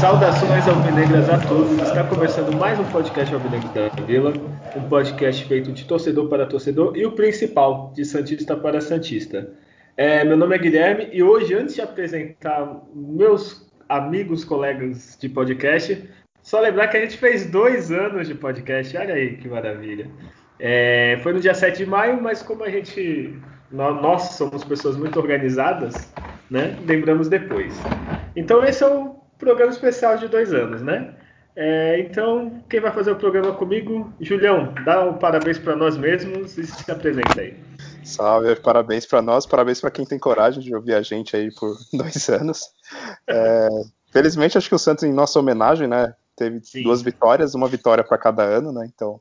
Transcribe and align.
Saudações 0.00 0.66
alvinegras 0.66 1.28
a 1.28 1.36
todos. 1.36 1.82
Está 1.82 2.04
começando 2.04 2.56
mais 2.56 2.80
um 2.80 2.84
podcast 2.84 3.34
Alvinegro 3.34 3.68
da 3.74 3.88
Vila, 4.06 4.32
um 4.74 4.88
podcast 4.88 5.44
feito 5.44 5.70
de 5.70 5.84
torcedor 5.84 6.30
para 6.30 6.46
torcedor 6.46 6.96
e 6.96 7.04
o 7.04 7.12
principal, 7.12 7.92
de 7.94 8.06
Santista 8.06 8.56
para 8.56 8.80
Santista. 8.80 9.50
É, 9.98 10.22
meu 10.22 10.36
nome 10.36 10.54
é 10.54 10.58
Guilherme 10.58 11.08
e 11.12 11.24
hoje, 11.24 11.52
antes 11.54 11.74
de 11.74 11.80
apresentar 11.80 12.72
meus 12.94 13.68
amigos, 13.88 14.44
colegas 14.44 15.18
de 15.20 15.28
podcast, 15.28 16.08
só 16.40 16.60
lembrar 16.60 16.86
que 16.86 16.96
a 16.96 17.00
gente 17.00 17.18
fez 17.18 17.46
dois 17.50 17.90
anos 17.90 18.28
de 18.28 18.34
podcast. 18.36 18.96
Olha 18.96 19.14
aí 19.14 19.36
que 19.38 19.48
maravilha. 19.48 20.08
É, 20.60 21.18
foi 21.20 21.32
no 21.32 21.40
dia 21.40 21.52
7 21.52 21.78
de 21.78 21.84
maio, 21.84 22.22
mas 22.22 22.44
como 22.44 22.62
a 22.62 22.70
gente, 22.70 23.36
nós 23.72 24.22
somos 24.34 24.62
pessoas 24.62 24.96
muito 24.96 25.18
organizadas, 25.18 26.14
né? 26.48 26.78
Lembramos 26.86 27.28
depois. 27.28 27.76
Então 28.36 28.62
esse 28.62 28.84
é 28.84 28.86
o 28.86 29.16
programa 29.36 29.72
especial 29.72 30.16
de 30.16 30.28
dois 30.28 30.54
anos, 30.54 30.80
né? 30.80 31.12
É, 31.56 31.98
então, 31.98 32.62
quem 32.70 32.78
vai 32.78 32.92
fazer 32.92 33.10
o 33.10 33.16
programa 33.16 33.52
comigo? 33.52 34.12
Julião, 34.20 34.72
dá 34.84 35.04
um 35.04 35.14
parabéns 35.14 35.58
para 35.58 35.74
nós 35.74 35.96
mesmos 35.96 36.56
e 36.56 36.64
se 36.64 36.88
apresenta 36.88 37.40
aí. 37.40 37.56
Salve, 38.08 38.56
parabéns 38.56 39.04
para 39.04 39.20
nós, 39.20 39.44
parabéns 39.44 39.80
para 39.80 39.90
quem 39.90 40.06
tem 40.06 40.18
coragem 40.18 40.62
de 40.62 40.74
ouvir 40.74 40.94
a 40.94 41.02
gente 41.02 41.36
aí 41.36 41.52
por 41.54 41.76
dois 41.92 42.28
anos. 42.30 42.62
É, 43.28 43.68
felizmente, 44.10 44.56
acho 44.56 44.68
que 44.68 44.74
o 44.74 44.78
Santos, 44.78 45.04
em 45.04 45.12
nossa 45.12 45.38
homenagem, 45.38 45.86
né, 45.86 46.14
teve 46.34 46.60
Sim. 46.64 46.82
duas 46.82 47.02
vitórias, 47.02 47.54
uma 47.54 47.68
vitória 47.68 48.02
para 48.02 48.16
cada 48.16 48.42
ano, 48.42 48.72
né? 48.72 48.88
Então. 48.92 49.20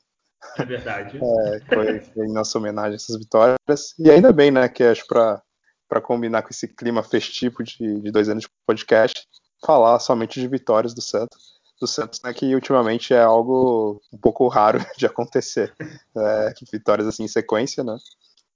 É 0.57 0.63
verdade. 0.63 1.19
É, 1.21 1.59
foi, 1.67 1.99
foi, 1.99 2.25
em 2.27 2.31
nossa 2.31 2.57
homenagem 2.57 2.95
essas 2.95 3.17
vitórias. 3.17 3.57
E 3.99 4.09
ainda 4.09 4.31
bem, 4.31 4.51
né, 4.51 4.69
que 4.69 4.83
acho 4.83 5.05
para 5.05 6.01
combinar 6.01 6.41
com 6.43 6.49
esse 6.49 6.67
clima 6.67 7.03
festivo 7.03 7.63
de, 7.63 7.99
de 7.99 8.11
dois 8.11 8.29
anos 8.29 8.43
de 8.43 8.49
podcast, 8.65 9.27
falar 9.65 9.99
somente 9.99 10.39
de 10.39 10.47
vitórias 10.47 10.93
do 10.93 11.01
Santos. 11.01 11.57
Do 11.79 11.87
Santos, 11.87 12.21
né, 12.23 12.33
que 12.33 12.55
ultimamente 12.55 13.13
é 13.13 13.21
algo 13.21 14.01
um 14.13 14.17
pouco 14.17 14.47
raro 14.47 14.79
de 14.97 15.05
acontecer. 15.05 15.73
É, 16.15 16.53
vitórias 16.71 17.05
assim 17.05 17.23
em 17.23 17.27
sequência, 17.27 17.83
né? 17.83 17.97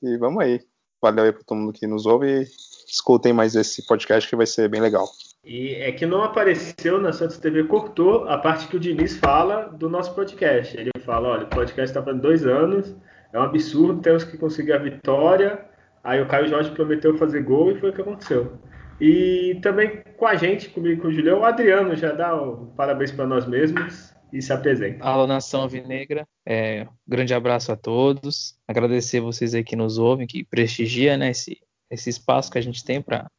E 0.01 0.17
vamos 0.17 0.43
aí. 0.43 0.59
Valeu 1.01 1.25
aí 1.25 1.31
para 1.31 1.43
todo 1.43 1.57
mundo 1.57 1.73
que 1.73 1.87
nos 1.87 2.05
ouve 2.05 2.47
escutem 2.91 3.31
mais 3.31 3.55
esse 3.55 3.85
podcast 3.87 4.29
que 4.29 4.35
vai 4.35 4.45
ser 4.45 4.67
bem 4.67 4.81
legal. 4.81 5.07
E 5.45 5.73
é 5.75 5.91
que 5.91 6.05
não 6.05 6.23
apareceu 6.23 6.99
na 6.99 7.13
Santos 7.13 7.37
TV, 7.37 7.63
cortou 7.63 8.27
a 8.27 8.37
parte 8.37 8.67
que 8.67 8.75
o 8.75 8.79
Diniz 8.79 9.17
fala 9.17 9.69
do 9.69 9.89
nosso 9.89 10.13
podcast. 10.13 10.77
Ele 10.77 10.91
fala: 11.05 11.29
olha, 11.29 11.43
o 11.45 11.49
podcast 11.49 11.89
está 11.89 12.03
fazendo 12.03 12.21
dois 12.21 12.45
anos, 12.45 12.95
é 13.33 13.39
um 13.39 13.43
absurdo, 13.43 14.01
temos 14.01 14.23
que 14.23 14.37
conseguir 14.37 14.73
a 14.73 14.77
vitória. 14.77 15.65
Aí 16.03 16.21
o 16.21 16.27
Caio 16.27 16.47
Jorge 16.47 16.71
prometeu 16.71 17.17
fazer 17.17 17.43
gol 17.43 17.71
e 17.71 17.79
foi 17.79 17.89
o 17.89 17.93
que 17.93 18.01
aconteceu. 18.01 18.53
E 18.99 19.57
também 19.63 20.03
com 20.17 20.27
a 20.27 20.35
gente, 20.35 20.69
comigo 20.69 21.01
com 21.01 21.07
o 21.07 21.11
Julião, 21.11 21.39
o 21.39 21.45
Adriano 21.45 21.95
já 21.95 22.11
dá 22.11 22.35
um 22.35 22.67
parabéns 22.75 23.11
para 23.11 23.25
nós 23.25 23.47
mesmos 23.47 24.13
e 24.31 24.41
se 24.41 24.53
apresenta. 24.53 25.03
Alô, 25.03 25.27
Nação 25.27 25.67
Vinegra, 25.67 26.27
é, 26.45 26.87
grande 27.07 27.33
abraço 27.33 27.71
a 27.71 27.75
todos. 27.75 28.55
Agradecer 28.67 29.19
vocês 29.19 29.53
aí 29.53 29.63
que 29.63 29.75
nos 29.75 29.97
ouvem, 29.97 30.27
que 30.27 30.43
prestigia 30.43 31.17
né, 31.17 31.31
esse, 31.31 31.57
esse 31.89 32.09
espaço 32.09 32.51
que 32.51 32.57
a 32.57 32.61
gente 32.61 32.83
tem 32.83 33.01
para 33.01 33.29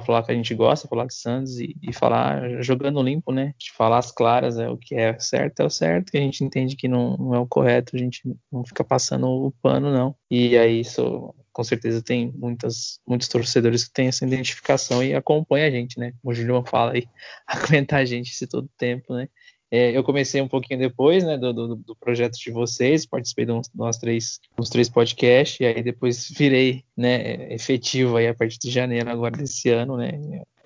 falar 0.00 0.22
que 0.22 0.32
a 0.32 0.34
gente 0.34 0.54
gosta, 0.54 0.88
falar 0.88 1.06
de 1.06 1.14
Santos 1.14 1.58
e, 1.58 1.76
e, 1.82 1.92
falar 1.92 2.62
jogando 2.62 3.02
limpo, 3.02 3.32
né? 3.32 3.54
De 3.58 3.70
falar 3.72 3.98
as 3.98 4.10
claras, 4.10 4.58
é 4.58 4.68
o 4.68 4.76
que 4.76 4.94
é 4.94 5.18
certo, 5.18 5.60
é 5.60 5.64
o 5.64 5.70
certo, 5.70 6.10
que 6.10 6.18
a 6.18 6.20
gente 6.20 6.42
entende 6.42 6.76
que 6.76 6.88
não, 6.88 7.16
não 7.16 7.34
é 7.34 7.38
o 7.38 7.46
correto, 7.46 7.94
a 7.94 7.98
gente 7.98 8.22
não 8.50 8.64
fica 8.64 8.82
passando 8.82 9.26
o 9.26 9.52
pano, 9.62 9.92
não. 9.92 10.14
E 10.30 10.56
aí 10.56 10.80
isso 10.80 11.34
com 11.52 11.64
certeza 11.64 12.00
tem 12.00 12.32
muitas, 12.36 13.00
muitos 13.04 13.26
torcedores 13.26 13.84
que 13.84 13.92
têm 13.92 14.06
essa 14.06 14.24
identificação 14.24 15.02
e 15.02 15.12
acompanham 15.12 15.66
a 15.66 15.70
gente, 15.70 15.98
né? 15.98 16.12
Como 16.22 16.32
o 16.32 16.34
Julião 16.34 16.64
fala 16.64 16.92
aí, 16.92 17.08
aguenta 17.46 17.96
a 17.96 18.04
gente 18.04 18.30
esse 18.30 18.46
todo 18.46 18.70
tempo, 18.78 19.12
né? 19.12 19.28
É, 19.70 19.94
eu 19.94 20.02
comecei 20.02 20.40
um 20.40 20.48
pouquinho 20.48 20.80
depois, 20.80 21.22
né, 21.24 21.36
do, 21.36 21.52
do, 21.52 21.76
do 21.76 21.96
projeto 21.96 22.38
de 22.38 22.50
vocês, 22.50 23.04
participei 23.04 23.44
de 23.44 23.52
uns, 23.52 23.68
três, 23.98 24.40
uns 24.58 24.70
três 24.70 24.88
podcasts, 24.88 25.60
e 25.60 25.66
aí 25.66 25.82
depois 25.82 26.30
virei, 26.30 26.84
né, 26.96 27.52
efetivo 27.52 28.16
aí 28.16 28.28
a 28.28 28.34
partir 28.34 28.58
de 28.58 28.70
janeiro 28.70 29.10
agora 29.10 29.36
desse 29.36 29.68
ano, 29.68 29.98
né, 29.98 30.18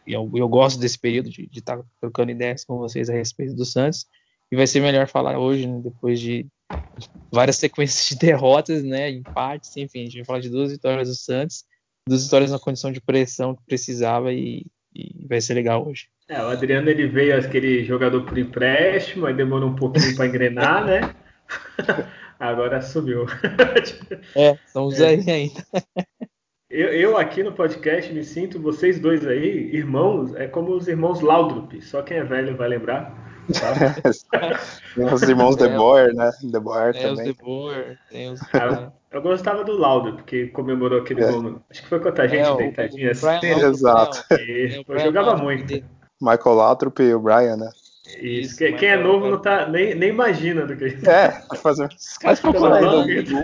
e 0.06 0.12
eu, 0.12 0.30
eu 0.34 0.48
gosto 0.48 0.78
desse 0.78 0.98
período 0.98 1.30
de 1.30 1.48
estar 1.52 1.78
tá 1.78 1.84
trocando 2.00 2.30
ideias 2.30 2.64
com 2.64 2.78
vocês 2.78 3.10
a 3.10 3.12
respeito 3.12 3.54
do 3.54 3.64
Santos, 3.64 4.06
e 4.52 4.56
vai 4.56 4.68
ser 4.68 4.80
melhor 4.80 5.08
falar 5.08 5.36
hoje, 5.36 5.66
né, 5.66 5.80
depois 5.82 6.20
de 6.20 6.46
várias 7.32 7.56
sequências 7.58 8.08
de 8.08 8.16
derrotas, 8.24 8.84
né, 8.84 9.10
empates, 9.10 9.76
enfim, 9.76 10.02
a 10.02 10.04
gente 10.04 10.16
vai 10.18 10.24
falar 10.24 10.41
de 10.41 10.48
duas 10.48 10.70
vitórias 10.70 11.08
do 11.08 11.14
Santos, 11.16 11.64
duas 12.08 12.22
vitórias 12.22 12.52
na 12.52 12.58
condição 12.58 12.92
de 12.92 13.00
pressão 13.00 13.52
que 13.56 13.64
precisava 13.64 14.32
e, 14.32 14.64
e 14.94 15.26
vai 15.28 15.41
ser 15.41 15.54
legal 15.54 15.86
hoje. 15.86 16.08
É, 16.28 16.41
o 16.41 16.48
Adriano 16.48 16.88
ele 16.88 17.06
veio 17.06 17.36
aquele 17.36 17.84
jogador 17.84 18.22
por 18.22 18.38
empréstimo, 18.38 19.26
aí 19.26 19.34
demorou 19.34 19.70
um 19.70 19.76
pouquinho 19.76 20.14
para 20.16 20.26
engrenar, 20.26 20.84
né? 20.84 21.14
Agora 22.38 22.80
subiu. 22.82 23.26
é, 24.34 24.58
estamos 24.66 25.00
é. 25.00 25.06
aí 25.08 25.30
ainda. 25.30 25.66
Eu, 26.75 26.88
eu, 26.88 27.16
aqui 27.19 27.42
no 27.42 27.53
podcast 27.53 28.10
me 28.14 28.25
sinto, 28.25 28.58
vocês 28.58 28.98
dois 28.98 29.26
aí, 29.26 29.76
irmãos, 29.76 30.34
é 30.34 30.48
como 30.48 30.75
os 30.75 30.88
irmãos 30.88 31.20
Laudrup, 31.20 31.78
só 31.82 32.00
quem 32.00 32.16
é 32.16 32.24
velho 32.24 32.56
vai 32.56 32.66
lembrar. 32.66 33.22
os 35.12 35.22
irmãos 35.22 35.56
De 35.56 35.69
Boer, 35.69 36.14
né? 36.14 36.30
De 36.42 36.60
Boer 36.60 36.94
é, 36.97 37.03
também. 37.03 37.30
Os 37.30 37.36
De 37.36 37.42
Boer, 37.42 37.98
tem 38.10 38.30
os... 38.30 38.41
Ah, 38.54 38.92
eu 39.10 39.20
gostava 39.20 39.62
do 39.64 39.76
Laudo, 39.76 40.14
porque 40.14 40.47
comemorou 40.48 41.00
aquele 41.00 41.22
é. 41.22 41.30
gol. 41.30 41.60
Acho 41.70 41.82
que 41.82 41.88
foi 41.88 42.00
contra 42.00 42.25
a 42.25 42.26
gente, 42.26 42.48
é, 42.48 42.56
deitadinha. 42.56 43.10
Assim. 43.10 43.47
Exato. 43.60 44.25
E, 44.32 44.84
eu 44.88 44.98
jogava 44.98 45.36
muito. 45.36 45.84
Michael 46.20 46.54
Laudrup 46.54 47.00
e 47.00 47.14
o 47.14 47.20
Brian, 47.20 47.56
né? 47.56 47.70
Isso, 48.20 48.58
quem, 48.58 48.76
quem 48.76 48.88
é 48.90 48.96
novo 48.96 49.30
não 49.30 49.40
tá, 49.40 49.68
nem, 49.68 49.94
nem 49.94 50.08
imagina 50.08 50.66
do 50.66 50.76
que 50.76 50.84
É, 51.08 51.30
fazer. 51.56 51.88
Mas 52.22 52.40
procura 52.40 52.76
aí 52.76 52.84
no, 53.24 53.40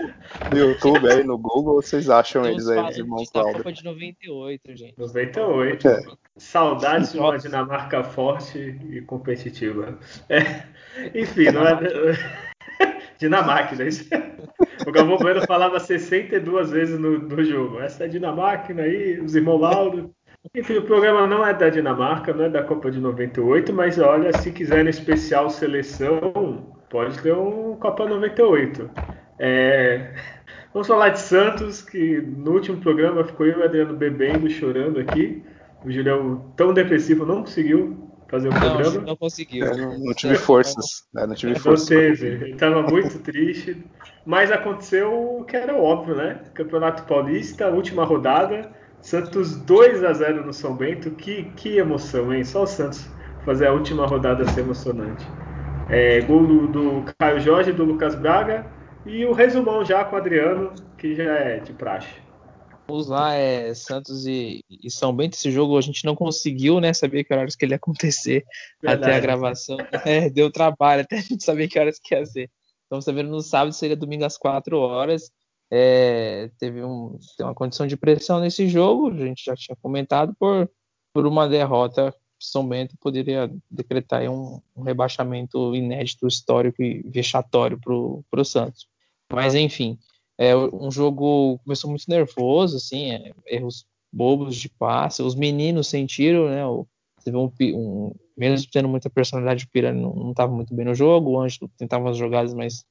no, 0.51 0.57
YouTube, 0.57 1.09
aí 1.09 1.23
no 1.23 1.37
Google, 1.37 1.81
vocês 1.81 2.09
acham 2.09 2.45
eles 2.45 2.67
aí, 2.67 2.79
os 2.89 2.97
irmãos 2.97 3.29
Laudrup. 3.33 3.57
Copa 3.57 3.71
de 3.73 3.83
98, 3.83 4.75
gente. 4.75 4.93
98. 4.97 5.87
É. 5.87 6.01
Saudades 6.37 7.11
de 7.11 7.19
uma 7.19 7.37
Dinamarca 7.37 8.03
forte 8.03 8.57
e 8.89 9.01
competitiva. 9.01 9.97
É. 10.29 10.63
Enfim, 11.15 11.51
não 11.51 11.67
é. 11.67 11.79
Dinamarca, 13.19 13.75
né? 13.75 13.89
O 14.87 14.91
Galvão 14.91 15.17
Bueno 15.17 15.45
falava 15.45 15.79
62 15.79 16.71
vezes 16.71 16.97
no, 16.97 17.19
no 17.19 17.43
jogo. 17.43 17.79
Essa 17.79 18.03
é 18.03 18.07
a 18.07 18.09
Dinamarca 18.09 18.73
aí, 18.73 19.19
os 19.19 19.35
irmãos 19.35 19.59
Laudo. 19.59 20.15
Enfim, 20.55 20.77
o 20.77 20.83
programa 20.83 21.27
não 21.27 21.45
é 21.45 21.53
da 21.53 21.69
Dinamarca, 21.69 22.33
não 22.33 22.45
é 22.45 22.49
da 22.49 22.63
Copa 22.63 22.89
de 22.89 22.99
98, 22.99 23.73
mas 23.73 23.99
olha, 23.99 24.35
se 24.37 24.51
quiser 24.51 24.83
no 24.83 24.89
especial 24.89 25.49
seleção, 25.49 26.75
pode 26.89 27.19
ter 27.21 27.33
um 27.33 27.75
Copa 27.75 28.07
98. 28.07 28.89
É... 29.37 30.13
Vamos 30.73 30.87
falar 30.87 31.09
de 31.09 31.19
Santos, 31.19 31.81
que 31.81 32.21
no 32.21 32.51
último 32.51 32.77
programa 32.77 33.23
ficou 33.23 33.45
eu 33.45 33.57
e 33.57 33.61
o 33.61 33.63
Adriano 33.63 33.95
bebendo, 33.95 34.49
chorando 34.49 34.99
aqui. 34.99 35.43
O 35.83 35.91
Julião, 35.91 36.53
tão 36.55 36.73
depressivo, 36.73 37.25
não 37.25 37.41
conseguiu 37.41 38.09
fazer 38.29 38.49
o 38.49 38.51
não, 38.51 38.59
programa. 38.59 39.01
Não 39.01 39.15
conseguiu. 39.15 39.65
É, 39.65 39.75
não, 39.75 39.97
não, 39.97 40.13
tive 40.13 40.35
forças. 40.35 41.07
Né? 41.13 41.25
Não 41.25 41.35
tive 41.35 41.57
forças. 41.57 41.89
Não 41.89 41.97
teve. 41.97 42.27
Ele 42.27 42.51
estava 42.53 42.81
muito 42.83 43.19
triste. 43.19 43.83
Mas 44.25 44.51
aconteceu 44.51 45.39
o 45.39 45.43
que 45.43 45.55
era 45.55 45.75
óbvio, 45.75 46.15
né? 46.15 46.39
Campeonato 46.53 47.03
Paulista, 47.03 47.67
última 47.67 48.05
rodada. 48.05 48.69
Santos 49.01 49.55
2 49.55 50.03
a 50.03 50.13
0 50.13 50.45
no 50.45 50.53
São 50.53 50.75
Bento. 50.75 51.11
Que, 51.11 51.45
que 51.55 51.77
emoção, 51.77 52.33
hein? 52.33 52.43
Só 52.43 52.63
o 52.63 52.67
Santos 52.67 53.07
fazer 53.45 53.67
a 53.67 53.73
última 53.73 54.05
rodada 54.05 54.47
ser 54.47 54.61
emocionante. 54.61 55.25
É, 55.89 56.21
gol 56.21 56.45
do, 56.45 56.67
do 56.67 57.05
Caio 57.17 57.39
Jorge, 57.39 57.71
do 57.71 57.83
Lucas 57.83 58.15
Braga. 58.15 58.65
E 59.05 59.25
o 59.25 59.33
resumão 59.33 59.83
já 59.83 60.03
com 60.03 60.15
o 60.15 60.19
Adriano, 60.19 60.73
que 60.97 61.15
já 61.15 61.23
é 61.23 61.59
de 61.59 61.73
praxe. 61.73 62.09
Vamos 62.87 63.07
lá, 63.07 63.33
é 63.35 63.71
Santos 63.75 64.25
e, 64.25 64.63
e, 64.67 64.89
São 64.89 65.15
Bento. 65.15 65.35
Esse 65.35 65.51
jogo 65.51 65.77
a 65.77 65.81
gente 65.81 66.03
não 66.05 66.15
conseguiu, 66.15 66.79
né? 66.79 66.91
Saber 66.91 67.23
que 67.23 67.31
horários 67.31 67.55
que 67.55 67.63
ele 67.63 67.73
ia 67.73 67.77
acontecer 67.77 68.43
Verdade. 68.81 69.03
até 69.03 69.15
a 69.15 69.19
gravação. 69.19 69.77
É, 70.05 70.29
deu 70.29 70.51
trabalho 70.51 71.03
até 71.03 71.17
a 71.17 71.21
gente 71.21 71.43
saber 71.43 71.67
que 71.67 71.79
horas 71.79 71.99
que 71.99 72.15
ia 72.15 72.25
ser. 72.25 72.49
Estamos 72.83 73.05
sabendo 73.05 73.29
no 73.29 73.41
sábado, 73.41 73.73
seria 73.73 73.95
domingo 73.95 74.25
às 74.25 74.37
4 74.37 74.77
horas. 74.79 75.31
É, 75.71 76.49
teve 76.57 76.83
um, 76.83 77.17
uma 77.39 77.53
condição 77.53 77.85
de 77.85 77.95
pressão 77.95 78.39
nesse 78.39 78.67
jogo, 78.67 79.09
a 79.11 79.25
gente 79.25 79.43
já 79.45 79.55
tinha 79.55 79.75
comentado, 79.81 80.35
por, 80.39 80.69
por 81.13 81.25
uma 81.25 81.47
derrota. 81.47 82.13
São 82.41 82.67
Bento 82.67 82.95
poderia 82.99 83.51
decretar 83.69 84.23
um, 84.29 84.61
um 84.75 84.81
rebaixamento 84.81 85.75
inédito, 85.75 86.25
histórico 86.25 86.81
e 86.81 87.01
vexatório 87.09 87.77
para 87.79 87.93
o 87.93 88.45
Santos. 88.45 88.87
Mas, 89.31 89.55
enfim, 89.55 89.99
é 90.37 90.55
um 90.55 90.89
jogo 90.89 91.59
começou 91.65 91.89
muito 91.89 92.05
nervoso, 92.07 92.77
assim, 92.77 93.11
é, 93.11 93.33
erros 93.45 93.85
bobos 94.11 94.55
de 94.55 94.69
passe. 94.69 95.21
Os 95.21 95.35
meninos 95.35 95.87
sentiram, 95.87 96.49
né? 96.49 96.65
O, 96.65 96.87
vê 97.25 97.35
um, 97.35 97.51
um 97.75 98.15
mesmo 98.37 98.69
tendo 98.71 98.87
muita 98.87 99.09
personalidade, 99.09 99.65
o 99.65 99.69
Pira 99.69 99.93
não 99.93 100.31
estava 100.31 100.51
muito 100.53 100.73
bem 100.73 100.85
no 100.85 100.95
jogo, 100.95 101.31
o 101.31 101.41
Ângelo 101.41 101.69
tentava 101.77 102.09
as 102.09 102.17
jogadas, 102.17 102.53
mas 102.53 102.85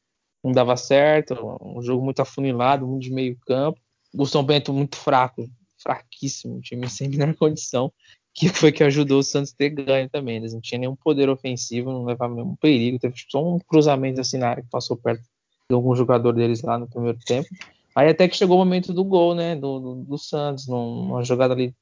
não 0.49 0.53
dava 0.53 0.77
certo, 0.77 1.35
um 1.63 1.83
jogo 1.83 2.03
muito 2.03 2.21
afunilado, 2.21 2.87
muito 2.87 3.03
de 3.03 3.11
meio 3.11 3.37
campo. 3.47 3.79
O 4.15 4.27
São 4.27 4.43
Bento 4.43 4.73
muito 4.73 4.97
fraco, 4.97 5.47
fraquíssimo, 5.83 6.61
time 6.61 6.89
sem 6.89 7.09
menor 7.11 7.35
condição, 7.35 7.93
que 8.35 8.49
foi 8.49 8.73
que 8.73 8.83
ajudou 8.83 9.21
o 9.21 9.23
Santos 9.23 9.53
a 9.53 9.57
ter 9.57 9.71
ganho 9.71 10.09
também. 10.09 10.37
Eles 10.37 10.55
não 10.55 10.61
tinham 10.61 10.81
nenhum 10.81 10.97
poder 10.97 11.29
ofensivo, 11.29 11.93
não 11.93 12.05
levavam 12.05 12.37
nenhum 12.37 12.57
perigo, 12.57 12.99
teve 12.99 13.15
só 13.29 13.45
um 13.45 13.59
cruzamento 13.59 14.21
assim 14.21 14.39
na 14.39 14.49
área 14.49 14.63
que 14.63 14.71
passou 14.71 14.97
perto 14.97 15.23
de 15.69 15.75
algum 15.75 15.95
jogador 15.95 16.33
deles 16.33 16.63
lá 16.63 16.79
no 16.79 16.89
primeiro 16.89 17.19
tempo. 17.27 17.49
Aí 17.95 18.09
até 18.09 18.27
que 18.27 18.37
chegou 18.37 18.57
o 18.57 18.65
momento 18.65 18.93
do 18.93 19.05
gol, 19.05 19.35
né, 19.35 19.55
do, 19.55 19.79
do, 19.79 19.95
do 20.05 20.19
Santos, 20.19 20.67
numa 20.67 21.23
jogada 21.23 21.53
ali 21.53 21.75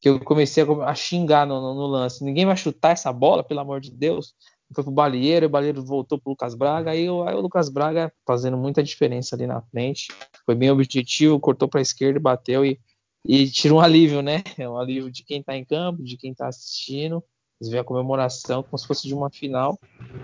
que 0.00 0.08
eu 0.08 0.20
comecei 0.20 0.62
a, 0.62 0.90
a 0.90 0.94
xingar 0.94 1.46
no, 1.46 1.60
no, 1.60 1.74
no, 1.74 1.86
lance. 1.86 2.24
Ninguém 2.24 2.46
vai 2.46 2.56
chutar 2.56 2.92
essa 2.92 3.12
bola, 3.12 3.42
pelo 3.42 3.60
amor 3.60 3.80
de 3.80 3.90
Deus. 3.90 4.34
Foi 4.72 4.82
pro 4.82 4.92
Balieiro, 4.92 5.46
o 5.46 5.48
Balieiro 5.48 5.84
voltou 5.84 6.18
pro 6.18 6.30
Lucas 6.30 6.54
Braga, 6.54 6.90
aí, 6.90 7.06
aí 7.06 7.34
o 7.34 7.40
Lucas 7.40 7.68
Braga 7.68 8.12
fazendo 8.26 8.56
muita 8.56 8.82
diferença 8.82 9.36
ali 9.36 9.46
na 9.46 9.60
frente. 9.62 10.08
Foi 10.46 10.54
bem 10.54 10.70
objetivo, 10.70 11.38
cortou 11.40 11.68
para 11.68 11.80
a 11.80 11.82
esquerda, 11.82 12.18
bateu 12.18 12.64
e, 12.64 12.80
e 13.24 13.48
tira 13.50 13.74
um 13.74 13.80
alívio, 13.80 14.22
né? 14.22 14.42
É 14.58 14.68
um 14.68 14.78
alívio 14.78 15.10
de 15.10 15.24
quem 15.24 15.42
tá 15.42 15.56
em 15.56 15.64
campo, 15.64 16.02
de 16.02 16.16
quem 16.16 16.34
tá 16.34 16.48
assistindo. 16.48 17.22
Eles 17.60 17.70
veem 17.70 17.80
a 17.80 17.84
comemoração 17.84 18.62
como 18.62 18.78
se 18.78 18.86
fosse 18.86 19.06
de 19.06 19.14
uma 19.14 19.30
final. 19.30 19.78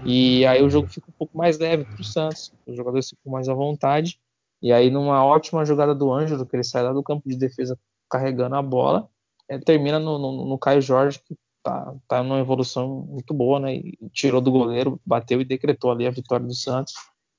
E 0.05 0.45
aí 0.47 0.63
o 0.63 0.71
jogo 0.71 0.89
fica 0.89 1.09
um 1.09 1.15
pouco 1.17 1.37
mais 1.37 1.59
leve 1.59 1.85
pro 1.85 2.03
Santos. 2.03 2.53
Os 2.67 2.77
jogadores 2.77 3.09
ficam 3.09 3.33
mais 3.33 3.49
à 3.49 3.55
vontade. 3.55 4.19
E 4.63 4.73
aí, 4.73 4.91
numa 4.91 5.25
ótima 5.25 5.65
jogada 5.65 5.95
do 5.95 6.13
Ângelo, 6.13 6.45
que 6.45 6.55
ele 6.55 6.65
sai 6.65 6.83
lá 6.83 6.93
do 6.93 7.03
campo 7.03 7.27
de 7.29 7.37
defesa 7.37 7.79
carregando 8.11 8.57
a 8.57 8.63
bola, 8.63 9.09
é, 9.49 9.59
termina 9.59 9.99
no, 9.99 10.19
no, 10.19 10.45
no, 10.47 10.59
Caio 10.59 10.83
Jorge, 10.83 11.21
que 11.21 11.35
tá, 11.63 11.95
tá 12.09 12.23
numa 12.23 12.39
evolução 12.39 13.07
muito 13.09 13.35
boa, 13.35 13.61
né? 13.61 13.77
E 13.77 13.99
tirou 14.13 14.41
do 14.41 14.51
goleiro, 14.51 15.01
bateu 15.05 15.41
e 15.41 15.45
decretou 15.45 15.91
ali 15.91 16.07
a 16.07 16.11
vitória 16.11 16.47
do 16.47 16.55
Santos. 16.55 16.95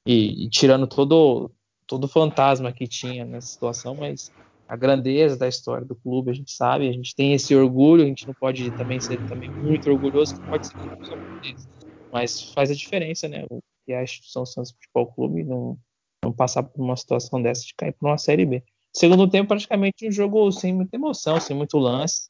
E, 0.07 0.45
e 0.45 0.49
tirando 0.49 0.87
todo, 0.87 1.51
todo 1.87 2.07
fantasma 2.07 2.71
que 2.71 2.87
tinha 2.87 3.25
nessa 3.25 3.47
situação, 3.47 3.95
mas 3.95 4.31
a 4.67 4.75
grandeza 4.75 5.37
da 5.37 5.47
história 5.47 5.85
do 5.85 5.95
clube, 5.95 6.31
a 6.31 6.33
gente 6.33 6.51
sabe, 6.51 6.87
a 6.87 6.93
gente 6.93 7.13
tem 7.13 7.33
esse 7.33 7.55
orgulho, 7.55 8.03
a 8.03 8.07
gente 8.07 8.25
não 8.25 8.33
pode 8.33 8.71
também 8.71 8.99
ser 8.99 9.21
também 9.27 9.51
muito 9.51 9.89
orgulhoso, 9.89 10.33
que 10.33 10.41
pode 10.47 10.67
ser 10.67 10.73
mas 12.11 12.51
faz 12.53 12.69
a 12.69 12.75
diferença, 12.75 13.27
né? 13.27 13.45
O 13.49 13.61
que 13.85 13.93
a 13.93 14.03
instituição 14.03 14.45
Santos 14.45 14.71
Futebol 14.71 15.07
Clube 15.13 15.43
não, 15.43 15.77
não 16.23 16.33
passar 16.33 16.63
por 16.63 16.81
uma 16.83 16.95
situação 16.95 17.41
dessa 17.41 17.65
de 17.65 17.73
cair 17.75 17.93
para 17.93 18.09
uma 18.09 18.17
Série 18.17 18.45
B. 18.45 18.63
Segundo 18.93 19.29
tempo, 19.29 19.47
praticamente 19.47 20.07
um 20.07 20.11
jogo 20.11 20.51
sem 20.51 20.73
muita 20.73 20.97
emoção, 20.97 21.39
sem 21.39 21.55
muito 21.55 21.77
lance. 21.77 22.29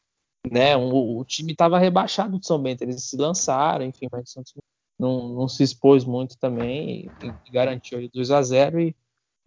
Né? 0.49 0.75
O, 0.75 1.19
o 1.19 1.25
time 1.25 1.51
estava 1.51 1.77
rebaixado 1.77 2.39
de 2.39 2.47
São 2.47 2.61
Bento, 2.61 2.83
eles 2.83 3.03
se 3.03 3.17
lançaram, 3.17 3.85
enfim, 3.85 4.07
mas 4.11 4.29
o 4.29 4.31
Santos 4.31 4.53
não, 4.99 5.29
não 5.29 5.47
se 5.47 5.63
expôs 5.63 6.05
muito 6.05 6.37
também 6.37 7.11
e, 7.21 7.27
e 7.27 7.51
garantiu 7.51 7.97
aí 7.97 8.09
2 8.13 8.31
a 8.31 8.41
0 8.41 8.79
e, 8.79 8.95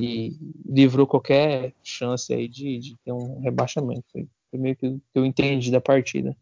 e, 0.01 0.37
livrou 0.67 1.07
qualquer 1.07 1.73
chance 1.83 2.33
aí 2.33 2.49
de, 2.49 2.79
de 2.79 2.97
ter 3.05 3.13
um 3.13 3.41
rebaixamento. 3.41 4.05
Foi, 4.11 4.29
foi 4.51 4.61
meio 4.61 4.77
que 4.77 5.01
eu 5.15 5.25
entendi 5.25 5.71
da 5.71 5.81
partida. 5.81 6.37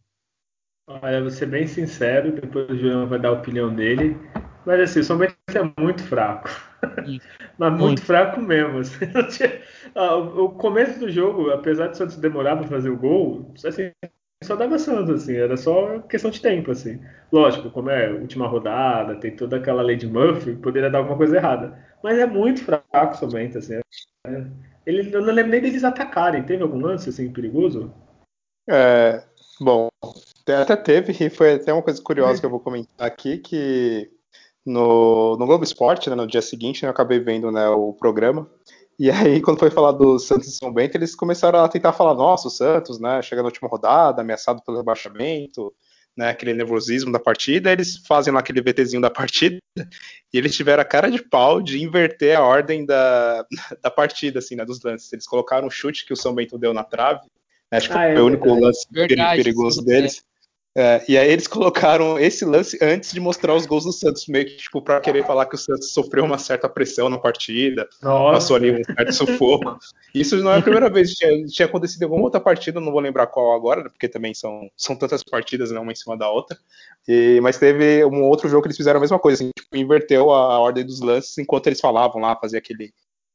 Olha, 0.88 1.20
vou 1.20 1.30
ser 1.30 1.46
bem 1.46 1.66
sincero, 1.66 2.32
depois 2.32 2.68
o 2.70 2.76
João 2.76 3.06
vai 3.06 3.18
dar 3.18 3.28
a 3.28 3.32
opinião 3.32 3.72
dele. 3.74 4.16
Mas 4.66 4.80
assim, 4.80 5.00
o 5.00 5.04
São 5.04 5.18
Bento 5.18 5.34
é 5.54 5.80
muito 5.80 6.02
fraco. 6.02 6.48
Mas 7.58 7.70
muito, 7.70 7.82
muito, 7.82 8.02
fraco 8.02 8.40
mesmo. 8.40 8.78
Assim, 8.78 9.04
ah, 9.94 10.16
o 10.16 10.50
começo 10.50 10.98
do 10.98 11.10
jogo, 11.10 11.50
apesar 11.50 11.88
de 11.88 11.92
o 11.92 11.96
Santos 11.96 12.16
demorar 12.16 12.56
para 12.56 12.66
fazer 12.66 12.88
o 12.88 12.96
gol, 12.96 13.52
assim, 13.64 13.92
só 14.42 14.56
dava 14.56 14.78
Santos, 14.78 15.22
assim, 15.22 15.36
era 15.36 15.56
só 15.56 15.98
questão 16.00 16.30
de 16.30 16.40
tempo, 16.40 16.70
assim. 16.70 17.00
Lógico, 17.30 17.70
como 17.70 17.90
é 17.90 18.10
última 18.10 18.46
rodada, 18.46 19.16
tem 19.16 19.34
toda 19.34 19.56
aquela 19.56 19.82
lei 19.82 19.96
de 19.96 20.06
Murphy, 20.06 20.54
poderia 20.56 20.90
dar 20.90 20.98
alguma 20.98 21.16
coisa 21.16 21.36
errada. 21.36 21.78
Mas 22.02 22.18
é 22.18 22.26
muito 22.26 22.64
fraco 22.64 23.16
somente, 23.16 23.58
assim. 23.58 23.80
É, 24.26 24.44
ele, 24.86 25.14
eu 25.14 25.22
não 25.22 25.32
lembro 25.32 25.52
nem 25.52 25.60
deles 25.60 25.84
atacarem. 25.84 26.42
Teve 26.42 26.62
algum 26.62 26.80
lance, 26.80 27.08
assim, 27.08 27.32
perigoso? 27.32 27.92
É, 28.68 29.22
bom, 29.60 29.88
até 30.48 30.76
teve, 30.76 31.12
e 31.24 31.30
foi 31.30 31.54
até 31.54 31.72
uma 31.72 31.82
coisa 31.82 32.02
curiosa 32.02 32.40
que 32.40 32.46
eu 32.46 32.50
vou 32.50 32.60
comentar 32.60 33.06
aqui, 33.06 33.38
que 33.38 34.10
no, 34.64 35.36
no 35.36 35.46
Globo 35.46 35.64
Esporte, 35.64 36.08
né, 36.08 36.16
no 36.16 36.26
dia 36.26 36.42
seguinte, 36.42 36.82
né, 36.82 36.88
eu 36.88 36.92
acabei 36.92 37.18
vendo 37.18 37.50
né, 37.50 37.68
o 37.68 37.92
programa. 37.92 38.48
E 39.02 39.10
aí, 39.10 39.40
quando 39.40 39.58
foi 39.58 39.68
falar 39.68 39.90
do 39.90 40.16
Santos 40.16 40.46
e 40.46 40.52
São 40.52 40.72
Bento, 40.72 40.96
eles 40.96 41.16
começaram 41.16 41.58
a 41.58 41.68
tentar 41.68 41.92
falar: 41.92 42.14
nossa, 42.14 42.46
o 42.46 42.50
Santos, 42.52 43.00
né, 43.00 43.20
chega 43.20 43.42
na 43.42 43.48
última 43.48 43.68
rodada, 43.68 44.22
ameaçado 44.22 44.62
pelo 44.62 44.76
rebaixamento, 44.76 45.74
né, 46.16 46.28
aquele 46.28 46.54
nervosismo 46.54 47.10
da 47.10 47.18
partida. 47.18 47.72
Eles 47.72 47.96
fazem 48.06 48.32
lá 48.32 48.38
aquele 48.38 48.60
VTzinho 48.60 49.02
da 49.02 49.10
partida 49.10 49.58
e 50.32 50.38
eles 50.38 50.54
tiveram 50.54 50.82
a 50.82 50.84
cara 50.84 51.10
de 51.10 51.20
pau 51.20 51.60
de 51.60 51.82
inverter 51.82 52.38
a 52.38 52.44
ordem 52.44 52.86
da, 52.86 53.44
da 53.82 53.90
partida, 53.90 54.38
assim, 54.38 54.54
né, 54.54 54.64
dos 54.64 54.80
lances. 54.80 55.12
Eles 55.12 55.26
colocaram 55.26 55.66
um 55.66 55.70
chute 55.70 56.06
que 56.06 56.12
o 56.12 56.16
São 56.16 56.32
Bento 56.32 56.56
deu 56.56 56.72
na 56.72 56.84
trave. 56.84 57.22
Né, 57.72 57.78
acho 57.78 57.88
que 57.88 57.94
ah, 57.94 58.02
foi 58.02 58.14
é 58.14 58.20
o 58.20 58.26
único 58.26 58.54
lance 58.54 58.86
verdade, 58.88 59.42
perigoso 59.42 59.84
deles. 59.84 60.22
É, 60.74 61.04
e 61.06 61.18
aí 61.18 61.30
eles 61.30 61.46
colocaram 61.48 62.18
esse 62.18 62.44
lance 62.44 62.78
antes 62.80 63.12
de 63.12 63.20
mostrar 63.20 63.54
os 63.54 63.66
gols 63.66 63.84
do 63.84 63.92
Santos, 63.92 64.26
meio 64.26 64.46
que 64.46 64.56
tipo 64.56 64.80
para 64.80 65.00
querer 65.00 65.24
falar 65.26 65.46
que 65.46 65.54
o 65.54 65.58
Santos 65.58 65.92
sofreu 65.92 66.24
uma 66.24 66.38
certa 66.38 66.68
pressão 66.68 67.08
na 67.08 67.18
partida, 67.18 67.88
Nossa. 68.02 68.34
passou 68.34 68.56
ali 68.56 68.72
um 68.72 68.84
certo 68.84 69.12
sufoco. 69.12 69.78
Isso 70.14 70.36
não 70.38 70.52
é 70.52 70.58
a 70.58 70.62
primeira 70.62 70.88
vez, 70.88 71.12
tinha, 71.12 71.44
tinha 71.46 71.66
acontecido 71.66 72.02
em 72.02 72.04
alguma 72.04 72.24
outra 72.24 72.40
partida, 72.40 72.80
não 72.80 72.92
vou 72.92 73.00
lembrar 73.00 73.26
qual 73.26 73.54
agora, 73.54 73.84
porque 73.90 74.08
também 74.08 74.32
são, 74.34 74.70
são 74.76 74.96
tantas 74.96 75.22
partidas, 75.22 75.70
né, 75.70 75.78
uma 75.78 75.92
em 75.92 75.96
cima 75.96 76.16
da 76.16 76.30
outra. 76.30 76.56
E, 77.06 77.40
mas 77.42 77.58
teve 77.58 78.04
um 78.04 78.22
outro 78.22 78.48
jogo 78.48 78.62
que 78.62 78.68
eles 78.68 78.76
fizeram 78.76 78.98
a 78.98 79.00
mesma 79.00 79.18
coisa, 79.18 79.42
assim, 79.42 79.50
tipo, 79.54 79.76
inverteu 79.76 80.30
a, 80.30 80.54
a 80.54 80.58
ordem 80.58 80.84
dos 80.84 81.00
lances 81.00 81.36
enquanto 81.38 81.66
eles 81.66 81.80
falavam 81.80 82.20
lá, 82.20 82.36
fazia 82.36 82.58
aquele 82.58 82.92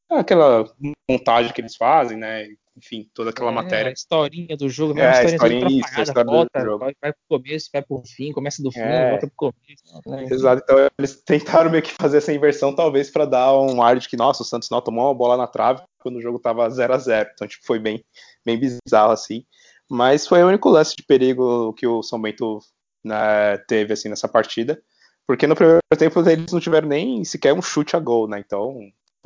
aquela 0.09 0.65
montagem 1.09 1.51
que 1.51 1.59
eles 1.59 1.75
fazem, 1.75 2.17
né? 2.17 2.47
Enfim, 2.77 3.09
toda 3.13 3.31
aquela 3.31 3.49
é, 3.49 3.53
matéria. 3.53 3.89
A 3.89 3.93
historinha 3.93 4.55
do 4.55 4.69
jogo, 4.69 4.99
é, 4.99 5.19
a 5.19 5.23
historinha, 5.23 5.67
isso, 5.67 5.99
a 5.99 6.03
história 6.03 6.31
volta, 6.31 6.59
do 6.59 6.65
jogo. 6.65 6.77
Vai, 6.77 6.93
vai 7.01 7.11
pro 7.11 7.39
começo, 7.39 7.69
vai 7.73 7.81
pro 7.81 8.03
fim, 8.05 8.31
começa 8.31 8.61
do 8.61 8.71
fim, 8.71 8.79
é. 8.79 9.09
volta 9.09 9.27
pro 9.27 9.35
começo. 9.35 9.83
Né? 10.05 10.27
Exato, 10.29 10.61
então 10.63 10.89
eles 10.97 11.21
tentaram 11.23 11.71
meio 11.71 11.81
que 11.81 11.93
fazer 11.99 12.17
essa 12.17 12.31
inversão, 12.31 12.75
talvez 12.75 13.09
para 13.09 13.25
dar 13.25 13.57
um 13.57 13.81
ar 13.81 13.97
de 13.97 14.07
que, 14.07 14.15
nossa, 14.15 14.43
o 14.43 14.45
Santos 14.45 14.69
não 14.69 14.79
tomou 14.79 15.05
uma 15.05 15.15
bola 15.15 15.35
na 15.35 15.47
trave 15.47 15.81
quando 15.99 16.17
o 16.17 16.21
jogo 16.21 16.39
tava 16.39 16.69
0 16.69 16.93
a 16.93 16.97
0 16.97 17.29
Então, 17.33 17.47
tipo, 17.47 17.65
foi 17.65 17.79
bem, 17.79 18.03
bem 18.45 18.59
bizarro, 18.59 19.11
assim. 19.11 19.43
Mas 19.89 20.27
foi 20.27 20.43
o 20.43 20.47
único 20.47 20.69
lance 20.69 20.95
de 20.95 21.03
perigo 21.03 21.73
que 21.73 21.87
o 21.87 22.03
São 22.03 22.21
Bento 22.21 22.59
né, 23.03 23.57
teve, 23.67 23.93
assim, 23.93 24.09
nessa 24.09 24.27
partida. 24.27 24.79
Porque 25.25 25.47
no 25.47 25.55
primeiro 25.55 25.81
tempo 25.97 26.19
eles 26.29 26.51
não 26.51 26.59
tiveram 26.59 26.87
nem 26.87 27.23
sequer 27.23 27.53
um 27.53 27.61
chute 27.61 27.95
a 27.95 27.99
gol, 27.99 28.27
né? 28.27 28.39
Então, 28.39 28.77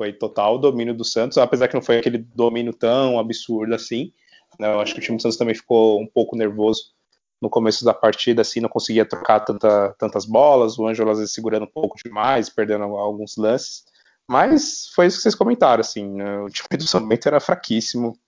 foi 0.02 0.12
total 0.12 0.58
domínio 0.58 0.92
do 0.92 1.04
Santos, 1.04 1.38
apesar 1.38 1.68
que 1.68 1.74
não 1.74 1.82
foi 1.82 1.98
aquele 1.98 2.18
domínio 2.18 2.72
tão 2.72 3.20
absurdo 3.20 3.72
assim. 3.72 4.12
Né? 4.58 4.66
Eu 4.66 4.80
acho 4.80 4.94
que 4.94 4.98
o 4.98 5.02
time 5.02 5.16
do 5.16 5.22
Santos 5.22 5.38
também 5.38 5.54
ficou 5.54 6.00
um 6.00 6.06
pouco 6.06 6.36
nervoso 6.36 6.92
no 7.40 7.48
começo 7.48 7.84
da 7.84 7.94
partida, 7.94 8.42
assim, 8.42 8.60
não 8.60 8.68
conseguia 8.68 9.04
trocar 9.04 9.40
tanta, 9.40 9.94
tantas 9.98 10.24
bolas, 10.24 10.78
o 10.78 10.86
Ângelo 10.86 11.10
às 11.10 11.18
vezes 11.18 11.32
segurando 11.32 11.64
um 11.64 11.70
pouco 11.70 11.96
demais, 12.04 12.48
perdendo 12.48 12.84
alguns 12.84 13.36
lances. 13.36 13.84
Mas 14.28 14.88
foi 14.94 15.06
isso 15.06 15.18
que 15.18 15.22
vocês 15.22 15.34
comentaram, 15.36 15.80
assim, 15.80 16.08
né? 16.08 16.40
o 16.40 16.48
time 16.48 16.78
do 16.78 16.86
São 16.86 17.06
Bento 17.06 17.26
era 17.28 17.40
fraquíssimo. 17.40 18.18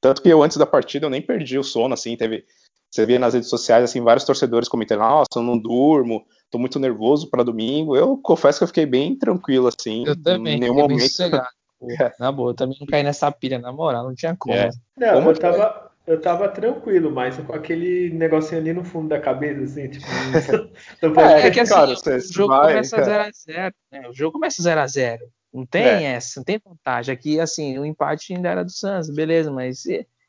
Tanto 0.00 0.22
que 0.22 0.28
eu, 0.28 0.42
antes 0.42 0.56
da 0.56 0.66
partida, 0.66 1.06
eu 1.06 1.10
nem 1.10 1.22
perdi 1.22 1.58
o 1.58 1.64
sono, 1.64 1.92
assim, 1.92 2.16
teve. 2.16 2.46
Você 2.90 3.06
via 3.06 3.18
nas 3.18 3.34
redes 3.34 3.48
sociais, 3.48 3.84
assim, 3.84 4.00
vários 4.00 4.24
torcedores 4.24 4.68
comentando, 4.68 5.00
nossa, 5.00 5.28
eu 5.36 5.42
não 5.42 5.56
durmo, 5.56 6.26
tô 6.50 6.58
muito 6.58 6.78
nervoso 6.78 7.30
para 7.30 7.44
domingo. 7.44 7.96
Eu 7.96 8.16
confesso 8.16 8.58
que 8.58 8.64
eu 8.64 8.68
fiquei 8.68 8.86
bem 8.86 9.16
tranquilo, 9.16 9.68
assim. 9.68 10.06
Eu 10.06 10.20
também, 10.20 10.56
em 10.56 10.60
nenhum 10.60 10.74
momento. 10.74 11.00
É. 11.98 12.12
Na 12.20 12.30
boa, 12.30 12.50
eu 12.50 12.54
também 12.54 12.76
não 12.78 12.86
caí 12.86 13.02
nessa 13.02 13.32
pilha, 13.32 13.58
na 13.58 13.72
moral, 13.72 14.04
não 14.04 14.14
tinha 14.14 14.36
como. 14.38 14.54
É. 14.54 14.68
Não, 14.98 15.14
como 15.14 15.30
eu 15.30 15.38
tava, 15.38 15.90
eu 16.06 16.20
tava 16.20 16.48
tranquilo, 16.48 17.10
mas 17.10 17.38
com 17.38 17.54
aquele 17.54 18.10
negocinho 18.10 18.60
ali 18.60 18.74
no 18.74 18.84
fundo 18.84 19.08
da 19.08 19.18
cabeça, 19.18 19.62
assim, 19.62 19.88
tipo. 19.88 20.04
é, 21.20 21.46
é, 21.46 21.50
que 21.50 21.58
assim, 21.58 21.72
cara, 21.72 21.92
o 21.92 22.32
jogo 22.32 22.52
vai, 22.52 22.72
começa 22.72 22.98
0x0, 22.98 23.72
né? 23.90 24.08
O 24.10 24.12
jogo 24.12 24.32
começa 24.32 24.62
0x0. 24.62 25.20
Não 25.52 25.64
tem 25.64 25.82
é. 25.82 26.02
essa, 26.12 26.38
não 26.38 26.44
tem 26.44 26.60
vantagem. 26.62 27.14
Aqui, 27.14 27.40
assim, 27.40 27.78
o 27.78 27.86
empate 27.86 28.34
ainda 28.34 28.50
era 28.50 28.62
do 28.62 28.70
Santos, 28.70 29.08
beleza, 29.08 29.50
mas 29.50 29.84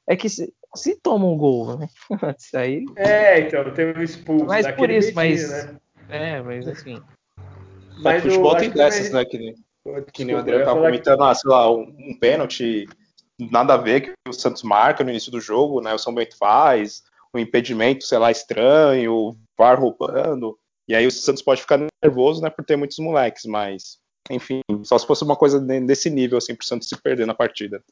é 0.07 0.15
que 0.15 0.29
se, 0.29 0.53
se 0.75 0.95
toma 0.95 1.25
um 1.25 1.37
gol, 1.37 1.77
né? 1.77 1.87
Isso 2.39 2.57
aí. 2.57 2.85
É, 2.95 3.39
então, 3.41 3.71
tem 3.73 3.93
um 3.93 4.01
expulso. 4.01 4.45
Mas 4.45 4.69
por 4.71 4.89
isso, 4.89 5.13
mas. 5.13 5.49
Né? 5.49 5.75
É, 6.11 6.41
mas 6.41 6.67
assim. 6.67 7.01
Mas 8.01 8.23
o 8.23 8.29
futebol 8.29 8.55
tem 8.55 8.69
dessas, 8.69 9.11
né? 9.11 9.25
Que 9.25 9.37
nem, 9.37 9.55
que 10.13 10.25
nem 10.25 10.35
o 10.35 10.39
André 10.39 10.63
tava 10.63 10.81
comentando, 10.81 11.19
que... 11.19 11.23
ah, 11.23 11.33
sei 11.33 11.49
lá, 11.49 11.71
um, 11.71 11.81
um 11.81 12.17
pênalti, 12.19 12.87
nada 13.39 13.73
a 13.75 13.77
ver 13.77 14.01
que 14.01 14.13
o 14.27 14.33
Santos 14.33 14.63
marca 14.63 15.03
no 15.03 15.09
início 15.09 15.31
do 15.31 15.39
jogo, 15.39 15.81
né? 15.81 15.93
O 15.93 15.97
São 15.97 16.13
Bento 16.13 16.37
faz, 16.37 17.03
um 17.33 17.39
impedimento, 17.39 18.03
sei 18.03 18.17
lá, 18.17 18.29
estranho, 18.31 19.13
o 19.13 19.35
VAR 19.57 19.79
roubando. 19.79 20.57
E 20.87 20.95
aí 20.95 21.07
o 21.07 21.11
Santos 21.11 21.41
pode 21.41 21.61
ficar 21.61 21.79
nervoso, 22.03 22.41
né, 22.41 22.49
por 22.49 22.65
ter 22.65 22.75
muitos 22.75 22.97
moleques, 22.99 23.45
mas 23.45 23.99
enfim, 24.29 24.61
só 24.83 24.97
se 24.97 25.05
fosse 25.05 25.23
uma 25.23 25.35
coisa 25.35 25.59
desse 25.59 26.09
nível, 26.09 26.37
assim, 26.37 26.55
pro 26.55 26.65
Santos 26.65 26.87
se 26.87 27.01
perder 27.01 27.25
na 27.25 27.33
partida. 27.33 27.83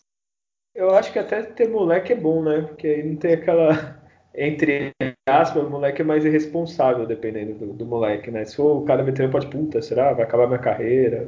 Eu 0.75 0.93
acho 0.95 1.11
que 1.11 1.19
até 1.19 1.41
ter 1.43 1.67
moleque 1.67 2.13
é 2.13 2.15
bom, 2.15 2.43
né? 2.43 2.61
Porque 2.61 2.87
aí 2.87 3.03
não 3.03 3.15
tem 3.15 3.33
aquela 3.33 3.98
entre 4.33 4.93
aspas, 5.27 5.63
o 5.63 5.69
moleque 5.69 6.01
é 6.01 6.05
mais 6.05 6.23
irresponsável, 6.23 7.05
dependendo 7.05 7.53
do, 7.53 7.73
do 7.73 7.85
moleque, 7.85 8.29
né? 8.29 8.45
Se 8.45 8.55
for 8.55 8.77
o 8.77 8.85
cara 8.85 9.03
veterano, 9.03 9.31
pode, 9.31 9.47
puta, 9.47 9.81
será? 9.81 10.13
Vai 10.13 10.23
acabar 10.23 10.47
minha 10.47 10.59
carreira, 10.59 11.27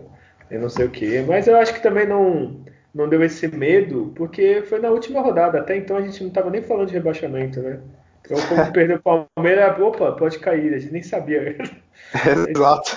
eu 0.49 0.61
não 0.61 0.69
sei 0.69 0.85
o 0.85 0.89
quê. 0.91 1.23
Mas 1.27 1.47
eu 1.47 1.57
acho 1.57 1.73
que 1.73 1.81
também 1.81 2.07
não, 2.07 2.61
não 2.93 3.09
deu 3.09 3.23
esse 3.23 3.47
medo, 3.47 4.11
porque 4.15 4.61
foi 4.63 4.79
na 4.79 4.89
última 4.89 5.21
rodada. 5.21 5.59
Até 5.59 5.77
então 5.77 5.97
a 5.97 6.01
gente 6.01 6.23
não 6.23 6.29
tava 6.29 6.49
nem 6.49 6.61
falando 6.61 6.87
de 6.87 6.93
rebaixamento, 6.93 7.59
né? 7.61 7.79
Então, 8.23 8.37
como 8.47 8.71
perdeu 8.71 8.97
o 8.97 9.27
Palmeiras, 9.35 9.79
opa, 9.79 10.11
pode 10.11 10.37
cair, 10.39 10.73
a 10.73 10.79
gente 10.79 10.93
nem 10.93 11.03
sabia. 11.03 11.57
Exato. 12.47 12.91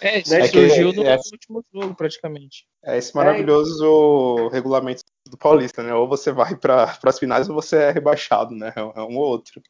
É, 0.00 0.18
isso 0.18 0.34
é 0.34 0.46
surgiu 0.48 0.92
no 0.92 1.04
é, 1.04 1.16
último 1.16 1.64
jogo, 1.72 1.94
praticamente. 1.94 2.66
É 2.84 2.98
esse 2.98 3.14
maravilhoso 3.14 4.48
é, 4.50 4.54
regulamento 4.54 5.04
do 5.32 5.38
Paulista, 5.38 5.82
né? 5.82 5.94
Ou 5.94 6.06
você 6.06 6.30
vai 6.30 6.54
para 6.54 6.96
as 7.02 7.18
finais 7.18 7.48
ou 7.48 7.54
você 7.54 7.76
é 7.76 7.90
rebaixado, 7.90 8.54
né? 8.54 8.72
É 8.76 9.00
um 9.00 9.16
ou 9.16 9.24
outro. 9.24 9.60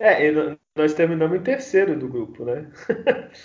É, 0.00 0.30
nós 0.76 0.94
terminamos 0.94 1.36
em 1.36 1.42
terceiro 1.42 1.98
do 1.98 2.08
grupo, 2.08 2.44
né? 2.44 2.70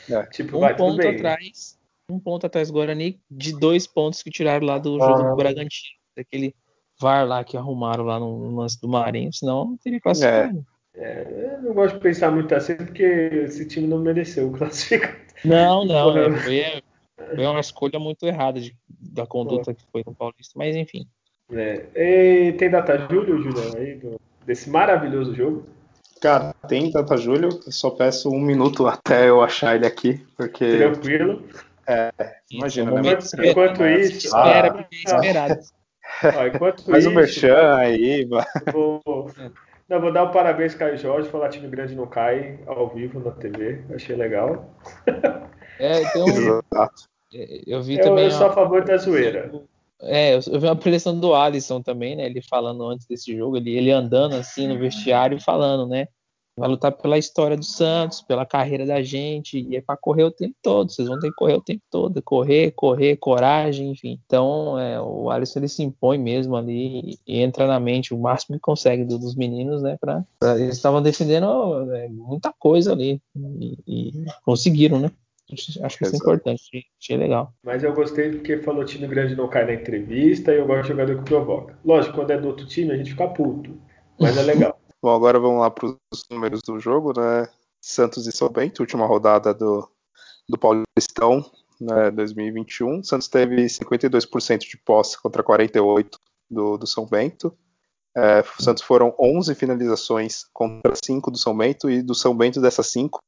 É. 0.09 0.23
tipo, 0.31 0.57
um 0.57 0.59
vai, 0.59 0.75
ponto 0.75 1.05
atrás, 1.05 1.79
um 2.07 2.19
ponto 2.19 2.45
atrás 2.45 2.67
do 2.67 2.75
Guarani, 2.75 3.19
de 3.29 3.57
dois 3.57 3.87
pontos 3.87 4.21
que 4.21 4.29
tiraram 4.29 4.67
lá 4.67 4.77
do 4.77 4.99
jogo 4.99 5.23
ah. 5.23 5.29
do 5.31 5.35
Bragantino, 5.35 5.97
daquele 6.15 6.55
VAR 7.01 7.25
lá 7.25 7.43
que 7.43 7.57
arrumaram 7.57 8.03
lá 8.03 8.19
no 8.19 8.55
lance 8.55 8.79
do 8.79 8.87
Marinho, 8.87 9.33
senão 9.33 9.65
não 9.65 9.77
teria 9.77 9.99
classificado. 9.99 10.63
É. 10.95 11.03
é. 11.03 11.53
eu 11.55 11.61
não 11.63 11.73
gosto 11.73 11.95
de 11.95 12.01
pensar 12.01 12.29
muito 12.29 12.53
assim, 12.53 12.75
porque 12.75 13.03
esse 13.03 13.67
time 13.67 13.87
não 13.87 13.97
mereceu 13.97 14.51
classificar. 14.53 15.19
Não, 15.43 15.83
não, 15.83 16.15
é, 16.15 16.29
foi, 16.37 16.83
foi, 17.35 17.45
uma 17.47 17.59
escolha 17.59 17.97
muito 17.97 18.27
errada 18.27 18.61
de, 18.61 18.77
da 18.87 19.25
conduta 19.25 19.73
que 19.73 19.83
foi 19.91 20.03
no 20.05 20.13
Paulista, 20.13 20.53
mas 20.55 20.75
enfim. 20.75 21.07
É. 21.51 21.85
E 21.95 22.53
tem 22.53 22.69
data 22.69 23.07
julho, 23.09 23.41
Julião, 23.41 23.73
aí, 23.77 23.95
do, 23.95 24.19
desse 24.45 24.69
maravilhoso 24.69 25.35
jogo? 25.35 25.65
Cara, 26.21 26.53
tem 26.67 26.89
data 26.91 27.17
julho, 27.17 27.49
eu 27.65 27.71
só 27.71 27.89
peço 27.89 28.29
um 28.29 28.39
minuto 28.39 28.85
até 28.87 29.29
eu 29.29 29.41
achar 29.41 29.75
ele 29.75 29.85
aqui, 29.85 30.25
porque. 30.37 30.77
Tranquilo. 30.77 31.43
É, 31.85 32.11
imagina, 32.49 32.91
né? 32.91 32.99
Enquanto, 33.01 33.45
enquanto 33.45 33.85
isso. 33.85 34.27
Espera, 34.27 34.73
ah, 34.73 34.87
esperado. 34.91 35.59
Ó, 36.23 36.47
enquanto 36.47 36.85
Faz 36.85 37.05
o 37.05 37.09
um 37.09 37.13
merchan 37.13 37.75
aí, 37.75 38.25
vou, 38.71 39.01
não, 39.89 39.99
vou 39.99 40.11
dar 40.11 40.23
um 40.23 40.31
parabéns 40.31 40.73
Caio 40.75 40.97
Jorge, 40.97 41.29
falar 41.29 41.49
time 41.49 41.67
grande 41.67 41.95
não 41.95 42.07
cai 42.07 42.59
ao 42.65 42.87
vivo 42.87 43.19
na 43.19 43.31
TV, 43.31 43.81
achei 43.93 44.15
legal. 44.15 44.73
É, 45.79 46.03
então, 46.03 46.25
eu 47.67 47.81
vi 47.81 47.97
eu, 47.97 48.03
também. 48.03 48.25
Eu 48.25 48.31
sou 48.31 48.47
a 48.47 48.53
favor 48.53 48.83
da 48.83 48.95
zoeira. 48.95 49.51
É, 50.05 50.35
eu 50.35 50.59
vi 50.59 50.67
uma 50.67 50.75
preleção 50.75 51.19
do 51.19 51.33
Alisson 51.33 51.81
também, 51.81 52.15
né? 52.15 52.25
Ele 52.25 52.41
falando 52.41 52.87
antes 52.87 53.05
desse 53.07 53.35
jogo, 53.35 53.57
ele, 53.57 53.71
ele 53.75 53.91
andando 53.91 54.35
assim 54.35 54.67
no 54.67 54.77
vestiário 54.77 55.39
falando, 55.39 55.87
né? 55.87 56.07
Vai 56.55 56.69
lutar 56.69 56.91
pela 56.91 57.17
história 57.17 57.57
do 57.57 57.65
Santos, 57.65 58.21
pela 58.21 58.45
carreira 58.45 58.85
da 58.85 59.01
gente, 59.01 59.59
e 59.59 59.75
é 59.75 59.81
para 59.81 59.97
correr 59.97 60.23
o 60.23 60.29
tempo 60.29 60.55
todo. 60.61 60.91
Vocês 60.91 61.07
vão 61.07 61.19
ter 61.19 61.29
que 61.29 61.35
correr 61.35 61.55
o 61.55 61.61
tempo 61.61 61.81
todo, 61.89 62.21
correr, 62.21 62.71
correr, 62.71 63.17
coragem, 63.17 63.89
enfim. 63.89 64.19
Então, 64.23 64.77
é, 64.77 65.01
o 65.01 65.31
Alisson 65.31 65.59
ele 65.59 65.67
se 65.67 65.81
impõe 65.81 66.19
mesmo 66.19 66.55
ali 66.55 67.17
e 67.25 67.41
entra 67.41 67.65
na 67.65 67.79
mente 67.79 68.13
o 68.13 68.19
máximo 68.19 68.55
que 68.55 68.61
consegue 68.61 69.03
dos 69.03 69.35
meninos, 69.35 69.81
né? 69.81 69.97
Pra, 69.99 70.23
eles 70.55 70.75
estavam 70.75 71.01
defendendo 71.01 71.91
é, 71.91 72.07
muita 72.09 72.53
coisa 72.53 72.91
ali 72.91 73.19
e, 73.35 73.77
e 73.87 74.25
conseguiram, 74.45 74.99
né? 74.99 75.11
Acho 75.81 75.97
que 75.97 76.03
isso 76.03 76.15
é 76.15 76.17
importante, 76.17 76.85
achei 76.99 77.17
legal. 77.17 77.53
Mas 77.63 77.83
eu 77.83 77.93
gostei 77.93 78.31
porque 78.31 78.57
falou 78.59 78.85
time 78.85 79.07
grande 79.07 79.35
não 79.35 79.47
cai 79.47 79.65
na 79.65 79.73
entrevista 79.73 80.53
e 80.53 80.57
eu 80.57 80.65
gosto 80.65 80.83
de 80.83 80.87
jogador 80.89 81.17
que 81.17 81.23
provoca. 81.23 81.77
Lógico, 81.83 82.15
quando 82.15 82.31
é 82.31 82.37
do 82.37 82.47
outro 82.47 82.65
time 82.65 82.91
a 82.91 82.97
gente 82.97 83.11
fica 83.11 83.27
puto, 83.27 83.77
mas 84.19 84.37
é 84.37 84.43
legal. 84.43 84.79
Bom, 85.01 85.13
agora 85.13 85.39
vamos 85.39 85.59
lá 85.59 85.69
para 85.69 85.87
os 85.87 86.25
números 86.31 86.61
do 86.65 86.79
jogo, 86.79 87.13
né? 87.19 87.47
Santos 87.81 88.25
e 88.25 88.31
São 88.31 88.49
Bento, 88.49 88.79
última 88.79 89.05
rodada 89.05 89.53
do, 89.53 89.87
do 90.47 90.57
Paulistão 90.57 91.45
né, 91.79 92.11
2021. 92.11 93.03
Santos 93.03 93.27
teve 93.27 93.65
52% 93.65 94.59
de 94.59 94.77
posse 94.77 95.21
contra 95.21 95.43
48% 95.43 96.11
do, 96.49 96.77
do 96.77 96.87
São 96.87 97.05
Bento. 97.05 97.55
É, 98.15 98.43
Santos 98.59 98.83
foram 98.83 99.13
11 99.19 99.55
finalizações 99.55 100.45
contra 100.53 100.93
5 101.03 101.31
do 101.31 101.37
São 101.37 101.57
Bento, 101.57 101.89
e 101.89 102.01
do 102.01 102.13
São 102.13 102.35
Bento 102.35 102.61
dessas 102.61 102.87
5, 102.87 103.19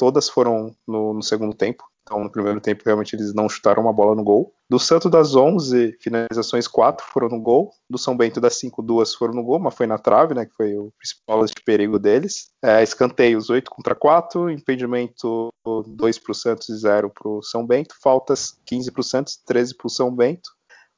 todas 0.00 0.30
foram 0.30 0.74
no, 0.88 1.12
no 1.12 1.22
segundo 1.22 1.54
tempo. 1.54 1.84
Então, 2.02 2.24
no 2.24 2.32
primeiro 2.32 2.58
tempo, 2.58 2.82
realmente 2.86 3.14
eles 3.14 3.34
não 3.34 3.50
chutaram 3.50 3.82
uma 3.82 3.92
bola 3.92 4.16
no 4.16 4.24
gol. 4.24 4.50
Do 4.68 4.78
Santo 4.78 5.10
das 5.10 5.36
11 5.36 5.98
finalizações, 6.00 6.66
4 6.66 7.04
foram 7.04 7.28
no 7.28 7.38
gol. 7.38 7.70
Do 7.88 7.98
São 7.98 8.16
Bento 8.16 8.40
das 8.40 8.56
5, 8.56 8.82
2 8.82 9.14
foram 9.14 9.34
no 9.34 9.44
gol, 9.44 9.58
mas 9.58 9.74
foi 9.74 9.86
na 9.86 9.98
trave, 9.98 10.32
né? 10.32 10.46
Que 10.46 10.54
foi 10.54 10.74
o 10.74 10.90
principal 10.96 11.44
de 11.44 11.52
perigo 11.62 11.98
deles. 11.98 12.50
É, 12.64 12.82
escanteios 12.82 13.50
8 13.50 13.70
contra 13.70 13.94
4, 13.94 14.48
impedimento 14.48 15.50
2 15.86 16.18
para 16.18 16.32
o 16.32 16.34
Santos 16.34 16.70
e 16.70 16.78
0 16.78 17.10
para 17.10 17.28
o 17.28 17.42
São 17.42 17.66
Bento. 17.66 17.94
Faltas 18.02 18.58
15 18.64 18.90
para 18.90 19.00
o 19.00 19.04
Santos, 19.04 19.36
13 19.44 19.76
para 19.76 19.86
o 19.86 19.90
São 19.90 20.10
Bento. 20.10 20.48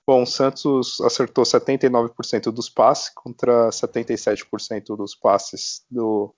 Bom, 0.07 0.23
o 0.23 0.27
Santos 0.27 1.01
acertou 1.01 1.45
79% 1.45 2.53
dos 2.53 2.71
passes 2.71 3.11
contra 3.15 3.69
77% 3.69 4.97
dos 4.97 5.15
passes 5.15 5.83
do, 5.91 6.33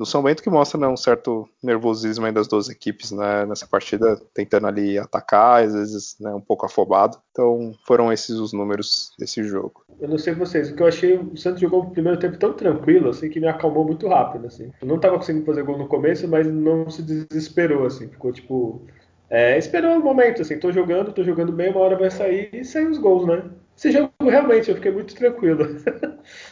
do 0.00 0.06
São 0.06 0.22
Bento 0.22 0.42
que 0.42 0.48
mostra 0.48 0.80
né, 0.80 0.88
um 0.88 0.96
certo 0.96 1.46
nervosismo 1.62 2.32
das 2.32 2.48
duas 2.48 2.70
equipes 2.70 3.12
né, 3.12 3.44
nessa 3.44 3.66
partida, 3.66 4.18
tentando 4.32 4.66
ali 4.66 4.98
atacar, 4.98 5.62
às 5.62 5.74
vezes 5.74 6.16
né, 6.18 6.32
um 6.32 6.40
pouco 6.40 6.64
afobado. 6.64 7.18
Então 7.30 7.74
foram 7.86 8.10
esses 8.10 8.38
os 8.38 8.54
números 8.54 9.12
desse 9.18 9.44
jogo. 9.44 9.84
Eu 10.00 10.08
não 10.08 10.16
sei 10.16 10.32
vocês, 10.32 10.70
o 10.70 10.74
que 10.74 10.82
eu 10.82 10.86
achei, 10.86 11.18
o 11.18 11.36
Santos 11.36 11.60
jogou 11.60 11.82
o 11.82 11.90
primeiro 11.90 12.18
tempo 12.18 12.38
tão 12.38 12.54
tranquilo, 12.54 13.10
assim, 13.10 13.28
que 13.28 13.38
me 13.38 13.46
acalmou 13.46 13.84
muito 13.84 14.08
rápido, 14.08 14.46
assim. 14.46 14.72
Eu 14.80 14.88
não 14.88 14.96
estava 14.96 15.18
conseguindo 15.18 15.44
fazer 15.44 15.64
gol 15.64 15.76
no 15.76 15.86
começo, 15.86 16.26
mas 16.26 16.46
não 16.46 16.88
se 16.88 17.02
desesperou, 17.02 17.84
assim, 17.84 18.08
ficou 18.08 18.32
tipo... 18.32 18.80
É, 19.28 19.58
esperou 19.58 19.96
o 19.96 19.98
um 19.98 20.02
momento, 20.02 20.40
assim, 20.40 20.58
tô 20.58 20.72
jogando, 20.72 21.12
tô 21.12 21.22
jogando 21.22 21.52
bem, 21.52 21.70
uma 21.70 21.80
hora 21.80 21.98
vai 21.98 22.10
sair 22.10 22.48
e 22.54 22.64
sair 22.64 22.86
os 22.86 22.96
gols, 22.96 23.26
né? 23.26 23.50
Esse 23.76 23.92
jogo 23.92 24.09
realmente 24.28 24.68
eu 24.68 24.76
fiquei 24.76 24.90
muito 24.90 25.14
tranquilo. 25.14 25.64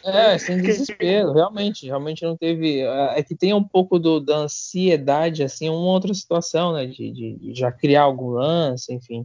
É, 0.05 0.39
sem 0.39 0.59
desespero, 0.63 1.33
realmente, 1.33 1.87
realmente 1.87 2.25
não 2.25 2.37
teve. 2.37 2.81
É, 2.81 3.19
é 3.19 3.23
que 3.23 3.37
tem 3.37 3.53
um 3.53 3.63
pouco 3.63 3.99
do, 3.99 4.21
da 4.21 4.39
ansiedade, 4.39 5.43
assim, 5.43 5.69
uma 5.69 5.93
outra 5.93 6.13
situação, 6.15 6.73
né? 6.73 6.87
De, 6.87 7.13
de, 7.13 7.37
de 7.37 7.55
já 7.55 7.71
criar 7.71 8.03
algum 8.03 8.31
lance, 8.31 8.93
enfim. 8.93 9.25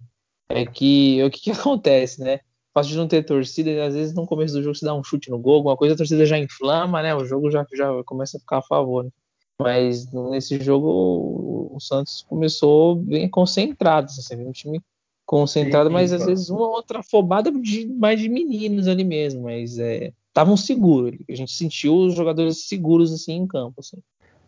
É 0.50 0.66
que 0.66 1.24
o 1.24 1.30
que, 1.30 1.42
que 1.42 1.52
acontece, 1.52 2.22
né? 2.22 2.40
Fácil 2.74 2.94
de 2.94 2.98
não 2.98 3.08
ter 3.08 3.24
torcida, 3.24 3.70
e 3.70 3.80
às 3.80 3.94
vezes 3.94 4.16
no 4.16 4.26
começo 4.26 4.56
do 4.56 4.64
jogo 4.64 4.76
se 4.76 4.84
dá 4.84 4.96
um 4.96 5.04
chute 5.04 5.30
no 5.30 5.38
gol, 5.38 5.56
alguma 5.56 5.78
coisa, 5.78 5.94
a 5.94 5.98
torcida 5.98 6.26
já 6.26 6.38
inflama, 6.38 7.02
né? 7.04 7.16
O 7.16 7.26
jogo 7.26 7.52
já, 7.52 7.66
já 7.74 8.04
começa 8.04 8.38
a 8.38 8.40
ficar 8.40 8.58
a 8.58 8.64
favor. 8.64 9.04
Né? 9.04 9.12
Mas 9.60 10.12
nesse 10.12 10.60
jogo 10.62 10.88
o, 10.88 11.76
o 11.76 11.80
Santos 11.80 12.24
começou 12.28 12.96
bem 12.96 13.30
concentrado, 13.30 14.08
assim, 14.08 14.36
um 14.36 14.52
time 14.52 14.82
concentrado, 15.26 15.90
sim, 15.90 15.96
sim, 15.96 16.02
mas 16.02 16.14
às 16.14 16.26
vezes 16.26 16.50
uma 16.50 16.68
outra 16.68 17.00
afobada 17.00 17.52
de 17.52 17.88
mais 17.88 18.20
de 18.20 18.30
meninos 18.30 18.88
ali 18.88 19.04
mesmo, 19.04 19.44
mas 19.44 19.78
estavam 19.78 20.54
é, 20.54 20.58
seguros. 20.58 21.18
A 21.30 21.36
gente 21.36 21.52
sentiu 21.52 21.96
os 21.96 22.16
jogadores 22.16 22.68
seguros 22.68 23.14
assim 23.14 23.34
em 23.34 23.48
campo. 23.48 23.76
Assim. 23.80 23.98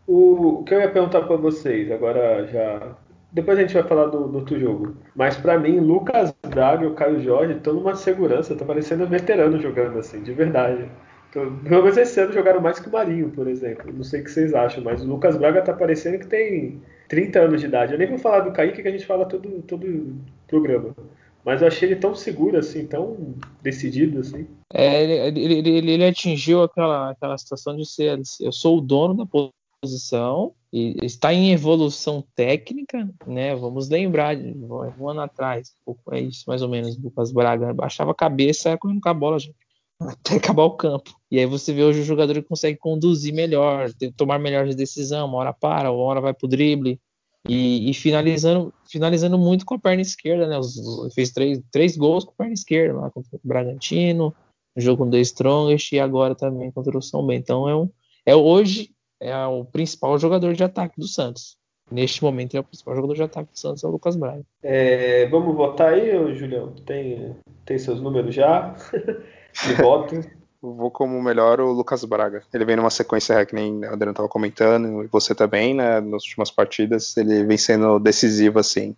O, 0.08 0.60
o 0.60 0.64
que 0.64 0.74
eu 0.74 0.80
ia 0.80 0.90
perguntar 0.90 1.22
para 1.22 1.36
vocês, 1.36 1.92
agora 1.92 2.46
já. 2.48 2.96
Depois 3.32 3.58
a 3.58 3.62
gente 3.62 3.74
vai 3.74 3.84
falar 3.84 4.06
do, 4.06 4.28
do 4.28 4.38
outro 4.38 4.58
jogo. 4.60 4.96
Mas 5.16 5.36
para 5.36 5.60
mim, 5.60 5.80
Lucas 5.80 6.34
Braga 6.48 6.86
e 6.86 6.88
o 6.88 6.94
Caio 6.94 7.20
Jorge 7.20 7.54
estão 7.54 7.74
numa 7.74 7.96
segurança, 7.96 8.56
tá 8.56 8.64
parecendo 8.64 9.06
veterano 9.08 9.60
jogando 9.60 10.00
assim, 10.00 10.22
de 10.24 10.32
verdade. 10.32 10.90
Pelo 11.32 11.84
menos 11.84 11.98
esse 11.98 12.18
ano 12.18 12.32
jogaram 12.32 12.62
mais 12.62 12.80
que 12.80 12.88
o 12.88 12.92
Marinho, 12.92 13.30
por 13.30 13.48
exemplo. 13.48 13.92
Não 13.92 14.04
sei 14.04 14.22
o 14.22 14.24
que 14.24 14.32
vocês 14.32 14.54
acham, 14.54 14.82
mas 14.82 15.04
o 15.04 15.08
Lucas 15.08 15.36
Braga 15.36 15.62
tá 15.62 15.74
parecendo 15.74 16.20
que 16.20 16.28
tem 16.28 16.82
30 17.08 17.40
anos 17.40 17.62
de 17.62 17.68
idade. 17.68 17.94
Eu 17.94 18.00
nem 18.00 18.08
vou 18.08 18.18
falar 18.18 18.42
do 18.42 18.52
Kaique 18.52 18.82
que 18.82 18.88
a 18.88 18.92
gente 18.92 19.06
fala 19.06 19.26
todo, 19.26 19.62
todo 19.64 20.16
programa. 20.48 20.96
Mas 21.44 21.62
eu 21.62 21.68
achei 21.68 21.90
ele 21.90 21.96
tão 21.98 22.16
seguro, 22.16 22.58
assim, 22.58 22.88
tão 22.88 23.36
decidido, 23.62 24.20
assim. 24.20 24.48
É, 24.74 25.04
ele, 25.04 25.40
ele, 25.40 25.70
ele, 25.70 25.92
ele 25.92 26.06
atingiu 26.06 26.64
aquela, 26.64 27.12
aquela 27.12 27.38
situação 27.38 27.76
de 27.76 27.86
ser, 27.86 28.20
eu 28.40 28.52
sou 28.52 28.80
o 28.80 28.82
dono 28.82 29.14
da 29.14 29.26
posição 29.26 30.54
está 30.74 31.34
em 31.34 31.52
evolução 31.52 32.24
técnica, 32.36 33.10
né? 33.26 33.56
Vamos 33.56 33.90
lembrar, 33.90 34.36
um 34.38 35.10
ano 35.10 35.22
atrás, 35.22 35.74
é 36.12 36.20
isso, 36.20 36.44
mais 36.48 36.62
ou 36.62 36.70
menos, 36.70 36.98
Lucas 37.02 37.32
Braga 37.32 37.74
baixava 37.74 38.12
a 38.12 38.16
cabeça 38.16 38.78
correndo 38.78 39.00
com 39.00 39.10
a 39.10 39.14
bola, 39.14 39.40
gente, 39.40 39.56
até 40.00 40.36
acabar 40.36 40.64
o 40.64 40.76
campo. 40.76 41.12
E 41.32 41.40
aí 41.40 41.46
você 41.46 41.74
vê 41.74 41.84
hoje 41.84 42.02
o 42.02 42.06
jogador 42.06 42.34
que 42.36 42.42
consegue 42.44 42.78
conduzir 42.78 43.34
melhor, 43.34 43.90
tomar 44.16 44.40
melhores 44.40 44.76
decisões, 44.76 45.24
uma 45.24 45.38
hora 45.38 45.54
para, 45.54 45.92
uma 45.92 46.04
hora 46.04 46.22
vai 46.22 46.34
pro 46.34 46.48
drible, 46.48 47.00
e, 47.48 47.90
e, 47.90 47.94
finalizando, 47.94 48.74
finalizando 48.90 49.38
muito 49.38 49.66
com 49.66 49.76
a 49.76 49.80
perna 49.80 50.02
esquerda, 50.02 50.48
né? 50.48 50.58
Os, 50.58 51.14
fez 51.14 51.32
três, 51.32 51.62
três 51.72 51.96
gols 51.96 52.24
com 52.26 52.32
a 52.32 52.36
perna 52.38 52.54
esquerda, 52.54 53.00
lá 53.00 53.12
contra 53.12 53.36
o 53.36 53.40
Bragantino, 53.44 54.34
no 54.76 54.82
jogo 54.82 55.06
com 55.06 55.12
The 55.12 55.20
Strongest 55.20 55.92
e 55.94 56.00
agora 56.00 56.34
também 56.34 56.72
contra 56.72 56.98
o 56.98 57.02
São 57.02 57.26
Bento. 57.26 57.44
Então 57.44 57.70
é, 57.70 57.76
um, 57.76 57.90
é 58.26 58.36
hoje 58.36 58.90
é 59.22 59.46
o 59.46 59.64
principal 59.64 60.18
jogador 60.18 60.54
de 60.54 60.64
ataque 60.64 61.00
do 61.00 61.08
Santos. 61.08 61.56
Neste 61.92 62.24
momento 62.24 62.58
é 62.58 62.60
o 62.60 62.64
principal 62.64 62.96
jogador 62.96 63.14
de 63.14 63.24
ataque 63.24 63.52
do 63.52 63.60
Santos, 63.60 63.84
é 63.84 63.88
o 63.88 63.92
Lucas 63.92 64.16
Braga. 64.16 64.44
É, 64.64 65.28
vamos 65.28 65.56
votar 65.56 65.94
aí, 65.94 66.36
Julião? 66.36 66.74
Tem, 66.84 67.36
tem 67.64 67.78
seus 67.78 68.02
números 68.02 68.34
já? 68.34 68.76
de 69.64 69.74
voto. 69.76 70.22
vou 70.62 70.90
como 70.90 71.22
melhor 71.22 71.60
o 71.60 71.72
Lucas 71.72 72.04
Braga. 72.04 72.44
Ele 72.54 72.66
vem 72.66 72.76
numa 72.76 72.90
sequência 72.90 73.46
que 73.46 73.56
nem 73.56 73.80
o 73.80 73.94
Adriano 73.94 74.12
estava 74.12 74.30
comentando, 74.30 75.04
e 75.04 75.08
você 75.08 75.36
também, 75.36 75.74
né? 75.74 76.02
Nas 76.02 76.24
últimas 76.24 76.52
partidas, 76.52 77.16
ele 77.18 77.44
vem 77.44 77.58
sendo 77.58 78.00
decisivo, 78.00 78.60
assim. 78.60 78.96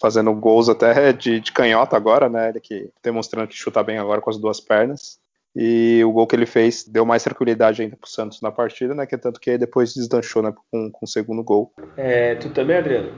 Fazendo 0.00 0.32
gols 0.34 0.68
até 0.68 1.12
de, 1.12 1.40
de 1.40 1.52
canhota 1.52 1.96
agora, 1.96 2.28
né? 2.28 2.50
Ele 2.50 2.60
que 2.60 2.90
demonstrando 3.02 3.48
que 3.48 3.54
chuta 3.54 3.82
bem 3.82 3.98
agora 3.98 4.20
com 4.20 4.30
as 4.30 4.38
duas 4.38 4.60
pernas. 4.60 5.20
E 5.54 6.02
o 6.02 6.12
gol 6.12 6.26
que 6.26 6.34
ele 6.34 6.46
fez 6.46 6.82
deu 6.82 7.04
mais 7.04 7.22
tranquilidade 7.22 7.82
ainda 7.82 7.96
pro 7.96 8.08
Santos 8.08 8.40
na 8.40 8.50
partida, 8.50 8.94
né? 8.94 9.06
Que 9.06 9.14
é 9.14 9.18
tanto 9.18 9.38
que 9.38 9.58
depois 9.58 9.94
desdanchou 9.94 10.42
né, 10.42 10.52
com, 10.70 10.90
com 10.90 11.04
o 11.04 11.08
segundo 11.08 11.44
gol. 11.44 11.72
É, 11.96 12.34
tu 12.36 12.50
também, 12.50 12.76
Adriano? 12.76 13.12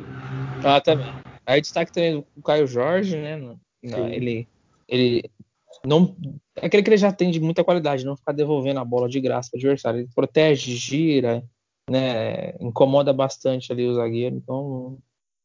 Ah, 0.64 0.80
também. 0.80 1.06
Aí 1.46 1.60
destaque 1.60 1.92
também 1.92 2.26
o 2.36 2.42
Caio 2.42 2.66
Jorge, 2.66 3.16
né? 3.16 3.36
Não, 3.82 4.08
ele, 4.08 4.48
ele 4.88 5.30
não 5.84 6.16
é 6.56 6.66
aquele 6.66 6.82
que 6.82 6.90
ele 6.90 6.96
já 6.96 7.12
tem 7.12 7.30
de 7.30 7.40
muita 7.40 7.64
qualidade, 7.64 8.04
não 8.04 8.16
ficar 8.16 8.32
devolvendo 8.32 8.80
a 8.80 8.84
bola 8.84 9.08
de 9.08 9.20
graça 9.20 9.50
para 9.50 9.58
o 9.58 9.60
adversário. 9.60 10.00
Ele 10.00 10.08
protege, 10.14 10.74
gira, 10.74 11.42
né? 11.88 12.54
Incomoda 12.60 13.12
bastante 13.12 13.72
ali 13.72 13.86
o 13.86 13.94
zagueiro. 13.94 14.36
Então 14.36 14.98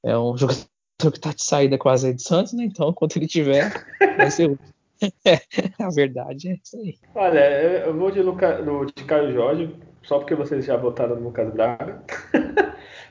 é 0.04 0.18
um 0.18 0.38
jogador 0.38 0.66
que 1.00 1.08
está 1.08 1.32
de 1.32 1.44
saída 1.44 1.78
quase 1.78 2.08
aí 2.08 2.14
de 2.14 2.24
Santos, 2.24 2.54
né? 2.54 2.64
Então, 2.64 2.94
quando 2.94 3.16
ele 3.18 3.28
tiver, 3.28 3.72
vai 4.18 4.32
ser 4.32 4.58
a 5.80 5.90
verdade 5.90 6.50
é 6.50 6.60
isso 6.64 6.78
aí. 6.78 6.98
Olha, 7.16 7.40
eu 7.86 7.98
vou 7.98 8.12
de, 8.12 8.22
Luca, 8.22 8.62
de 8.96 9.04
Caio 9.06 9.34
Jorge, 9.34 9.76
só 10.04 10.20
porque 10.20 10.36
vocês 10.36 10.66
já 10.66 10.76
votaram 10.76 11.16
no 11.16 11.24
Lucas 11.24 11.54
Braga. 11.54 12.04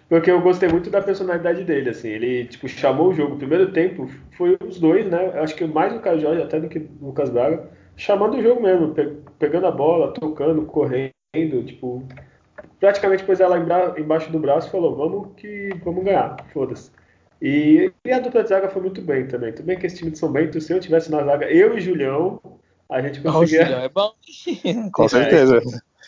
porque 0.08 0.30
eu 0.30 0.40
gostei 0.40 0.68
muito 0.68 0.88
da 0.88 1.02
personalidade 1.02 1.64
dele, 1.64 1.90
assim. 1.90 2.08
Ele, 2.08 2.46
tipo, 2.46 2.66
chamou 2.66 3.08
o 3.08 3.14
jogo. 3.14 3.34
O 3.34 3.38
primeiro 3.38 3.72
tempo 3.72 4.08
foi 4.36 4.56
os 4.66 4.80
dois, 4.80 5.06
né? 5.06 5.32
Acho 5.40 5.54
que 5.54 5.66
mais 5.66 5.94
o 5.94 6.00
Caio 6.00 6.20
Jorge 6.20 6.42
até 6.42 6.58
do 6.58 6.68
que 6.68 6.78
o 6.78 6.88
Lucas 7.02 7.28
Braga. 7.28 7.68
Chamando 7.96 8.36
o 8.36 8.42
jogo 8.42 8.62
mesmo, 8.62 8.94
pe 8.94 9.12
pegando 9.38 9.66
a 9.66 9.70
bola, 9.70 10.12
tocando, 10.14 10.64
correndo, 10.64 11.64
tipo... 11.66 12.02
Praticamente 12.80 13.24
pôs 13.24 13.40
ela 13.40 13.58
embaixo 13.98 14.30
do 14.30 14.38
braço 14.38 14.68
e 14.68 14.70
falou, 14.70 14.96
vamos 14.96 15.28
que 15.36 15.70
vamos 15.84 16.04
ganhar, 16.04 16.36
foda-se. 16.52 16.90
E, 17.40 17.92
e, 18.04 18.12
a 18.12 18.18
dupla 18.18 18.42
de 18.42 18.48
zaga 18.48 18.68
foi 18.68 18.82
muito 18.82 19.00
bem 19.00 19.26
também. 19.26 19.52
Tudo 19.52 19.66
bem 19.66 19.78
que 19.78 19.86
esse 19.86 19.96
time 19.96 20.10
de 20.10 20.18
São 20.18 20.30
Bento, 20.30 20.60
se 20.60 20.72
eu 20.72 20.80
tivesse 20.80 21.10
na 21.10 21.22
zaga, 21.22 21.46
eu 21.46 21.76
e 21.76 21.80
Julião, 21.80 22.40
a 22.88 23.00
gente 23.00 23.20
conseguia. 23.20 23.64
Julião 23.64 23.82
é 23.82 23.88
bom. 23.88 24.12
Com 24.92 25.08
certeza. 25.08 25.60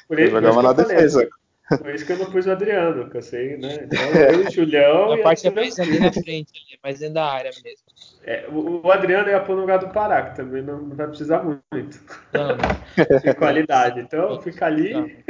Por 0.08 0.18
isso, 0.18 0.30
jogava 0.32 0.62
na 0.62 0.72
defesa. 0.72 1.28
Por 1.78 1.94
isso 1.94 2.04
que 2.04 2.12
eu 2.12 2.18
não 2.18 2.30
pus 2.30 2.46
o 2.46 2.50
Adriano, 2.50 3.08
que 3.08 3.16
eu 3.16 3.22
sei, 3.22 3.56
né? 3.56 3.86
Então, 3.90 4.20
eu 4.20 4.42
e 4.42 4.46
o 4.46 4.50
Julião. 4.50 5.12
A 5.12 5.18
parte 5.18 5.46
é 5.46 5.50
mais 5.50 5.78
ali 5.78 6.00
na 6.00 6.12
frente, 6.12 6.52
ali, 6.54 6.78
mais 6.82 6.98
dentro 6.98 7.14
da 7.14 7.24
área 7.24 7.50
mesmo. 7.64 7.86
É, 8.24 8.46
o, 8.48 8.86
o, 8.86 8.92
Adriano 8.92 9.28
ia 9.28 9.40
pôr 9.40 9.54
no 9.54 9.62
lugar 9.62 9.78
do 9.78 9.88
Pará, 9.88 10.22
que 10.22 10.36
também 10.36 10.62
não, 10.62 10.80
não 10.80 10.96
vai 10.96 11.06
precisar 11.06 11.42
muito. 11.42 12.00
Não. 12.32 12.56
De 13.20 13.34
qualidade. 13.34 14.00
Então, 14.00 14.40
fica 14.40 14.66
ali. 14.66 15.24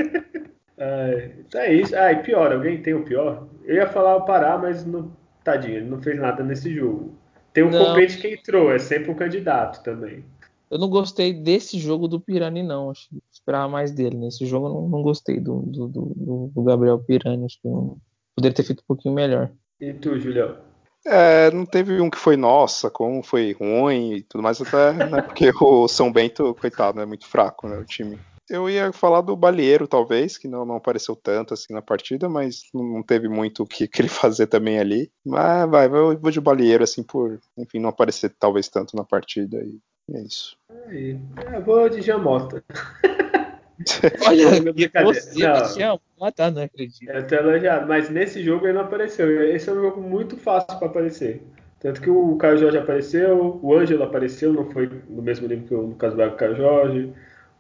É, 0.79 1.31
então 1.41 1.61
é 1.61 1.73
isso. 1.73 1.95
Ah, 1.97 2.13
e 2.13 2.23
pior, 2.23 2.53
alguém 2.53 2.83
tem 2.83 2.95
o 2.95 3.05
pior? 3.05 3.47
Eu 3.65 3.77
ia 3.77 3.87
falar 3.87 4.17
o 4.17 4.25
Pará, 4.25 4.57
mas 4.59 4.85
não 4.85 5.15
tadinho, 5.45 5.77
ele 5.77 5.91
não 5.91 6.01
fez 6.01 6.19
nada 6.19 6.43
nesse 6.43 6.75
jogo. 6.75 7.19
Tem 7.53 7.65
um 7.65 7.71
compete 7.71 8.19
que 8.19 8.29
entrou, 8.29 8.73
é 8.73 8.79
sempre 8.79 9.11
um 9.11 9.15
candidato 9.15 9.83
também. 9.83 10.25
Eu 10.71 10.79
não 10.79 10.89
gostei 10.89 11.33
desse 11.33 11.79
jogo 11.79 12.07
do 12.07 12.21
Pirani, 12.21 12.63
não. 12.63 12.91
Acho 12.91 13.09
que 13.09 13.21
esperava 13.33 13.69
mais 13.69 13.91
dele. 13.91 14.17
Nesse 14.17 14.47
jogo 14.47 14.69
eu 14.69 14.75
não, 14.75 14.89
não 14.89 15.03
gostei 15.03 15.41
do, 15.41 15.63
do, 15.63 15.89
do, 15.89 16.51
do, 16.55 16.63
Gabriel 16.63 16.99
Pirani. 17.01 17.45
Acho 17.45 17.61
que 17.61 17.69
não, 17.69 17.99
poderia 18.37 18.55
ter 18.55 18.63
feito 18.63 18.81
um 18.81 18.87
pouquinho 18.87 19.15
melhor. 19.15 19.51
E 19.81 19.93
tu, 19.93 20.19
Julião? 20.19 20.57
É, 21.05 21.51
não 21.51 21.65
teve 21.65 22.01
um 22.01 22.11
que 22.11 22.19
foi 22.19 22.37
nossa, 22.37 22.91
como 22.91 23.23
foi 23.23 23.53
ruim 23.53 24.17
e 24.17 24.23
tudo 24.23 24.43
mais, 24.43 24.61
até 24.61 24.93
né, 24.93 25.23
porque 25.23 25.51
o 25.59 25.89
São 25.89 26.13
Bento, 26.13 26.55
coitado, 26.55 27.01
é 27.01 27.07
muito 27.07 27.27
fraco, 27.27 27.67
né, 27.67 27.79
o 27.79 27.85
time. 27.87 28.19
Eu 28.51 28.69
ia 28.69 28.93
falar 28.93 29.21
do 29.21 29.37
Balieiro, 29.37 29.87
talvez, 29.87 30.37
que 30.37 30.49
não, 30.49 30.67
não 30.67 30.75
apareceu 30.75 31.15
tanto 31.15 31.55
assim 31.55 31.73
na 31.73 31.81
partida, 31.81 32.29
mas 32.29 32.63
não 32.75 33.03
teve 33.03 33.29
muito 33.29 33.63
o 33.63 33.67
que, 33.67 33.87
que 33.87 34.03
ele 34.03 34.09
fazer 34.09 34.49
também 34.49 34.79
ali. 34.79 35.11
Mas 35.25 35.71
vai, 35.71 35.87
eu 35.87 36.19
vou 36.19 36.31
de 36.31 36.41
Balieiro, 36.41 36.83
assim, 36.83 37.03
por, 37.03 37.41
enfim, 37.57 37.79
não 37.79 37.89
aparecer 37.89 38.35
talvez 38.39 38.69
tanto 38.69 38.97
na 38.97 39.05
partida. 39.05 39.57
E 39.59 39.79
é 40.15 40.21
isso. 40.21 40.57
Aí, 40.89 41.19
eu 41.53 41.63
vou 41.63 41.89
de 41.89 42.01
Jamota. 42.01 42.63
Olha, 44.27 45.05
você 45.05 45.79
Jamota, 45.79 46.51
não 46.51 46.63
acredito. 46.63 47.09
Eu 47.09 47.27
tô 47.27 47.35
elogiado, 47.35 47.89
mas 47.89 48.11
nesse 48.11 48.43
jogo 48.43 48.67
ele 48.67 48.75
não 48.75 48.83
apareceu. 48.83 49.43
Esse 49.43 49.71
é 49.71 49.73
um 49.73 49.81
jogo 49.81 50.01
muito 50.01 50.37
fácil 50.37 50.79
para 50.79 50.89
aparecer. 50.89 51.43
Tanto 51.81 52.03
que 52.03 52.11
o 52.11 52.37
Caio 52.37 52.59
Jorge 52.59 52.77
apareceu, 52.77 53.59
o 53.63 53.75
Ângelo 53.75 54.03
apareceu, 54.03 54.53
não 54.53 54.71
foi 54.71 54.91
no 55.09 55.23
mesmo 55.23 55.49
nível 55.49 55.67
que 55.67 55.75
o 55.75 55.81
Lucas 55.81 56.13
Braga 56.13 56.35
o 56.35 56.37
Caio 56.37 56.57
Jorge. 56.57 57.13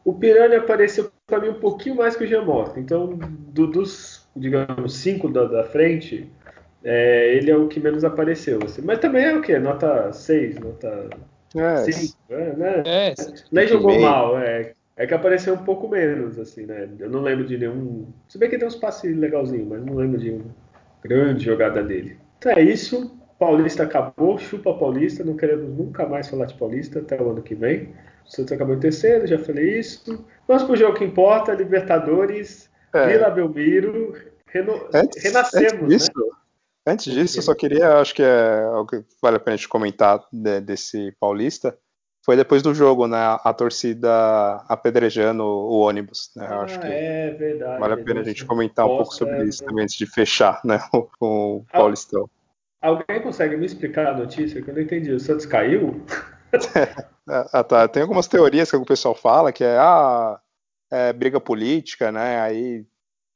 O 0.04 0.12
Piranha 0.12 0.58
apareceu 0.58 1.10
para 1.26 1.40
mim 1.40 1.48
um 1.48 1.60
pouquinho 1.60 1.96
mais 1.96 2.16
que 2.16 2.24
o 2.24 2.26
Giamota. 2.26 2.78
Então, 2.78 3.18
do, 3.18 3.66
dos, 3.66 4.28
digamos, 4.36 4.94
cinco 4.96 5.28
da, 5.28 5.44
da 5.44 5.64
frente, 5.64 6.30
é, 6.84 7.34
ele 7.34 7.50
é 7.50 7.56
o 7.56 7.66
que 7.66 7.80
menos 7.80 8.04
apareceu. 8.04 8.58
Assim. 8.62 8.82
Mas 8.82 8.98
também 8.98 9.24
é 9.24 9.34
o 9.34 9.40
quê? 9.40 9.58
Nota 9.58 10.12
6, 10.12 10.58
nota 10.58 11.08
5, 11.52 12.16
é, 12.30 12.52
né? 12.54 12.82
É, 12.86 13.14
Nem 13.50 13.66
jogou 13.66 13.92
bem. 13.92 14.00
mal, 14.00 14.38
é. 14.38 14.72
É 14.96 15.06
que 15.06 15.14
apareceu 15.14 15.54
um 15.54 15.64
pouco 15.64 15.88
menos, 15.88 16.38
assim, 16.38 16.66
né? 16.66 16.86
Eu 16.98 17.08
não 17.08 17.22
lembro 17.22 17.46
de 17.46 17.56
nenhum. 17.56 18.06
Se 18.28 18.36
bem 18.36 18.50
que 18.50 18.58
tem 18.58 18.68
uns 18.68 18.76
passes 18.76 19.16
legalzinhos, 19.16 19.66
mas 19.66 19.82
não 19.82 19.94
lembro 19.94 20.18
de 20.18 20.30
uma 20.30 20.44
grande 21.02 21.46
jogada 21.46 21.82
dele. 21.82 22.18
Então 22.38 22.52
é 22.52 22.60
isso. 22.60 23.18
Paulista 23.38 23.84
acabou, 23.84 24.38
chupa 24.38 24.74
Paulista, 24.74 25.24
não 25.24 25.34
queremos 25.34 25.74
nunca 25.74 26.06
mais 26.06 26.28
falar 26.28 26.44
de 26.44 26.54
Paulista 26.54 26.98
até 26.98 27.20
o 27.20 27.30
ano 27.30 27.40
que 27.40 27.54
vem. 27.54 27.94
O 28.26 28.30
Santos 28.30 28.52
acabou 28.52 28.74
em 28.74 28.80
terceiro, 28.80 29.26
já 29.26 29.38
falei 29.38 29.78
isso. 29.78 30.22
Vamos 30.46 30.64
pro 30.64 30.76
jogo 30.76 30.98
que 30.98 31.04
importa, 31.04 31.54
Libertadores, 31.54 32.68
é. 32.92 33.06
Vila 33.06 33.30
Belmiro, 33.30 34.14
reno... 34.46 34.86
antes, 34.92 35.22
renascemos, 35.22 35.72
antes 35.72 35.88
disso, 35.88 36.10
né? 36.14 36.39
Antes 36.86 37.12
disso, 37.12 37.38
eu 37.38 37.42
só 37.42 37.54
queria, 37.54 37.98
acho 37.98 38.14
que 38.14 38.22
é 38.22 38.62
algo 38.64 38.86
que 38.86 39.04
vale 39.22 39.36
a 39.36 39.40
pena 39.40 39.54
a 39.54 39.56
gente 39.56 39.68
comentar 39.68 40.20
de, 40.32 40.60
desse 40.60 41.12
paulista, 41.20 41.76
foi 42.24 42.36
depois 42.36 42.62
do 42.62 42.74
jogo, 42.74 43.06
né? 43.06 43.18
A 43.18 43.52
torcida 43.52 44.56
apedrejando 44.68 45.42
o 45.42 45.80
ônibus, 45.80 46.30
né? 46.36 46.46
Ah, 46.48 46.60
acho 46.60 46.78
que 46.78 46.86
é 46.86 47.30
verdade. 47.30 47.80
Vale 47.80 47.94
a 47.94 47.96
pena 47.96 48.20
a 48.20 48.24
gente 48.24 48.44
comentar 48.44 48.86
um 48.86 48.96
pouco 48.96 49.14
sobre 49.14 49.44
isso 49.44 49.64
também 49.64 49.84
antes 49.84 49.96
de 49.96 50.06
fechar, 50.06 50.60
né? 50.64 50.78
Com 51.18 51.56
o 51.56 51.64
Paulistão. 51.72 52.28
Alguém 52.80 53.22
consegue 53.22 53.56
me 53.56 53.66
explicar 53.66 54.06
a 54.06 54.16
notícia 54.16 54.62
que 54.62 54.70
eu 54.70 54.74
não 54.74 54.82
entendi? 54.82 55.12
O 55.12 55.20
Santos 55.20 55.44
caiu? 55.44 56.04
ah, 57.26 57.64
tá. 57.64 57.88
Tem 57.88 58.02
algumas 58.02 58.26
teorias 58.26 58.70
que 58.70 58.76
o 58.76 58.84
pessoal 58.84 59.14
fala 59.14 59.52
que 59.52 59.64
é, 59.64 59.76
ah, 59.78 60.38
é 60.90 61.12
briga 61.12 61.40
política, 61.40 62.10
né? 62.12 62.40
Aí 62.40 62.86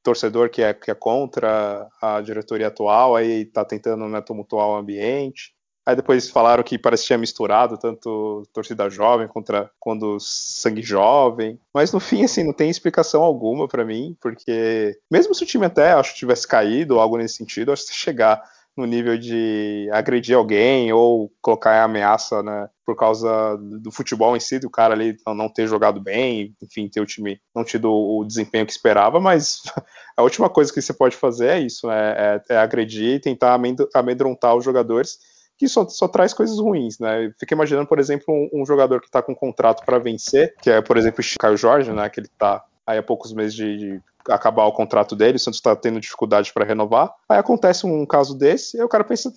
torcedor 0.05 0.51
que 0.51 0.61
é, 0.61 0.71
que 0.71 0.91
é 0.91 0.93
contra 0.93 1.89
a 1.99 2.21
diretoria 2.21 2.67
atual, 2.67 3.15
aí 3.15 3.43
tá 3.43 3.65
tentando 3.65 4.07
né, 4.07 4.21
tumultuar 4.21 4.67
o 4.67 4.75
ambiente. 4.75 5.55
Aí 5.83 5.95
depois 5.95 6.29
falaram 6.29 6.63
que 6.63 6.79
parecia 6.79 7.17
misturado, 7.17 7.77
tanto 7.77 8.43
torcida 8.53 8.89
jovem 8.89 9.27
contra 9.27 9.69
quando 9.79 10.19
sangue 10.19 10.81
jovem. 10.81 11.59
Mas 11.73 11.91
no 11.91 11.99
fim, 11.99 12.23
assim, 12.23 12.43
não 12.43 12.53
tem 12.53 12.69
explicação 12.69 13.21
alguma 13.23 13.67
para 13.67 13.85
mim, 13.85 14.15
porque 14.21 14.97
mesmo 15.11 15.33
se 15.35 15.43
o 15.43 15.47
time 15.47 15.65
até 15.65 15.91
acho 15.91 16.15
tivesse 16.15 16.47
caído 16.47 16.95
ou 16.95 17.01
algo 17.01 17.17
nesse 17.17 17.35
sentido, 17.35 17.71
acho 17.71 17.83
que 17.83 17.93
se 17.93 17.99
chegar 17.99 18.41
no 18.75 18.85
nível 18.85 19.17
de 19.17 19.89
agredir 19.91 20.35
alguém 20.35 20.91
ou 20.91 21.31
colocar 21.41 21.83
ameaça 21.83 22.43
né, 22.43 22.69
por 22.85 22.95
causa 22.95 23.57
do 23.57 23.91
futebol 23.91 24.35
em 24.35 24.39
si, 24.39 24.59
do 24.59 24.69
cara 24.69 24.93
ali 24.93 25.15
não 25.27 25.47
ter 25.47 25.67
jogado 25.67 26.01
bem, 26.01 26.53
enfim, 26.61 26.89
ter 26.89 26.99
o 26.99 27.05
time 27.05 27.39
não 27.55 27.63
tido 27.63 27.89
o 27.91 28.23
desempenho 28.25 28.65
que 28.65 28.71
esperava, 28.73 29.19
mas 29.19 29.61
a 30.17 30.23
última 30.23 30.49
coisa 30.49 30.73
que 30.73 30.81
você 30.81 30.93
pode 30.93 31.15
fazer 31.15 31.47
é 31.47 31.59
isso, 31.59 31.87
né, 31.87 32.13
é, 32.17 32.41
é 32.55 32.57
agredir 32.57 33.15
e 33.15 33.19
tentar 33.19 33.59
amedrontar 33.93 34.55
os 34.55 34.65
jogadores, 34.65 35.17
que 35.57 35.67
só, 35.67 35.87
só 35.87 36.07
traz 36.07 36.33
coisas 36.33 36.59
ruins, 36.59 36.99
né? 36.99 37.31
Fica 37.39 37.53
imaginando, 37.53 37.87
por 37.87 37.97
exemplo, 37.97 38.25
um, 38.27 38.61
um 38.61 38.65
jogador 38.65 38.99
que 38.99 39.07
está 39.07 39.21
com 39.21 39.31
um 39.31 39.35
contrato 39.35 39.85
para 39.85 39.97
vencer, 39.97 40.53
que 40.61 40.69
é, 40.69 40.81
por 40.81 40.97
exemplo, 40.97 41.23
o 41.23 41.39
Caio 41.39 41.55
Jorge, 41.55 41.93
né, 41.93 42.09
que 42.09 42.19
ele 42.19 42.27
está 42.27 42.61
aí 42.85 42.97
há 42.97 43.03
poucos 43.03 43.33
meses 43.33 43.55
de, 43.55 44.01
acabar 44.29 44.65
o 44.65 44.71
contrato 44.71 45.15
dele, 45.15 45.37
o 45.37 45.39
Santos 45.39 45.59
está 45.59 45.75
tendo 45.75 45.99
dificuldade 45.99 46.51
para 46.53 46.65
renovar. 46.65 47.13
Aí 47.29 47.37
acontece 47.37 47.85
um 47.85 48.05
caso 48.05 48.37
desse, 48.37 48.77
e 48.77 48.81
o 48.81 48.89
cara 48.89 49.03
pensa, 49.03 49.31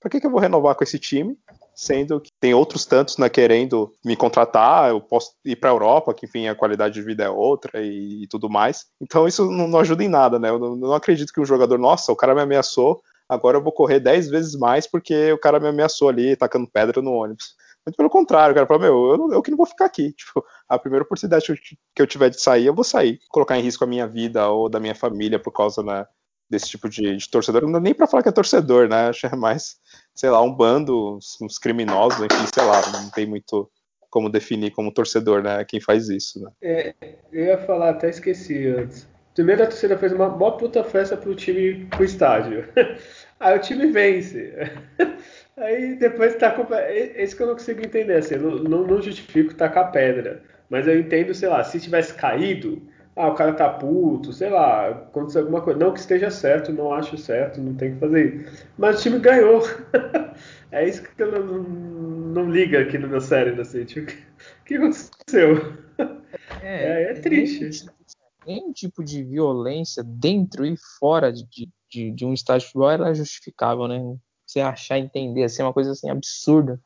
para 0.00 0.10
que, 0.10 0.20
que 0.20 0.26
eu 0.26 0.30
vou 0.30 0.40
renovar 0.40 0.74
com 0.74 0.84
esse 0.84 0.98
time? 0.98 1.36
Sendo 1.74 2.20
que 2.20 2.30
tem 2.40 2.52
outros 2.52 2.84
tantos 2.84 3.16
né, 3.16 3.28
querendo 3.28 3.92
me 4.04 4.16
contratar, 4.16 4.90
eu 4.90 5.00
posso 5.00 5.32
ir 5.44 5.56
para 5.56 5.70
a 5.70 5.72
Europa, 5.72 6.12
que 6.12 6.26
enfim 6.26 6.48
a 6.48 6.54
qualidade 6.54 6.94
de 6.94 7.02
vida 7.02 7.24
é 7.24 7.30
outra 7.30 7.80
e, 7.82 8.24
e 8.24 8.26
tudo 8.26 8.50
mais. 8.50 8.86
Então 9.00 9.26
isso 9.26 9.50
não, 9.50 9.68
não, 9.68 9.78
ajuda 9.78 10.04
em 10.04 10.08
nada, 10.08 10.38
né? 10.38 10.50
Eu 10.50 10.58
não, 10.58 10.76
não 10.76 10.92
acredito 10.92 11.32
que 11.32 11.40
um 11.40 11.44
jogador, 11.44 11.78
nossa, 11.78 12.12
o 12.12 12.16
cara 12.16 12.34
me 12.34 12.40
ameaçou, 12.42 13.00
agora 13.28 13.56
eu 13.56 13.62
vou 13.62 13.72
correr 13.72 14.00
10 14.00 14.28
vezes 14.28 14.56
mais 14.56 14.86
porque 14.86 15.32
o 15.32 15.38
cara 15.38 15.60
me 15.60 15.68
ameaçou 15.68 16.08
ali, 16.08 16.36
tacando 16.36 16.70
pedra 16.70 17.00
no 17.00 17.12
ônibus. 17.12 17.54
Muito 17.90 17.96
pelo 17.96 18.08
contrário, 18.10 18.54
cara, 18.54 18.66
fala, 18.66 18.80
meu, 18.80 19.14
eu, 19.14 19.32
eu 19.32 19.42
que 19.42 19.50
não 19.50 19.56
vou 19.56 19.66
ficar 19.66 19.86
aqui. 19.86 20.12
Tipo, 20.16 20.44
a 20.68 20.78
primeira 20.78 21.04
oportunidade 21.04 21.44
que 21.94 22.02
eu 22.02 22.06
tiver 22.06 22.30
de 22.30 22.40
sair, 22.40 22.66
eu 22.66 22.74
vou 22.74 22.84
sair. 22.84 23.18
Colocar 23.28 23.58
em 23.58 23.62
risco 23.62 23.82
a 23.82 23.86
minha 23.86 24.06
vida 24.06 24.48
ou 24.48 24.68
da 24.68 24.78
minha 24.78 24.94
família 24.94 25.40
por 25.40 25.50
causa 25.50 25.82
né, 25.82 26.06
desse 26.48 26.68
tipo 26.68 26.88
de, 26.88 27.16
de, 27.16 27.28
torcedor. 27.28 27.62
Não 27.62 27.72
dá 27.72 27.80
nem 27.80 27.92
pra 27.92 28.06
falar 28.06 28.22
que 28.22 28.28
é 28.28 28.32
torcedor, 28.32 28.88
né? 28.88 29.08
Acho 29.08 29.26
é 29.26 29.34
mais, 29.34 29.76
sei 30.14 30.30
lá, 30.30 30.40
um 30.40 30.54
bando, 30.54 31.18
uns 31.42 31.58
criminosos, 31.58 32.20
enfim, 32.20 32.46
sei 32.54 32.64
lá, 32.64 32.80
não 32.92 33.10
tem 33.10 33.26
muito 33.26 33.68
como 34.08 34.28
definir 34.28 34.70
como 34.70 34.92
torcedor, 34.92 35.42
né? 35.42 35.64
Quem 35.64 35.80
faz 35.80 36.08
isso, 36.08 36.40
né? 36.40 36.50
É, 36.62 36.94
eu 37.32 37.44
ia 37.46 37.58
falar, 37.58 37.90
até 37.90 38.08
esqueci 38.08 38.68
antes. 38.68 39.08
Primeiro 39.34 39.62
a 39.62 39.66
torcida 39.66 39.96
fez 39.96 40.12
uma 40.12 40.28
mó 40.28 40.52
puta 40.52 40.84
festa 40.84 41.16
pro 41.16 41.34
time 41.34 41.86
pro 41.86 42.04
estádio. 42.04 42.68
Aí 43.40 43.56
o 43.56 43.60
time 43.60 43.86
vence. 43.86 44.52
Aí 45.60 45.94
depois 45.94 46.34
tá 46.36 46.50
com. 46.50 46.66
Esse 46.74 47.36
que 47.36 47.42
eu 47.42 47.48
não 47.48 47.54
consigo 47.54 47.84
entender, 47.84 48.14
assim, 48.14 48.36
não, 48.36 48.56
não, 48.56 48.86
não 48.86 49.02
justifico 49.02 49.54
tacar 49.54 49.92
pedra. 49.92 50.42
Mas 50.70 50.86
eu 50.86 50.98
entendo, 50.98 51.34
sei 51.34 51.48
lá, 51.48 51.62
se 51.62 51.78
tivesse 51.78 52.14
caído, 52.14 52.80
ah, 53.14 53.28
o 53.28 53.34
cara 53.34 53.52
tá 53.52 53.68
puto, 53.68 54.32
sei 54.32 54.48
lá, 54.48 54.88
aconteceu 54.88 55.42
alguma 55.42 55.60
coisa. 55.60 55.78
Não 55.78 55.92
que 55.92 56.00
esteja 56.00 56.30
certo, 56.30 56.72
não 56.72 56.94
acho 56.94 57.18
certo, 57.18 57.60
não 57.60 57.74
tem 57.74 57.92
que 57.92 58.00
fazer 58.00 58.36
isso. 58.36 58.66
Mas 58.78 58.98
o 58.98 59.02
time 59.02 59.18
ganhou. 59.18 59.60
é 60.72 60.88
isso 60.88 61.02
que 61.02 61.22
eu 61.22 61.30
não, 61.30 61.62
não 61.62 62.50
liga 62.50 62.80
aqui 62.80 62.96
no 62.96 63.08
meu 63.08 63.20
cérebro, 63.20 63.60
assim, 63.60 63.84
tipo, 63.84 64.10
o 64.10 64.64
que 64.64 64.76
aconteceu? 64.76 65.76
É, 66.62 67.02
é, 67.02 67.10
é 67.10 67.14
triste. 67.14 67.86
Nenhum 68.46 68.72
tipo 68.72 69.04
de 69.04 69.22
violência 69.22 70.02
dentro 70.02 70.64
e 70.64 70.74
fora 70.98 71.30
de, 71.30 71.68
de, 71.90 72.10
de 72.10 72.24
um 72.24 72.32
estádio 72.32 72.60
de 72.60 72.72
futebol 72.72 72.90
era 72.90 73.14
justificável, 73.14 73.86
né? 73.86 74.00
Você 74.50 74.60
achar, 74.60 74.98
entender, 74.98 75.44
assim, 75.44 75.62
é 75.62 75.64
uma 75.64 75.72
coisa 75.72 75.92
assim 75.92 76.10
absurda. 76.10 76.80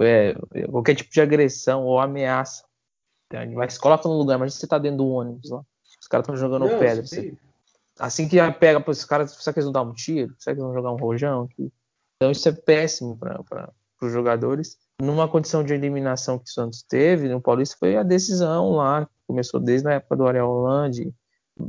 É, 0.00 0.34
qualquer 0.70 0.94
tipo 0.94 1.10
de 1.10 1.20
agressão 1.20 1.84
ou 1.84 2.00
ameaça. 2.00 2.64
Então, 3.26 3.54
vai 3.54 3.68
se 3.68 3.78
coloca 3.78 4.08
no 4.08 4.16
lugar, 4.16 4.38
mas 4.38 4.54
você 4.54 4.66
tá 4.66 4.78
dentro 4.78 4.98
do 4.98 5.08
ônibus 5.08 5.50
lá. 5.50 5.62
Os 6.00 6.08
caras 6.08 6.24
estão 6.24 6.36
jogando 6.36 6.66
não, 6.66 6.78
pedra. 6.78 7.04
Você, 7.04 7.36
assim 7.98 8.26
que 8.26 8.38
pega, 8.52 8.80
pô, 8.80 8.90
esses 8.90 9.04
caras, 9.04 9.32
será 9.32 9.52
que 9.52 9.58
eles 9.58 9.66
vão 9.66 9.72
dar 9.72 9.82
um 9.82 9.92
tiro? 9.92 10.34
Será 10.38 10.56
que 10.56 10.60
eles 10.60 10.64
vão 10.64 10.74
jogar 10.74 10.90
um 10.90 10.96
rojão? 10.96 11.46
Então 12.16 12.30
isso 12.30 12.48
é 12.48 12.52
péssimo 12.52 13.18
para 13.18 13.70
os 14.00 14.10
jogadores. 14.10 14.78
Numa 14.98 15.28
condição 15.28 15.62
de 15.62 15.74
eliminação 15.74 16.38
que 16.38 16.48
o 16.48 16.52
Santos 16.52 16.82
teve 16.82 17.28
no 17.28 17.42
Paulista 17.42 17.76
foi 17.78 17.94
a 17.94 18.02
decisão 18.02 18.70
lá, 18.72 19.04
que 19.04 19.12
começou 19.26 19.60
desde 19.60 19.86
a 19.86 19.92
época 19.92 20.16
do 20.16 20.26
Ariel 20.26 20.46
Hollande, 20.46 21.14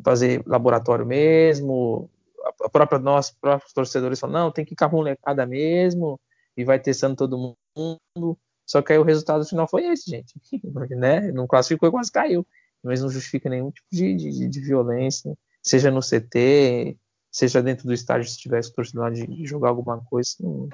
fazer 0.05 0.41
laboratório 0.47 1.05
mesmo. 1.05 2.09
A 2.43 2.69
própria 2.69 2.99
nós, 2.99 3.31
próprios 3.31 3.73
torcedores 3.73 4.19
falaram, 4.19 4.45
não, 4.45 4.51
tem 4.51 4.65
que 4.65 4.69
ficar 4.69 4.89
com 4.89 4.97
molecada 4.97 5.45
mesmo, 5.45 6.19
e 6.57 6.63
vai 6.63 6.79
testando 6.79 7.15
todo 7.15 7.55
mundo. 7.77 8.37
Só 8.65 8.81
que 8.81 8.93
aí 8.93 8.99
o 8.99 9.03
resultado 9.03 9.45
final 9.45 9.67
foi 9.67 9.85
esse, 9.85 10.09
gente. 10.09 10.33
né? 10.97 11.31
Não 11.31 11.47
classificou 11.47 11.89
e 11.89 11.91
quase 11.91 12.11
caiu. 12.11 12.45
Mas 12.83 13.01
não 13.01 13.09
justifica 13.09 13.49
nenhum 13.49 13.71
tipo 13.71 13.87
de, 13.91 14.15
de, 14.15 14.47
de 14.47 14.59
violência, 14.61 15.37
seja 15.61 15.89
no 15.89 16.01
CT, 16.01 16.97
seja 17.31 17.63
dentro 17.63 17.87
do 17.87 17.93
estádio 17.93 18.29
se 18.29 18.37
tivesse 18.37 18.69
oportunidade 18.69 19.25
de 19.25 19.45
jogar 19.45 19.69
alguma 19.69 19.99
coisa, 20.03 20.31
não, 20.39 20.69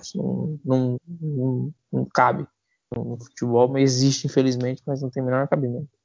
não, 0.66 1.00
não, 1.08 1.74
não 1.92 2.06
cabe 2.06 2.48
no 2.96 3.18
futebol, 3.20 3.78
existe 3.78 4.26
infelizmente, 4.26 4.82
mas 4.86 5.02
não 5.02 5.10
tem 5.10 5.22
o 5.22 5.26
menor 5.26 5.48
cabimento. 5.48 5.99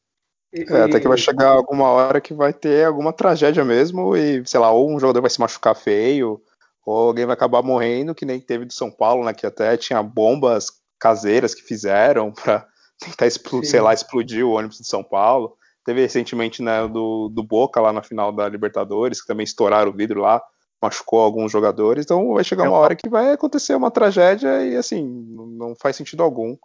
É, 0.54 0.82
até 0.82 1.00
que 1.00 1.08
vai 1.08 1.18
chegar 1.18 1.48
alguma 1.48 1.88
hora 1.88 2.20
que 2.20 2.32
vai 2.32 2.52
ter 2.52 2.86
alguma 2.86 3.12
tragédia 3.12 3.64
mesmo 3.64 4.16
e, 4.16 4.46
sei 4.46 4.60
lá, 4.60 4.70
ou 4.70 4.88
um 4.88 5.00
jogador 5.00 5.20
vai 5.20 5.30
se 5.30 5.40
machucar 5.40 5.74
feio, 5.74 6.40
ou 6.86 7.08
alguém 7.08 7.26
vai 7.26 7.34
acabar 7.34 7.60
morrendo, 7.60 8.14
que 8.14 8.24
nem 8.24 8.38
teve 8.38 8.64
do 8.64 8.72
São 8.72 8.88
Paulo, 8.88 9.24
né, 9.24 9.34
que 9.34 9.46
até 9.46 9.76
tinha 9.76 10.00
bombas 10.00 10.66
caseiras 10.98 11.54
que 11.54 11.62
fizeram 11.62 12.30
para 12.32 12.66
tentar, 13.00 13.28
sei 13.64 13.80
lá, 13.80 13.92
explodir 13.92 14.46
o 14.46 14.52
ônibus 14.52 14.78
de 14.78 14.86
São 14.86 15.02
Paulo. 15.02 15.56
Teve 15.84 16.00
recentemente 16.00 16.62
né, 16.62 16.86
do, 16.86 17.28
do 17.28 17.42
Boca 17.42 17.80
lá 17.80 17.92
na 17.92 18.02
final 18.02 18.32
da 18.32 18.48
Libertadores, 18.48 19.20
que 19.20 19.26
também 19.26 19.44
estouraram 19.44 19.90
o 19.90 19.94
vidro 19.94 20.20
lá, 20.20 20.40
machucou 20.80 21.20
alguns 21.20 21.50
jogadores. 21.50 22.04
Então 22.04 22.32
vai 22.32 22.44
chegar 22.44 22.68
uma 22.68 22.78
hora 22.78 22.94
que 22.94 23.08
vai 23.08 23.32
acontecer 23.32 23.74
uma 23.74 23.90
tragédia 23.90 24.64
e 24.64 24.76
assim, 24.76 25.04
não 25.04 25.74
faz 25.74 25.96
sentido 25.96 26.22
algum. 26.22 26.56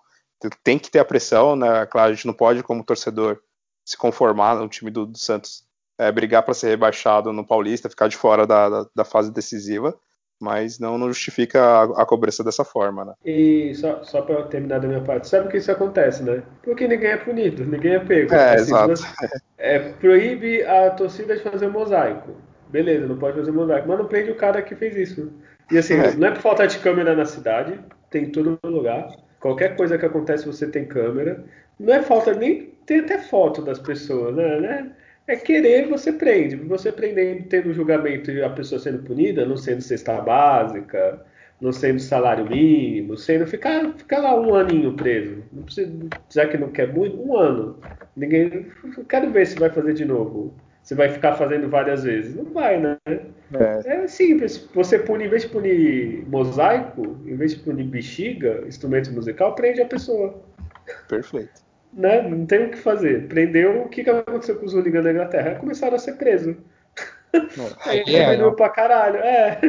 Tem 0.64 0.78
que 0.80 0.92
ter 0.92 1.00
a 1.00 1.06
pressão, 1.06 1.56
né? 1.56 1.86
Claro, 1.88 2.12
a 2.12 2.14
gente 2.14 2.28
não 2.28 2.34
pode, 2.34 2.64
como 2.64 2.84
torcedor, 2.84 3.42
se 3.90 3.98
conformar 3.98 4.56
no 4.56 4.70
time 4.70 4.92
do, 4.92 5.06
do 5.06 5.18
Santos, 5.18 5.64
é, 5.98 6.12
brigar 6.12 6.44
para 6.44 6.54
ser 6.54 6.70
rebaixado 6.70 7.34
no 7.34 7.46
Paulista, 7.46 7.90
ficar 7.90 8.08
de 8.08 8.16
fora 8.16 8.46
da, 8.46 8.70
da, 8.70 8.86
da 8.96 9.04
fase 9.04 9.32
decisiva 9.32 9.98
mas 10.40 10.80
não, 10.80 10.98
não 10.98 11.10
justifica 11.10 11.62
a, 11.62 11.84
a, 12.02 12.06
cobrança 12.06 12.44
dessa 12.44 12.64
forma, 12.64 13.04
né? 13.04 13.14
E 13.26 13.76
só, 13.76 14.02
só 14.04 14.22
para 14.22 14.44
terminar 14.44 14.80
da 14.80 14.88
minha 14.88 15.02
parte, 15.02 15.28
sabe 15.28 15.50
que 15.50 15.58
isso 15.58 15.70
acontece, 15.70 16.24
né? 16.24 16.42
Porque 16.64 16.88
ninguém 16.88 17.10
é 17.10 17.18
punido, 17.18 17.66
ninguém 17.66 17.96
é 17.96 18.00
pego. 18.00 18.34
É, 18.34 18.56
assim, 18.56 18.74
exato. 18.74 18.94
É, 19.58 19.80
proíbe 19.80 20.64
a 20.64 20.92
torcida 20.92 21.36
de 21.36 21.44
fazer 21.44 21.68
mosaico. 21.68 22.32
Beleza, 22.70 23.06
não 23.06 23.18
pode 23.18 23.38
fazer 23.38 23.52
mosaico, 23.52 23.90
mas 23.90 23.98
não 23.98 24.06
prende 24.06 24.32
o 24.32 24.38
cara 24.38 24.62
que 24.62 24.76
fez 24.76 24.96
isso. 24.96 25.30
E 25.70 25.78
assim, 25.78 25.96
é. 25.96 26.16
não 26.16 26.30
é 26.30 26.32
por 26.32 26.42
falta 26.42 26.66
de 26.66 26.80
câmera 26.80 27.14
na 27.14 27.26
cidade, 27.26 27.78
tem 28.10 28.24
em 28.24 28.32
todo 28.32 28.58
lugar. 28.64 29.10
Qualquer 29.42 29.76
coisa 29.76 29.98
que 29.98 30.06
acontece, 30.06 30.46
você 30.46 30.68
tem 30.68 30.86
câmera. 30.86 31.44
Não 31.80 31.94
é 31.94 32.02
falta 32.02 32.34
nem. 32.34 32.70
Tem 32.86 33.00
até 33.00 33.20
foto 33.20 33.62
das 33.62 33.80
pessoas, 33.80 34.36
né? 34.36 34.60
né? 34.60 34.92
é 35.30 35.36
querer, 35.36 35.88
você 35.88 36.12
prende. 36.12 36.56
Você 36.56 36.92
prendendo, 36.92 37.44
tendo 37.48 37.74
julgamento 37.74 38.32
e 38.32 38.44
a 38.44 38.50
pessoa 38.50 38.80
sendo 38.80 39.04
punida, 39.04 39.46
não 39.46 39.56
sendo 39.56 39.82
cesta 39.82 40.20
básica, 40.20 41.24
não 41.62 41.72
sendo 41.72 42.00
salário 42.00 42.50
mínimo, 42.50 43.16
sendo 43.16 43.46
ficar, 43.46 43.94
ficar 43.94 44.20
lá 44.20 44.40
um 44.40 44.56
aninho 44.56 44.94
preso. 44.94 45.44
Não 45.54 45.64
precisa, 45.64 45.92
já 46.30 46.48
que 46.48 46.58
não 46.58 46.70
quer 46.70 46.92
muito, 46.92 47.22
um 47.22 47.38
ano. 47.38 47.78
Ninguém. 48.18 48.68
Quero 49.08 49.30
ver 49.30 49.46
se 49.46 49.60
vai 49.60 49.70
fazer 49.70 49.94
de 49.94 50.06
novo. 50.06 50.54
Você 50.82 50.96
vai 50.96 51.10
ficar 51.10 51.36
fazendo 51.36 51.70
várias 51.70 52.04
vezes. 52.04 52.36
Não 52.36 52.46
vai, 52.46 52.80
né? 52.80 52.98
É. 53.06 53.24
é 53.86 54.08
simples. 54.08 54.68
Você 54.74 54.98
pune, 54.98 55.26
em 55.26 55.30
vez 55.30 55.44
de 55.44 55.50
punir 55.50 56.26
mosaico, 56.28 57.20
em 57.28 57.36
vez 57.36 57.54
de 57.54 57.60
punir 57.60 57.84
bexiga, 57.84 58.64
instrumento 58.68 59.12
musical, 59.12 59.54
prende 59.54 59.82
a 59.82 59.86
pessoa. 59.86 60.42
Perfeito 61.08 61.69
né? 61.94 62.22
Não 62.22 62.46
tem 62.46 62.66
o 62.66 62.72
que 62.72 62.78
fazer. 62.78 63.28
Prendeu, 63.28 63.82
o 63.82 63.90
que, 63.90 64.04
que 64.04 64.10
aconteceu 64.10 64.56
com 64.56 64.66
os 64.66 64.74
hooligans 64.74 65.04
da 65.04 65.12
Inglaterra? 65.12 65.56
Começaram 65.56 65.96
a 65.96 66.00
ser 66.00 66.14
presos. 66.14 66.56
Aí 67.86 68.04
yeah, 68.08 68.32
diminuiu 68.32 68.50
não. 68.50 68.56
pra 68.56 68.70
caralho. 68.70 69.18
É. 69.18 69.60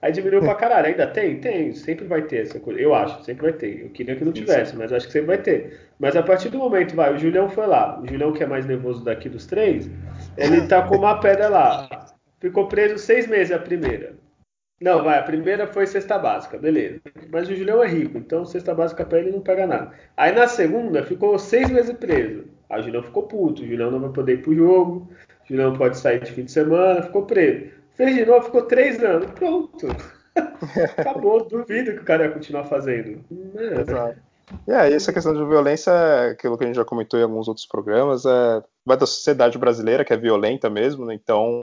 Aí 0.00 0.12
diminuiu 0.12 0.40
pra 0.40 0.54
caralho. 0.54 0.86
Ainda 0.86 1.06
tem? 1.06 1.40
Tem. 1.40 1.72
Sempre 1.72 2.06
vai 2.06 2.22
ter 2.22 2.42
essa 2.42 2.60
coisa. 2.60 2.80
Eu 2.80 2.94
acho, 2.94 3.24
sempre 3.24 3.42
vai 3.42 3.52
ter. 3.52 3.82
Eu 3.82 3.90
queria 3.90 4.14
que 4.14 4.24
não 4.24 4.32
tivesse, 4.32 4.76
mas 4.76 4.92
acho 4.92 5.06
que 5.06 5.12
sempre 5.12 5.26
vai 5.26 5.38
ter. 5.38 5.80
Mas 5.98 6.16
a 6.16 6.22
partir 6.22 6.48
do 6.48 6.58
momento, 6.58 6.94
vai, 6.94 7.12
o 7.12 7.18
Julião 7.18 7.48
foi 7.48 7.66
lá. 7.66 8.00
O 8.00 8.06
Julião, 8.06 8.32
que 8.32 8.42
é 8.42 8.46
mais 8.46 8.64
nervoso 8.66 9.04
daqui 9.04 9.28
dos 9.28 9.46
três, 9.46 9.90
ele 10.36 10.66
tá 10.68 10.82
com 10.82 10.96
uma 10.96 11.18
pedra 11.20 11.48
lá. 11.48 12.06
Ficou 12.40 12.68
preso 12.68 12.98
seis 12.98 13.26
meses 13.26 13.52
a 13.52 13.58
primeira. 13.58 14.14
Não, 14.80 15.02
vai, 15.02 15.18
a 15.18 15.22
primeira 15.22 15.66
foi 15.66 15.86
cesta 15.86 16.16
básica, 16.18 16.56
beleza. 16.56 17.00
Mas 17.32 17.48
o 17.48 17.54
Julião 17.54 17.82
é 17.82 17.88
rico, 17.88 18.16
então 18.16 18.44
cesta 18.44 18.72
básica 18.72 19.04
pra 19.04 19.18
ele 19.18 19.32
não 19.32 19.40
pega 19.40 19.66
nada. 19.66 19.92
Aí 20.16 20.32
na 20.32 20.46
segunda 20.46 21.02
ficou 21.02 21.36
seis 21.38 21.68
meses 21.68 21.96
preso. 21.96 22.44
Aí 22.70 22.80
o 22.80 22.84
Julião 22.84 23.02
ficou 23.02 23.24
puto, 23.24 23.62
o 23.62 23.66
Julião 23.66 23.90
não 23.90 24.00
vai 24.00 24.10
poder 24.10 24.34
ir 24.34 24.42
pro 24.42 24.54
jogo, 24.54 25.08
o 25.44 25.48
Julião 25.48 25.76
pode 25.76 25.98
sair 25.98 26.20
de 26.20 26.30
fim 26.30 26.44
de 26.44 26.52
semana, 26.52 27.02
ficou 27.02 27.26
preso. 27.26 27.72
Fez 27.94 28.14
de 28.14 28.24
novo, 28.24 28.44
ficou 28.44 28.62
três 28.62 29.02
anos, 29.02 29.28
pronto. 29.32 29.88
Acabou, 30.96 31.44
duvido 31.44 31.94
que 31.94 32.00
o 32.00 32.04
cara 32.04 32.26
ia 32.26 32.30
continuar 32.30 32.64
fazendo. 32.64 33.24
É. 33.56 33.80
Exato. 33.80 34.28
E 34.66 34.72
aí, 34.72 34.94
essa 34.94 35.12
questão 35.12 35.34
de 35.34 35.44
violência, 35.44 35.90
é 35.90 36.30
aquilo 36.30 36.56
que 36.56 36.64
a 36.64 36.66
gente 36.68 36.76
já 36.76 36.84
comentou 36.84 37.18
em 37.18 37.24
alguns 37.24 37.48
outros 37.48 37.66
programas, 37.66 38.24
é, 38.24 38.62
vai 38.86 38.96
da 38.96 39.04
sociedade 39.04 39.58
brasileira, 39.58 40.04
que 40.04 40.12
é 40.12 40.16
violenta 40.16 40.70
mesmo, 40.70 41.04
né? 41.04 41.14
então 41.14 41.60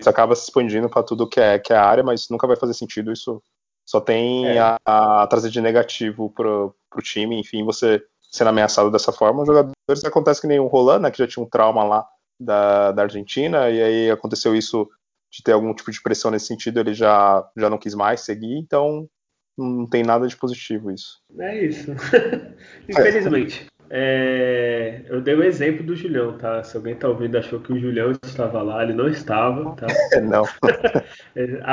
isso 0.00 0.10
acaba 0.10 0.34
se 0.34 0.44
expandindo 0.44 0.88
para 0.88 1.02
tudo 1.02 1.28
que 1.28 1.40
é, 1.40 1.58
que 1.58 1.72
é 1.72 1.76
a 1.76 1.84
área, 1.84 2.02
mas 2.02 2.28
nunca 2.28 2.46
vai 2.46 2.56
fazer 2.56 2.74
sentido. 2.74 3.12
Isso 3.12 3.42
só 3.86 4.00
tem 4.00 4.46
é. 4.46 4.58
a, 4.58 4.78
a, 4.84 5.26
trazer 5.26 5.50
de 5.50 5.60
negativo 5.60 6.30
pro, 6.30 6.74
pro 6.90 7.02
time, 7.02 7.38
enfim, 7.38 7.64
você 7.64 8.02
sendo 8.30 8.48
ameaçado 8.48 8.90
dessa 8.90 9.12
forma. 9.12 9.42
Os 9.42 9.46
jogadores 9.46 10.04
acontece 10.04 10.40
que 10.40 10.46
nem 10.46 10.60
o 10.60 10.66
Roland, 10.66 11.00
né, 11.00 11.10
que 11.10 11.18
já 11.18 11.26
tinha 11.26 11.44
um 11.44 11.48
trauma 11.48 11.84
lá 11.84 12.06
da, 12.38 12.92
da 12.92 13.02
Argentina, 13.02 13.68
e 13.68 13.82
aí 13.82 14.10
aconteceu 14.10 14.54
isso 14.54 14.88
de 15.30 15.42
ter 15.42 15.52
algum 15.52 15.74
tipo 15.74 15.90
de 15.90 16.02
pressão 16.02 16.30
nesse 16.30 16.46
sentido, 16.46 16.80
ele 16.80 16.94
já, 16.94 17.48
já 17.56 17.70
não 17.70 17.78
quis 17.78 17.94
mais 17.94 18.20
seguir, 18.20 18.56
então 18.56 19.08
não 19.56 19.86
tem 19.86 20.02
nada 20.02 20.26
de 20.26 20.36
positivo 20.36 20.90
isso. 20.90 21.20
É 21.38 21.64
isso. 21.64 21.92
Infelizmente. 22.88 23.66
É, 23.92 25.00
eu 25.08 25.20
dei 25.20 25.34
o 25.34 25.40
um 25.40 25.42
exemplo 25.42 25.84
do 25.84 25.96
Julião, 25.96 26.38
tá? 26.38 26.62
Se 26.62 26.76
alguém 26.76 26.94
tá 26.94 27.08
ouvindo 27.08 27.36
achou 27.36 27.58
que 27.58 27.72
o 27.72 27.78
Julião 27.78 28.12
estava 28.24 28.62
lá, 28.62 28.84
ele 28.84 28.94
não 28.94 29.08
estava, 29.08 29.74
tá? 29.74 29.86
não. 30.22 30.44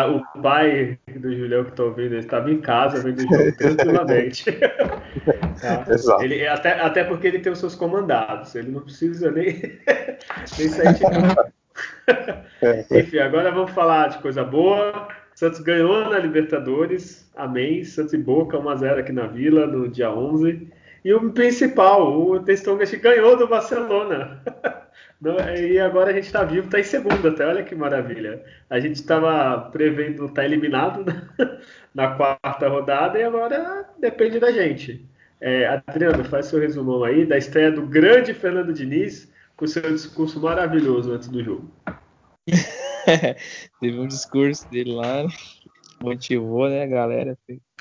O 0.08 0.42
pai 0.42 0.98
do 1.16 1.36
Julião 1.36 1.64
que 1.64 1.74
tá 1.74 1.84
ouvindo, 1.84 2.14
ele 2.14 2.20
estava 2.20 2.50
em 2.50 2.60
casa 2.60 3.02
vendo 3.02 3.20
o 3.20 3.22
jogo 3.22 3.52
tranquilamente. 3.58 4.52
tá? 4.52 5.86
Exato. 5.90 6.24
Ele, 6.24 6.48
até, 6.48 6.80
até 6.80 7.04
porque 7.04 7.28
ele 7.28 7.40
tem 7.40 7.52
os 7.52 7.60
seus 7.60 7.76
comandados, 7.76 8.56
ele 8.56 8.72
não 8.72 8.82
precisa 8.82 9.30
nem, 9.32 9.80
nem 10.58 10.70
sair 10.70 10.94
de 10.94 11.02
casa. 11.02 11.54
É. 12.62 13.00
Enfim, 13.00 13.20
agora 13.20 13.52
vamos 13.52 13.72
falar 13.72 14.08
de 14.10 14.20
coisa 14.20 14.44
boa. 14.44 15.08
Santos 15.36 15.60
ganhou 15.60 16.10
na 16.10 16.18
Libertadores, 16.18 17.30
amém. 17.36 17.84
Santos 17.84 18.14
e 18.14 18.18
Boca 18.18 18.58
1x0 18.58 19.00
aqui 19.00 19.12
na 19.12 19.28
Vila 19.28 19.68
no 19.68 19.88
dia 19.88 20.12
11. 20.12 20.68
E 21.08 21.14
o 21.14 21.32
principal, 21.32 22.20
o 22.20 22.38
Testongas 22.38 22.94
ganhou 22.96 23.38
do 23.38 23.48
Barcelona. 23.48 24.44
e 25.58 25.80
agora 25.80 26.12
a 26.12 26.14
gente 26.14 26.26
está 26.26 26.44
vivo, 26.44 26.66
está 26.66 26.82
em 26.82 26.84
segunda 26.84 27.30
até, 27.30 27.48
olha 27.48 27.64
que 27.64 27.74
maravilha. 27.74 28.44
A 28.70 28.78
gente 28.78 28.96
estava 28.96 29.70
prevendo 29.72 30.26
estar 30.26 30.42
tá 30.42 30.44
eliminado 30.46 31.06
na 31.96 32.10
quarta 32.14 32.68
rodada 32.68 33.18
e 33.18 33.24
agora 33.24 33.88
depende 33.98 34.38
da 34.38 34.52
gente. 34.52 35.08
É, 35.40 35.82
Adriano, 35.88 36.26
faz 36.26 36.48
seu 36.48 36.60
resumão 36.60 37.06
aí 37.06 37.26
da 37.26 37.38
estreia 37.38 37.72
do 37.72 37.88
grande 37.88 38.34
Fernando 38.34 38.74
Diniz 38.74 39.32
com 39.56 39.66
seu 39.66 39.84
discurso 39.84 40.42
maravilhoso 40.42 41.14
antes 41.14 41.30
do 41.30 41.42
jogo. 41.42 41.72
Teve 43.80 43.98
um 43.98 44.08
discurso 44.08 44.70
dele 44.70 44.92
lá, 44.92 45.26
motivou, 46.02 46.68
né, 46.68 46.86
galera, 46.86 47.38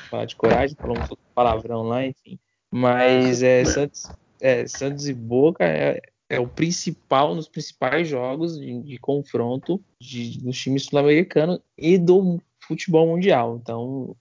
falar 0.08 0.26
de 0.26 0.36
coragem, 0.36 0.76
falou 0.76 0.96
um 0.96 1.16
palavrão 1.34 1.82
lá, 1.82 2.06
enfim. 2.06 2.38
Mas 2.72 3.42
é, 3.42 3.64
Santos, 3.64 4.11
é, 4.40 4.66
Santos 4.66 5.09
e 5.09 5.14
Boca 5.14 5.64
é, 5.64 6.00
é, 6.29 6.40
o 6.40 6.48
principal, 6.48 7.35
nos 7.35 7.48
principais 7.48 8.09
jogos 8.09 8.59
de, 8.59 8.83
de 8.83 8.98
confronto 8.98 9.83
de, 10.00 10.38
dos 10.38 10.59
times 10.61 10.85
sul-americanos 10.85 11.61
e 11.79 11.96
do 11.96 12.40
futebol 12.61 13.07
mundial. 13.07 13.59
Então, 13.62 14.11
o 14.11 14.16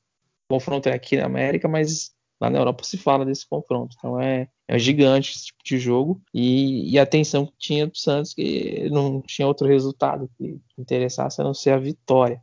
confronto 0.49 0.87
é 0.87 0.93
aqui 0.93 1.17
na 1.17 1.25
América, 1.25 1.67
mas 1.67 2.15
lá 2.39 2.49
na 2.49 2.59
Europa 2.59 2.83
se 2.83 2.97
fala 2.97 3.25
desse 3.25 3.47
confronto. 3.47 3.95
Então 3.97 4.19
é, 4.19 4.47
é 4.67 4.79
gigante 4.79 5.35
esse 5.35 5.45
tipo 5.45 5.63
de 5.63 5.79
jogo. 5.79 6.21
E, 6.33 6.91
e 6.91 6.99
a 6.99 7.03
atenção 7.03 7.45
que 7.45 7.53
tinha 7.57 7.87
do 7.87 7.97
Santos, 7.97 8.33
que 8.33 8.89
não 8.89 9.21
tinha 9.21 9.47
outro 9.47 9.67
resultado 9.67 10.29
que 10.37 10.59
interessasse 10.77 11.41
a 11.41 11.43
não 11.43 11.53
ser 11.53 11.71
a 11.71 11.79
vitória. 11.79 12.41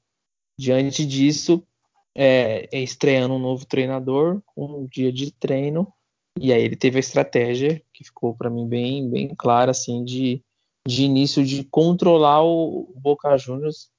Diante 0.59 1.07
disso, 1.07 1.65
é, 2.15 2.69
é 2.73 2.81
estreando 2.81 3.35
um 3.35 3.39
novo 3.39 3.67
treinador, 3.67 4.43
um 4.57 4.87
dia 4.87 5.13
de 5.13 5.31
treino, 5.31 5.93
e 6.39 6.53
aí 6.53 6.63
ele 6.63 6.77
teve 6.77 6.97
a 6.97 7.01
estratégia 7.01 7.83
que 7.93 8.05
ficou 8.05 8.35
para 8.35 8.51
mim 8.51 8.67
bem, 8.67 9.09
bem 9.09 9.35
clara, 9.35 9.71
assim, 9.71 10.03
de, 10.05 10.43
de 10.87 11.05
início 11.05 11.45
de 11.45 11.65
controlar 11.65 12.43
o 12.43 12.93
Boca 12.97 13.37
Juniors. 13.37 13.91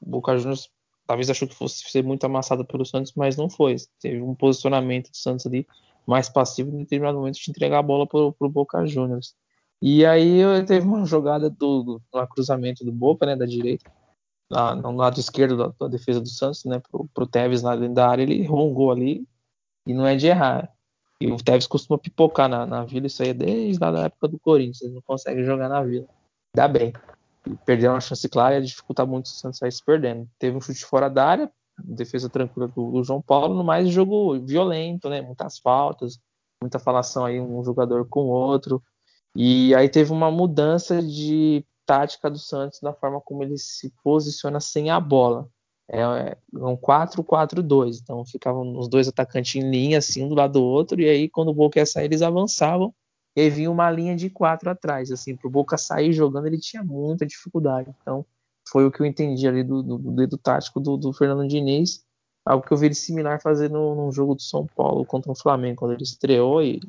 Boca 0.00 0.36
Juniors 0.38 0.70
talvez 1.06 1.28
achou 1.28 1.48
que 1.48 1.54
fosse 1.54 1.82
ser 1.90 2.04
muito 2.04 2.24
amassado 2.24 2.64
pelo 2.64 2.86
Santos, 2.86 3.12
mas 3.16 3.36
não 3.36 3.50
foi. 3.50 3.76
Teve 4.00 4.22
um 4.22 4.34
posicionamento 4.34 5.10
do 5.10 5.16
Santos 5.16 5.46
ali 5.46 5.66
mais 6.06 6.28
passivo 6.28 6.70
em 6.70 6.78
determinado 6.78 7.18
momento 7.18 7.38
de 7.38 7.50
entregar 7.50 7.78
a 7.78 7.82
bola 7.82 8.06
para 8.06 8.20
o 8.20 8.48
Boca 8.48 8.86
Juniors. 8.86 9.34
E 9.80 10.06
aí 10.06 10.40
teve 10.66 10.86
uma 10.86 11.04
jogada 11.04 11.50
do, 11.50 12.00
do 12.12 12.26
cruzamento 12.28 12.84
do 12.84 12.92
Boca, 12.92 13.26
né, 13.26 13.34
da 13.34 13.44
direita, 13.44 13.90
lá, 14.52 14.74
no 14.74 14.92
lado 14.96 15.18
esquerdo 15.18 15.56
da, 15.56 15.72
da 15.80 15.88
defesa 15.88 16.20
do 16.20 16.28
Santos, 16.28 16.64
né, 16.64 16.80
pro, 16.90 17.08
pro 17.12 17.26
Tevez 17.26 17.62
na 17.62 17.74
dentro 17.74 17.94
da 17.94 18.08
área, 18.08 18.22
ele 18.22 18.40
errou 18.42 18.70
um 18.70 18.74
gol 18.74 18.90
ali 18.90 19.26
e 19.86 19.94
não 19.94 20.06
é 20.06 20.14
de 20.14 20.26
errar. 20.26 20.70
E 21.20 21.30
o 21.30 21.36
Tevez 21.36 21.66
costuma 21.66 21.98
pipocar 21.98 22.48
na, 22.48 22.66
na 22.66 22.84
Vila, 22.84 23.06
isso 23.06 23.22
aí 23.22 23.30
é 23.30 23.34
desde 23.34 23.82
a 23.82 23.88
época 24.04 24.28
do 24.28 24.38
Corinthians, 24.38 24.82
ele 24.82 24.94
não 24.94 25.02
consegue 25.02 25.44
jogar 25.44 25.68
na 25.68 25.82
Vila. 25.82 26.06
Dá 26.54 26.68
bem 26.68 26.92
perder 27.64 27.88
uma 27.88 28.00
chance 28.00 28.28
clara 28.28 28.54
ia 28.54 28.62
dificultar 28.62 29.06
muito 29.06 29.26
o 29.26 29.28
Santos 29.28 29.58
sair 29.58 29.72
se 29.72 29.84
perdendo. 29.84 30.28
Teve 30.38 30.56
um 30.56 30.60
chute 30.60 30.84
fora 30.84 31.08
da 31.08 31.26
área, 31.26 31.52
defesa 31.82 32.28
tranquila 32.28 32.68
do, 32.68 32.92
do, 32.92 33.04
João 33.04 33.20
Paulo, 33.20 33.54
no 33.54 33.64
mais 33.64 33.88
jogo 33.88 34.38
violento, 34.40 35.08
né? 35.08 35.20
Muitas 35.20 35.58
faltas, 35.58 36.18
muita 36.60 36.78
falação 36.78 37.24
aí 37.24 37.40
um 37.40 37.64
jogador 37.64 38.06
com 38.06 38.26
o 38.26 38.28
outro. 38.28 38.82
E 39.34 39.74
aí 39.74 39.88
teve 39.88 40.12
uma 40.12 40.30
mudança 40.30 41.02
de 41.02 41.64
tática 41.92 42.30
do 42.30 42.38
Santos 42.38 42.80
na 42.80 42.94
forma 42.94 43.20
como 43.20 43.42
ele 43.42 43.58
se 43.58 43.92
posiciona 44.02 44.60
sem 44.60 44.88
a 44.88 44.98
bola. 44.98 45.46
É, 45.90 46.00
é 46.00 46.36
um 46.54 46.74
4-4-2, 46.74 48.00
então 48.02 48.24
ficavam 48.24 48.78
os 48.78 48.88
dois 48.88 49.08
atacantes 49.08 49.56
em 49.56 49.68
linha, 49.68 49.98
assim, 49.98 50.24
um 50.24 50.28
do 50.28 50.34
lado 50.34 50.54
do 50.54 50.62
outro, 50.62 50.98
e 51.02 51.06
aí 51.06 51.28
quando 51.28 51.48
o 51.48 51.54
Boca 51.54 51.78
ia 51.78 51.84
sair, 51.84 52.06
eles 52.06 52.22
avançavam 52.22 52.94
e 53.36 53.42
aí 53.42 53.50
vinha 53.50 53.70
uma 53.70 53.90
linha 53.90 54.16
de 54.16 54.30
quatro 54.30 54.70
atrás. 54.70 55.10
Assim, 55.10 55.36
para 55.36 55.46
o 55.46 55.50
Boca 55.50 55.76
sair 55.76 56.14
jogando, 56.14 56.46
ele 56.46 56.58
tinha 56.58 56.82
muita 56.82 57.26
dificuldade. 57.26 57.94
Então, 58.00 58.24
foi 58.66 58.86
o 58.86 58.90
que 58.90 59.02
eu 59.02 59.06
entendi 59.06 59.46
ali 59.46 59.62
do, 59.62 59.82
do, 59.82 59.98
do 59.98 60.38
tático 60.38 60.80
do, 60.80 60.96
do, 60.96 61.12
Fernando 61.12 61.46
Diniz. 61.46 62.04
Algo 62.44 62.64
que 62.64 62.72
eu 62.72 62.76
vi 62.76 62.86
ele 62.86 62.94
similar 62.94 63.40
fazer 63.42 63.68
no, 63.68 63.94
no 63.94 64.10
jogo 64.12 64.34
do 64.34 64.42
São 64.42 64.66
Paulo 64.66 65.04
contra 65.04 65.30
o 65.30 65.34
Flamengo, 65.34 65.76
quando 65.76 65.92
ele 65.92 66.02
estreou, 66.02 66.62
e 66.62 66.80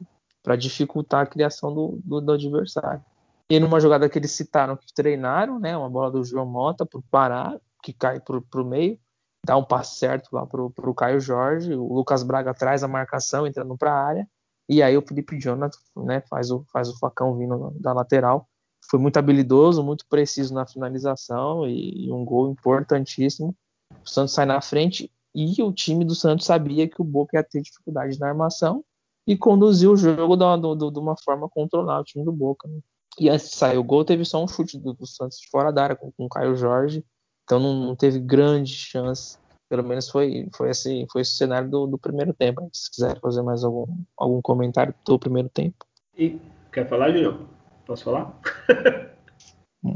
para 0.41 0.55
dificultar 0.55 1.23
a 1.23 1.27
criação 1.27 1.73
do, 1.73 1.99
do, 2.03 2.31
adversário. 2.31 3.03
E 3.49 3.59
numa 3.59 3.79
jogada 3.79 4.09
que 4.09 4.17
eles 4.17 4.31
citaram 4.31 4.77
que 4.77 4.93
treinaram, 4.93 5.59
né, 5.59 5.77
uma 5.77 5.89
bola 5.89 6.11
do 6.11 6.23
João 6.23 6.45
Mota 6.45 6.85
para 6.85 6.99
o 6.99 7.03
Pará, 7.11 7.59
que 7.83 7.93
cai 7.93 8.19
para 8.19 8.37
o 8.37 8.65
meio, 8.65 8.97
dá 9.45 9.57
um 9.57 9.63
passe 9.63 9.97
certo 9.97 10.29
lá 10.31 10.45
para 10.45 10.61
o 10.61 10.95
Caio 10.95 11.19
Jorge, 11.19 11.73
o 11.73 11.93
Lucas 11.93 12.23
Braga 12.23 12.53
traz 12.53 12.83
a 12.83 12.87
marcação 12.87 13.45
entrando 13.45 13.77
para 13.77 13.91
a 13.91 14.05
área, 14.05 14.27
e 14.69 14.81
aí 14.81 14.97
o 14.97 15.05
Felipe 15.05 15.37
Jonathan 15.37 15.77
né, 15.97 16.21
faz, 16.21 16.49
o, 16.49 16.65
faz 16.71 16.89
o 16.89 16.97
facão 16.97 17.37
vindo 17.37 17.71
da 17.79 17.93
lateral. 17.93 18.47
Foi 18.89 18.99
muito 18.99 19.17
habilidoso, 19.17 19.83
muito 19.83 20.05
preciso 20.07 20.53
na 20.53 20.65
finalização 20.65 21.67
e, 21.67 22.05
e 22.05 22.11
um 22.11 22.23
gol 22.23 22.49
importantíssimo. 22.49 23.55
O 24.03 24.09
Santos 24.09 24.33
sai 24.33 24.45
na 24.45 24.61
frente 24.61 25.11
e 25.35 25.61
o 25.61 25.71
time 25.71 26.05
do 26.05 26.15
Santos 26.15 26.45
sabia 26.45 26.87
que 26.87 27.01
o 27.01 27.05
Boca 27.05 27.37
ia 27.37 27.43
ter 27.43 27.61
dificuldade 27.61 28.19
na 28.19 28.29
armação 28.29 28.83
e 29.27 29.37
conduziu 29.37 29.91
o 29.91 29.97
jogo 29.97 30.35
de 30.35 30.99
uma 30.99 31.15
forma 31.17 31.49
controlada, 31.49 32.01
o 32.01 32.05
time 32.05 32.23
do 32.23 32.31
Boca. 32.31 32.67
Né? 32.67 32.79
E 33.19 33.29
antes 33.29 33.49
de 33.49 33.55
sair 33.55 33.77
o 33.77 33.83
gol, 33.83 34.03
teve 34.03 34.25
só 34.25 34.43
um 34.43 34.47
chute 34.47 34.77
do, 34.79 34.93
do 34.93 35.05
Santos 35.05 35.39
fora 35.51 35.71
da 35.71 35.83
área 35.83 35.95
com, 35.95 36.11
com 36.11 36.25
o 36.25 36.29
Caio 36.29 36.55
Jorge, 36.55 37.05
então 37.43 37.59
não, 37.59 37.73
não 37.73 37.95
teve 37.95 38.19
grande 38.19 38.73
chance 38.73 39.37
pelo 39.73 39.83
menos 39.83 40.07
foi, 40.07 40.47
foi, 40.55 40.69
assim, 40.69 41.07
foi 41.11 41.23
esse 41.23 41.31
o 41.31 41.35
cenário 41.35 41.67
do, 41.67 41.87
do 41.87 41.97
primeiro 41.97 42.31
tempo. 42.31 42.69
Se 42.71 42.91
quiser 42.91 43.19
fazer 43.19 43.41
mais 43.41 43.63
algum, 43.63 43.87
algum 44.15 44.39
comentário 44.39 44.93
do 45.03 45.17
primeiro 45.17 45.49
tempo. 45.49 45.83
E 46.15 46.39
quer 46.71 46.87
falar, 46.87 47.09
Julião? 47.09 47.47
Posso 47.83 48.03
falar? 48.03 48.39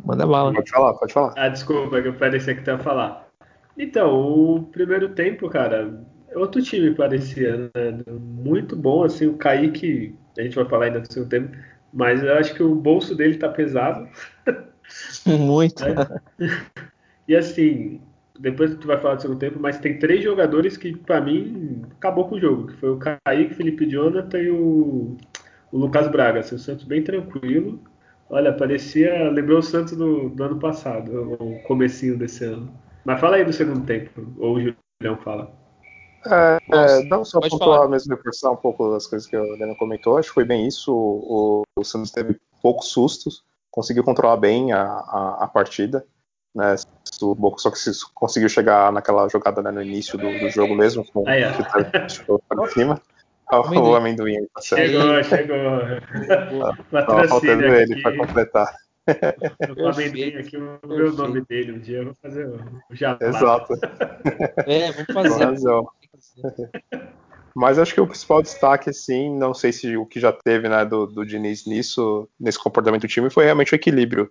Manda 0.03 0.25
bala. 0.25 0.51
Pode 0.51 0.71
falar, 0.71 0.93
pode 0.95 1.13
falar. 1.13 1.33
Ah, 1.37 1.47
desculpa, 1.47 2.01
que 2.01 2.07
eu 2.07 2.15
parecia 2.15 2.55
que 2.55 2.67
ia 2.67 2.79
falar. 2.79 3.27
Então, 3.77 4.19
o 4.19 4.63
primeiro 4.63 5.09
tempo, 5.09 5.47
cara, 5.47 6.03
outro 6.35 6.59
time 6.63 6.95
parecia, 6.95 7.55
né? 7.55 8.03
Muito 8.19 8.75
bom, 8.75 9.03
assim, 9.03 9.27
o 9.27 9.37
Kaique, 9.37 10.15
a 10.39 10.41
gente 10.41 10.55
vai 10.55 10.65
falar 10.65 10.85
ainda 10.85 11.01
do 11.01 11.13
segundo 11.13 11.29
tempo, 11.29 11.55
mas 11.93 12.23
eu 12.23 12.33
acho 12.35 12.53
que 12.53 12.63
o 12.63 12.75
bolso 12.75 13.15
dele 13.15 13.37
tá 13.37 13.49
pesado. 13.49 14.07
Muito. 15.25 15.83
É. 15.83 15.95
E 17.27 17.35
assim, 17.35 17.99
depois 18.39 18.75
tu 18.75 18.87
vai 18.87 18.97
falar 18.99 19.15
do 19.15 19.21
segundo 19.21 19.39
tempo, 19.39 19.59
mas 19.59 19.79
tem 19.79 19.99
três 19.99 20.23
jogadores 20.23 20.77
que, 20.77 20.95
para 20.95 21.21
mim, 21.21 21.81
acabou 21.97 22.27
com 22.27 22.35
o 22.35 22.39
jogo, 22.39 22.67
que 22.67 22.77
foi 22.77 22.89
o 22.91 22.99
Kaique, 22.99 23.55
Felipe 23.55 23.89
Jonathan 23.89 24.39
e 24.39 24.49
o, 24.49 25.17
o 25.71 25.77
Lucas 25.77 26.07
Braga. 26.09 26.39
Assim, 26.39 26.55
o 26.55 26.59
Santos 26.59 26.85
bem 26.85 27.03
tranquilo. 27.03 27.79
Olha, 28.29 28.53
parecia. 28.53 29.29
Lembrou 29.29 29.59
o 29.59 29.63
Santos 29.63 29.95
do, 29.95 30.29
do, 30.29 30.43
ano 30.43 30.59
passado, 30.59 31.33
o 31.39 31.59
comecinho 31.63 32.17
desse 32.17 32.45
ano. 32.45 32.71
Mas 33.03 33.19
fala 33.19 33.37
aí 33.37 33.45
do 33.45 33.53
segundo 33.53 33.85
tempo, 33.85 34.33
ou 34.37 34.55
o 34.55 34.59
Julião 34.59 35.17
fala. 35.23 35.56
É, 36.31 36.57
é, 36.71 37.03
não 37.03 37.23
só 37.25 37.39
pontuar 37.39 37.87
mesmo, 37.89 38.15
reforçar 38.15 38.51
um 38.51 38.55
pouco 38.55 38.91
das 38.91 39.07
coisas 39.07 39.27
que 39.27 39.37
o 39.37 39.55
Helena 39.55 39.75
comentou, 39.75 40.17
acho 40.17 40.29
que 40.29 40.35
foi 40.35 40.45
bem 40.45 40.67
isso. 40.67 40.93
O, 40.93 41.63
o 41.75 41.83
Santos 41.83 42.11
teve 42.11 42.39
poucos 42.61 42.89
sustos, 42.89 43.43
conseguiu 43.71 44.03
controlar 44.03 44.37
bem 44.37 44.71
a, 44.71 44.83
a, 44.83 45.37
a 45.41 45.47
partida 45.47 46.05
né? 46.57 46.75
O 47.21 47.35
Boca 47.35 47.59
só 47.59 47.69
que 47.69 47.77
conseguiu 48.15 48.49
chegar 48.49 48.91
naquela 48.91 49.29
jogada 49.29 49.61
né, 49.61 49.71
no 49.71 49.81
início 49.81 50.17
do, 50.17 50.39
do, 50.39 50.49
jogo 50.49 50.75
mesmo, 50.75 51.05
com 51.05 51.23
ah, 51.27 51.35
é. 51.35 51.51
o 52.27 52.39
para 52.39 52.67
cima. 52.69 52.99
O, 53.49 53.95
amendoim 53.95 54.35
aí 54.35 54.47
tá 54.53 54.61
Chegou, 54.61 55.23
chegou. 55.23 55.57
Tava 56.91 57.27
faltando 57.29 57.63
ele 57.63 58.01
para 58.01 58.17
completar. 58.17 58.75
O 59.77 59.87
amendoim 59.87 60.35
aqui, 60.35 60.57
eu 60.57 60.77
vou 60.83 60.97
ver 60.97 61.03
o 61.05 61.13
nome 61.13 61.45
dele 61.45 61.71
um 61.71 61.79
dia, 61.79 61.99
eu 61.99 62.05
vou 62.07 62.15
fazer 62.21 62.45
o 62.45 62.93
jabá. 62.93 63.25
Exato. 63.25 63.73
É, 64.67 64.91
vamos 64.91 65.13
fazer. 65.13 65.69
Mas 67.55 67.79
acho 67.79 67.93
que 67.93 68.01
o 68.01 68.07
principal 68.07 68.41
destaque, 68.43 68.89
assim, 68.89 69.35
não 69.35 69.53
sei 69.53 69.71
se 69.71 69.97
o 69.97 70.05
que 70.05 70.19
já 70.19 70.31
teve 70.31 70.69
né, 70.69 70.85
do, 70.85 71.07
do 71.07 71.25
Diniz 71.25 71.65
nisso, 71.65 72.29
nesse 72.39 72.59
comportamento 72.59 73.01
do 73.01 73.07
time, 73.07 73.31
foi 73.31 73.45
realmente 73.45 73.73
o 73.73 73.75
equilíbrio 73.75 74.29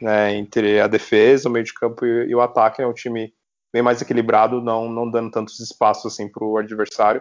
né, 0.00 0.34
entre 0.36 0.80
a 0.80 0.86
defesa, 0.86 1.48
o 1.48 1.52
meio 1.52 1.64
de 1.64 1.74
campo 1.74 2.06
e, 2.06 2.28
e 2.28 2.34
o 2.34 2.40
ataque. 2.40 2.80
É 2.80 2.86
um 2.86 2.94
time 2.94 3.32
bem 3.72 3.82
mais 3.82 4.00
equilibrado, 4.00 4.62
não, 4.62 4.88
não 4.88 5.10
dando 5.10 5.30
tantos 5.30 5.58
espaços 5.58 6.12
assim, 6.12 6.30
para 6.30 6.44
o 6.44 6.56
adversário. 6.56 7.20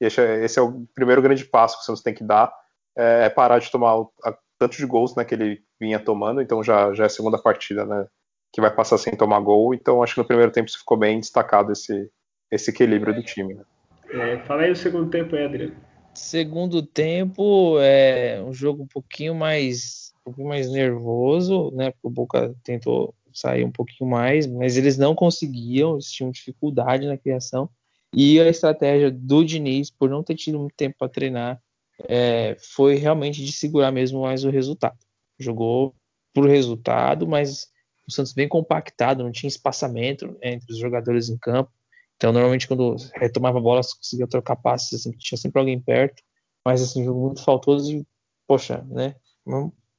E 0.00 0.04
esse 0.06 0.20
é, 0.20 0.44
esse 0.44 0.58
é, 0.58 0.62
o 0.62 0.86
primeiro 0.94 1.22
grande 1.22 1.44
passo 1.44 1.76
que 1.76 1.82
o 1.82 1.86
Santos 1.86 2.02
tem 2.02 2.14
que 2.14 2.24
dar, 2.24 2.52
é, 2.96 3.24
é 3.24 3.30
parar 3.30 3.58
de 3.58 3.70
tomar 3.70 3.96
o, 3.96 4.12
a, 4.24 4.36
tanto 4.58 4.76
de 4.76 4.86
gols 4.86 5.14
né, 5.16 5.24
que 5.24 5.34
ele 5.34 5.62
vinha 5.80 5.98
tomando, 5.98 6.42
então 6.42 6.62
já, 6.62 6.92
já 6.92 7.04
é 7.04 7.06
a 7.06 7.10
segunda 7.10 7.40
partida 7.40 7.86
né, 7.86 8.06
que 8.52 8.60
vai 8.60 8.74
passar 8.74 8.98
sem 8.98 9.16
tomar 9.16 9.40
gol, 9.40 9.72
então 9.72 10.02
acho 10.02 10.14
que 10.14 10.20
no 10.20 10.26
primeiro 10.26 10.52
tempo 10.52 10.70
ficou 10.70 10.98
bem 10.98 11.20
destacado 11.20 11.72
esse, 11.72 12.10
esse 12.50 12.70
equilíbrio 12.70 13.14
do 13.14 13.22
time. 13.22 13.54
Né. 13.54 13.62
É, 14.10 14.38
fala 14.38 14.62
aí 14.62 14.70
o 14.70 14.76
segundo 14.76 15.10
tempo 15.10 15.36
aí, 15.36 15.44
Adriano. 15.44 15.76
Segundo 16.14 16.82
tempo 16.82 17.78
é 17.80 18.42
um 18.42 18.52
jogo 18.52 18.82
um 18.82 18.86
pouquinho 18.86 19.34
mais 19.34 20.08
pouquinho 20.28 20.48
mais 20.48 20.70
nervoso, 20.70 21.70
né? 21.74 21.90
Porque 21.90 22.06
o 22.06 22.10
Boca 22.10 22.54
tentou 22.62 23.14
sair 23.32 23.64
um 23.64 23.70
pouquinho 23.70 24.10
mais, 24.10 24.46
mas 24.46 24.76
eles 24.76 24.98
não 24.98 25.14
conseguiam, 25.14 25.94
eles 25.94 26.10
tinham 26.10 26.30
dificuldade 26.30 27.06
na 27.06 27.16
criação. 27.16 27.68
E 28.12 28.40
a 28.40 28.48
estratégia 28.48 29.10
do 29.10 29.44
Diniz, 29.44 29.90
por 29.90 30.08
não 30.08 30.22
ter 30.22 30.34
tido 30.34 30.58
muito 30.58 30.74
tempo 30.74 30.96
para 30.98 31.08
treinar, 31.08 31.60
é, 32.08 32.56
foi 32.58 32.94
realmente 32.94 33.44
de 33.44 33.52
segurar 33.52 33.90
mesmo 33.90 34.22
mais 34.22 34.44
o 34.44 34.50
resultado. 34.50 34.98
Jogou 35.38 35.94
por 36.34 36.48
resultado, 36.48 37.26
mas 37.26 37.68
o 38.06 38.12
Santos 38.12 38.32
bem 38.32 38.48
compactado, 38.48 39.22
não 39.22 39.32
tinha 39.32 39.48
espaçamento 39.48 40.36
entre 40.42 40.72
os 40.72 40.78
jogadores 40.78 41.28
em 41.28 41.36
campo. 41.36 41.70
Então, 42.18 42.32
normalmente, 42.32 42.68
quando 42.68 42.96
retomava 43.14 43.58
a 43.58 43.62
bola, 43.62 43.80
conseguia 43.80 44.26
trocar 44.26 44.56
passes, 44.56 45.00
assim, 45.00 45.12
tinha 45.12 45.38
sempre 45.38 45.58
alguém 45.58 45.80
perto 45.80 46.22
mas 46.68 46.82
assim, 46.82 47.02
jogo 47.02 47.18
muito 47.18 47.42
faltoso 47.42 47.90
e, 47.90 48.06
poxa, 48.46 48.84
né? 48.90 49.16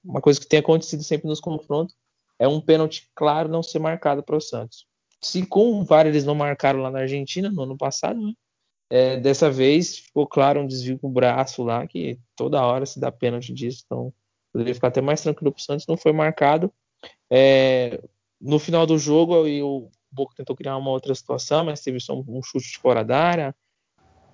Uma 0.03 0.21
coisa 0.21 0.39
que 0.39 0.47
tem 0.47 0.59
acontecido 0.59 1.01
sempre 1.01 1.27
nos 1.27 1.39
confrontos 1.39 1.95
é 2.37 2.47
um 2.47 2.61
pênalti 2.61 3.09
claro 3.15 3.49
não 3.49 3.63
ser 3.63 3.79
marcado 3.79 4.21
para 4.21 4.37
o 4.37 4.39
Santos. 4.39 4.85
Se 5.19 5.43
com 5.47 5.79
o 5.79 5.83
VAR 5.83 6.05
eles 6.05 6.25
não 6.25 6.35
marcaram 6.35 6.83
lá 6.83 6.91
na 6.91 6.99
Argentina 6.99 7.49
no 7.49 7.63
ano 7.63 7.75
passado, 7.75 8.21
né? 8.21 8.33
É, 8.91 9.19
dessa 9.19 9.49
vez 9.49 9.97
ficou 9.97 10.27
claro 10.27 10.61
um 10.61 10.67
desvio 10.67 10.99
com 10.99 11.07
o 11.07 11.11
braço 11.11 11.63
lá, 11.63 11.87
que 11.87 12.19
toda 12.35 12.63
hora 12.63 12.85
se 12.85 12.99
dá 12.99 13.11
pênalti 13.11 13.51
disso, 13.51 13.81
então 13.85 14.13
poderia 14.53 14.75
ficar 14.75 14.89
até 14.89 15.01
mais 15.01 15.21
tranquilo 15.21 15.51
para 15.51 15.59
o 15.59 15.63
Santos, 15.63 15.87
não 15.87 15.97
foi 15.97 16.11
marcado. 16.11 16.71
É, 17.31 17.99
no 18.39 18.59
final 18.59 18.85
do 18.85 18.97
jogo, 18.99 19.35
o 19.35 19.89
Boca 20.11 20.35
tentou 20.35 20.55
criar 20.55 20.77
uma 20.77 20.89
outra 20.89 21.13
situação, 21.13 21.65
mas 21.65 21.81
teve 21.81 21.99
só 21.99 22.13
um 22.15 22.41
chute 22.41 22.71
de 22.71 22.77
fora 22.77 23.03
da 23.03 23.17
área. 23.17 23.55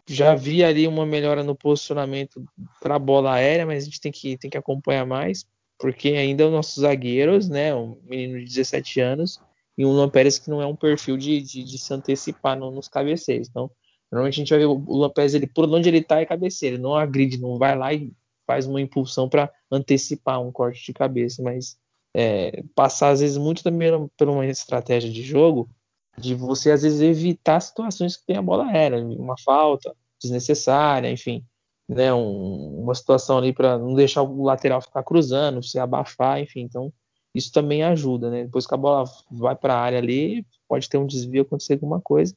Já 0.07 0.35
vi 0.35 0.63
ali 0.63 0.87
uma 0.87 1.05
melhora 1.05 1.43
no 1.43 1.55
posicionamento 1.55 2.43
para 2.79 2.95
a 2.95 2.99
bola 2.99 3.33
aérea, 3.33 3.65
mas 3.65 3.83
a 3.83 3.85
gente 3.85 3.99
tem 3.99 4.11
que, 4.11 4.37
tem 4.37 4.49
que 4.49 4.57
acompanhar 4.57 5.05
mais, 5.05 5.45
porque 5.79 6.09
ainda 6.09 6.45
os 6.45 6.51
nossos 6.51 6.81
zagueiros, 6.81 7.49
né, 7.49 7.73
um 7.73 7.99
menino 8.03 8.37
de 8.39 8.45
17 8.45 8.99
anos 8.99 9.39
e 9.77 9.85
um 9.85 9.91
Luan 9.91 10.09
Pérez 10.09 10.37
que 10.37 10.49
não 10.49 10.61
é 10.61 10.65
um 10.65 10.75
perfil 10.75 11.17
de, 11.17 11.41
de, 11.41 11.63
de 11.63 11.77
se 11.77 11.93
antecipar 11.93 12.57
no, 12.57 12.69
nos 12.71 12.87
cabeceiros. 12.87 13.49
Então, 13.49 13.69
Normalmente 14.11 14.35
a 14.35 14.37
gente 14.37 14.49
vai 14.49 14.59
ver 14.59 14.65
o 14.65 14.75
Luan 14.75 15.09
Pérez, 15.09 15.33
ele, 15.33 15.47
por 15.47 15.67
onde 15.69 15.89
ele 15.89 16.01
tá 16.01 16.21
é 16.21 16.25
cabeceira, 16.25 16.75
ele 16.75 16.83
não 16.83 16.95
agride, 16.95 17.37
não 17.37 17.57
vai 17.57 17.77
lá 17.77 17.93
e 17.93 18.13
faz 18.45 18.65
uma 18.65 18.79
impulsão 18.79 19.27
para 19.27 19.51
antecipar 19.71 20.41
um 20.41 20.51
corte 20.51 20.85
de 20.85 20.93
cabeça, 20.93 21.41
mas 21.41 21.77
é, 22.17 22.63
passar 22.73 23.09
às 23.09 23.19
vezes 23.19 23.37
muito 23.37 23.61
também 23.61 23.91
por 24.17 24.29
uma 24.29 24.45
estratégia 24.45 25.11
de 25.11 25.21
jogo 25.21 25.69
de 26.17 26.33
você 26.33 26.71
às 26.71 26.81
vezes 26.81 27.01
evitar 27.01 27.59
situações 27.59 28.15
que 28.15 28.25
tem 28.25 28.37
a 28.37 28.41
bola 28.41 28.67
aérea, 28.67 29.05
uma 29.05 29.35
falta 29.37 29.93
desnecessária, 30.21 31.11
enfim, 31.11 31.43
né, 31.89 32.13
um, 32.13 32.83
uma 32.83 32.95
situação 32.95 33.37
ali 33.37 33.51
para 33.51 33.77
não 33.77 33.93
deixar 33.93 34.23
o 34.23 34.43
lateral 34.43 34.81
ficar 34.81 35.03
cruzando, 35.03 35.61
se 35.61 35.77
abafar, 35.77 36.39
enfim, 36.39 36.61
então 36.61 36.91
isso 37.33 37.51
também 37.51 37.83
ajuda, 37.83 38.29
né? 38.29 38.45
Depois 38.45 38.65
que 38.65 38.73
a 38.73 38.77
bola 38.77 39.03
vai 39.29 39.53
para 39.57 39.75
a 39.75 39.79
área 39.81 39.97
ali, 39.97 40.47
pode 40.69 40.87
ter 40.87 40.97
um 40.97 41.05
desvio, 41.05 41.41
acontecer 41.41 41.73
alguma 41.73 41.99
coisa. 41.99 42.33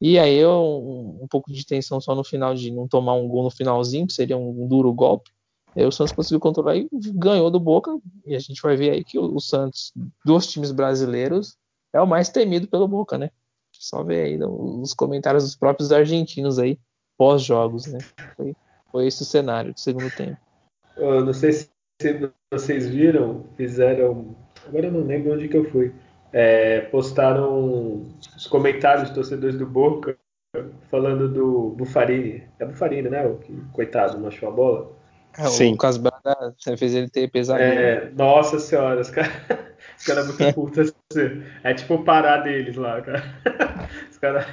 E 0.00 0.18
aí 0.18 0.44
um, 0.46 1.18
um, 1.22 1.26
pouco 1.28 1.52
de 1.52 1.66
tensão 1.66 2.00
só 2.00 2.14
no 2.14 2.24
final 2.24 2.54
de 2.54 2.70
não 2.70 2.88
tomar 2.88 3.12
um 3.12 3.28
gol 3.28 3.42
no 3.42 3.50
finalzinho, 3.50 4.06
que 4.06 4.14
seria 4.14 4.38
um, 4.38 4.64
um 4.64 4.66
duro 4.66 4.90
golpe. 4.94 5.30
Aí 5.76 5.84
o 5.84 5.92
Santos 5.92 6.12
conseguiu 6.12 6.40
controlar 6.40 6.76
e 6.76 6.88
ganhou 7.14 7.50
do 7.50 7.60
Boca. 7.60 7.96
E 8.26 8.34
a 8.34 8.38
gente 8.38 8.60
vai 8.60 8.76
ver 8.76 8.90
aí 8.90 9.04
que 9.04 9.18
o, 9.18 9.38
Santos, 9.40 9.92
dos 10.24 10.46
times 10.46 10.72
brasileiros, 10.72 11.56
é 11.92 12.00
o 12.00 12.06
mais 12.06 12.28
temido 12.28 12.66
pelo 12.66 12.88
Boca, 12.88 13.16
né? 13.16 13.30
Só 13.72 14.02
ver 14.02 14.24
aí 14.24 14.38
os 14.42 14.92
comentários 14.94 15.44
dos 15.44 15.56
próprios 15.56 15.92
argentinos 15.92 16.58
aí, 16.58 16.78
pós-jogos, 17.16 17.86
né? 17.86 17.98
Foi, 18.36 18.56
foi 18.90 19.06
esse 19.06 19.22
o 19.22 19.26
cenário 19.26 19.72
do 19.72 19.80
segundo 19.80 20.10
tempo. 20.10 20.38
Eu 20.96 21.24
não 21.24 21.32
sei 21.32 21.52
se 21.52 21.70
vocês 22.52 22.88
viram, 22.88 23.44
fizeram. 23.56 24.34
Agora 24.66 24.86
eu 24.86 24.92
não 24.92 25.04
lembro 25.04 25.32
onde 25.32 25.48
que 25.48 25.56
eu 25.56 25.70
fui 25.70 25.94
é, 26.32 26.82
postaram 26.82 28.06
os 28.36 28.46
comentários 28.46 29.08
de 29.08 29.14
torcedores 29.14 29.56
do 29.56 29.66
Boca 29.66 30.16
falando 30.90 31.28
do 31.28 31.70
Bufarini. 31.70 32.42
É 32.58 32.64
Bufarini, 32.64 33.08
né? 33.08 33.26
O 33.26 33.36
que, 33.36 33.52
coitado, 33.72 34.18
não 34.18 34.28
achou 34.28 34.48
a 34.48 34.52
bola. 34.52 34.92
É, 35.36 35.46
Sim. 35.46 35.68
O 35.68 35.70
Lucas 35.72 35.96
Braga 35.96 36.54
você 36.56 36.76
fez 36.76 36.94
ele 36.94 37.08
ter 37.08 37.30
pesado. 37.30 37.60
É, 37.60 38.10
nossa 38.14 38.58
senhora, 38.58 39.00
os 39.00 39.10
caras 39.10 39.32
cara 40.04 40.24
muito 40.24 40.38
putos. 40.54 40.94
Assim. 41.10 41.42
É 41.62 41.74
tipo 41.74 42.02
parar 42.04 42.38
deles 42.38 42.76
lá, 42.76 43.00
cara. 43.02 43.22
Os 44.10 44.18
caras 44.18 44.46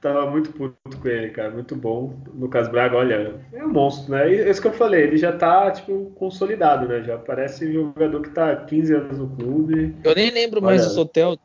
tava 0.00 0.30
muito 0.30 0.52
puto 0.52 0.76
com 1.00 1.08
ele, 1.08 1.30
cara. 1.30 1.50
Muito 1.50 1.74
bom. 1.76 2.14
Lucas 2.34 2.68
Braga, 2.68 2.96
olha, 2.96 3.34
é 3.52 3.64
um 3.64 3.72
monstro, 3.72 4.12
né? 4.12 4.30
E 4.30 4.40
é 4.40 4.50
isso 4.50 4.60
que 4.60 4.68
eu 4.68 4.72
falei, 4.72 5.04
ele 5.04 5.16
já 5.16 5.32
tá, 5.32 5.70
tipo, 5.70 6.12
consolidado, 6.16 6.86
né? 6.88 7.02
Já 7.02 7.18
parece 7.18 7.66
um 7.66 7.72
jogador 7.72 8.22
que 8.22 8.30
tá 8.30 8.56
15 8.56 8.94
anos 8.94 9.18
no 9.18 9.28
clube. 9.36 9.96
Eu 10.04 10.14
nem 10.14 10.30
lembro 10.30 10.58
olha, 10.58 10.66
mais 10.66 10.84
do 10.84 10.92
Sotel. 10.92 11.36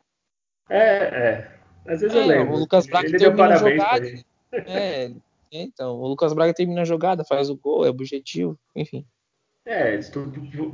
É, 0.69 0.79
é. 0.79 1.47
Às 1.87 2.01
vezes 2.01 2.15
é, 2.15 2.19
eu 2.19 2.27
lembro. 2.27 2.55
O 2.55 2.59
Lucas 2.59 2.87
Braga 2.87 3.07
ele 3.07 3.17
deu 3.17 3.35
parabéns 3.35 3.81
jogada. 3.81 4.13
É, 4.53 5.11
então, 5.51 5.95
o 5.95 6.07
Lucas 6.07 6.33
Braga 6.33 6.53
termina 6.53 6.81
a 6.81 6.85
jogada, 6.85 7.25
faz 7.25 7.49
o 7.49 7.57
gol, 7.57 7.85
é 7.85 7.89
objetivo, 7.89 8.57
enfim. 8.75 9.05
É, 9.65 9.99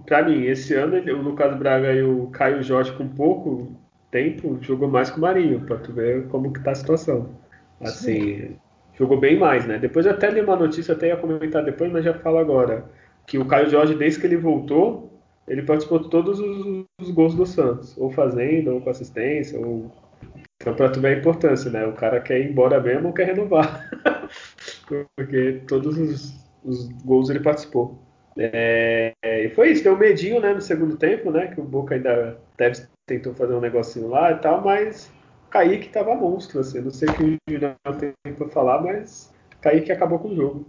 pra 0.05 0.23
mim, 0.23 0.45
esse 0.45 0.73
ano 0.73 0.97
o 0.97 1.21
Lucas 1.21 1.57
Braga 1.57 1.91
e 1.93 2.01
o 2.01 2.27
Caio 2.27 2.63
Jorge 2.63 2.93
com 2.93 3.07
pouco 3.07 3.75
tempo 4.11 4.57
jogou 4.61 4.87
mais 4.87 5.09
que 5.09 5.17
o 5.17 5.21
Marinho, 5.21 5.59
pra 5.61 5.77
tu 5.77 5.91
ver 5.91 6.27
como 6.29 6.53
que 6.53 6.63
tá 6.63 6.71
a 6.71 6.75
situação. 6.75 7.29
Assim, 7.81 8.39
Sim. 8.39 8.55
jogou 8.97 9.19
bem 9.19 9.37
mais, 9.37 9.65
né? 9.65 9.77
Depois 9.77 10.05
eu 10.05 10.13
até 10.13 10.29
li 10.29 10.41
uma 10.41 10.55
notícia, 10.55 10.93
até 10.93 11.07
ia 11.07 11.17
comentar 11.17 11.63
depois, 11.63 11.91
mas 11.91 12.05
já 12.05 12.13
falo 12.13 12.37
agora. 12.37 12.85
Que 13.27 13.37
o 13.37 13.45
Caio 13.45 13.69
Jorge, 13.69 13.93
desde 13.93 14.21
que 14.21 14.25
ele 14.25 14.37
voltou, 14.37 15.11
ele 15.47 15.63
participou 15.63 15.99
de 15.99 16.09
todos 16.09 16.39
os, 16.39 16.85
os 17.01 17.11
gols 17.11 17.35
do 17.35 17.45
Santos. 17.45 17.95
Ou 17.97 18.09
fazendo, 18.09 18.73
ou 18.73 18.81
com 18.81 18.89
assistência, 18.89 19.59
ou. 19.59 19.91
Então, 20.61 20.73
pra 20.73 20.89
tu 20.89 20.99
ver 20.99 21.15
a 21.15 21.19
importância, 21.19 21.69
né? 21.69 21.85
O 21.85 21.93
cara 21.93 22.21
quer 22.21 22.39
ir 22.39 22.49
embora 22.49 22.81
mesmo 22.81 23.09
ou 23.09 23.13
quer 23.13 23.27
renovar. 23.27 23.89
Porque 24.87 25.61
todos 25.67 25.97
os, 25.97 26.33
os 26.63 26.87
gols 27.03 27.29
ele 27.29 27.39
participou. 27.39 27.97
É, 28.39 29.13
e 29.23 29.49
foi 29.49 29.71
isso, 29.71 29.83
deu 29.83 29.93
um 29.93 29.97
medinho 29.97 30.39
né, 30.39 30.53
no 30.53 30.61
segundo 30.61 30.95
tempo, 30.95 31.31
né? 31.31 31.47
Que 31.47 31.59
o 31.59 31.63
Boca 31.63 31.95
ainda 31.95 32.39
deve, 32.57 32.85
tentou 33.07 33.33
fazer 33.33 33.53
um 33.53 33.61
negocinho 33.61 34.07
lá 34.07 34.31
e 34.31 34.35
tal, 34.35 34.63
mas 34.63 35.11
Kaique 35.49 35.89
tava 35.89 36.15
monstro, 36.15 36.59
assim. 36.59 36.81
Não 36.81 36.91
sei 36.91 37.09
o 37.09 37.13
que 37.13 37.23
o 37.23 37.37
Julião 37.49 37.75
tem 37.99 38.13
pra 38.35 38.47
falar, 38.49 38.81
mas 38.81 39.33
Kaique 39.61 39.91
acabou 39.91 40.19
com 40.19 40.29
o 40.29 40.35
jogo. 40.35 40.65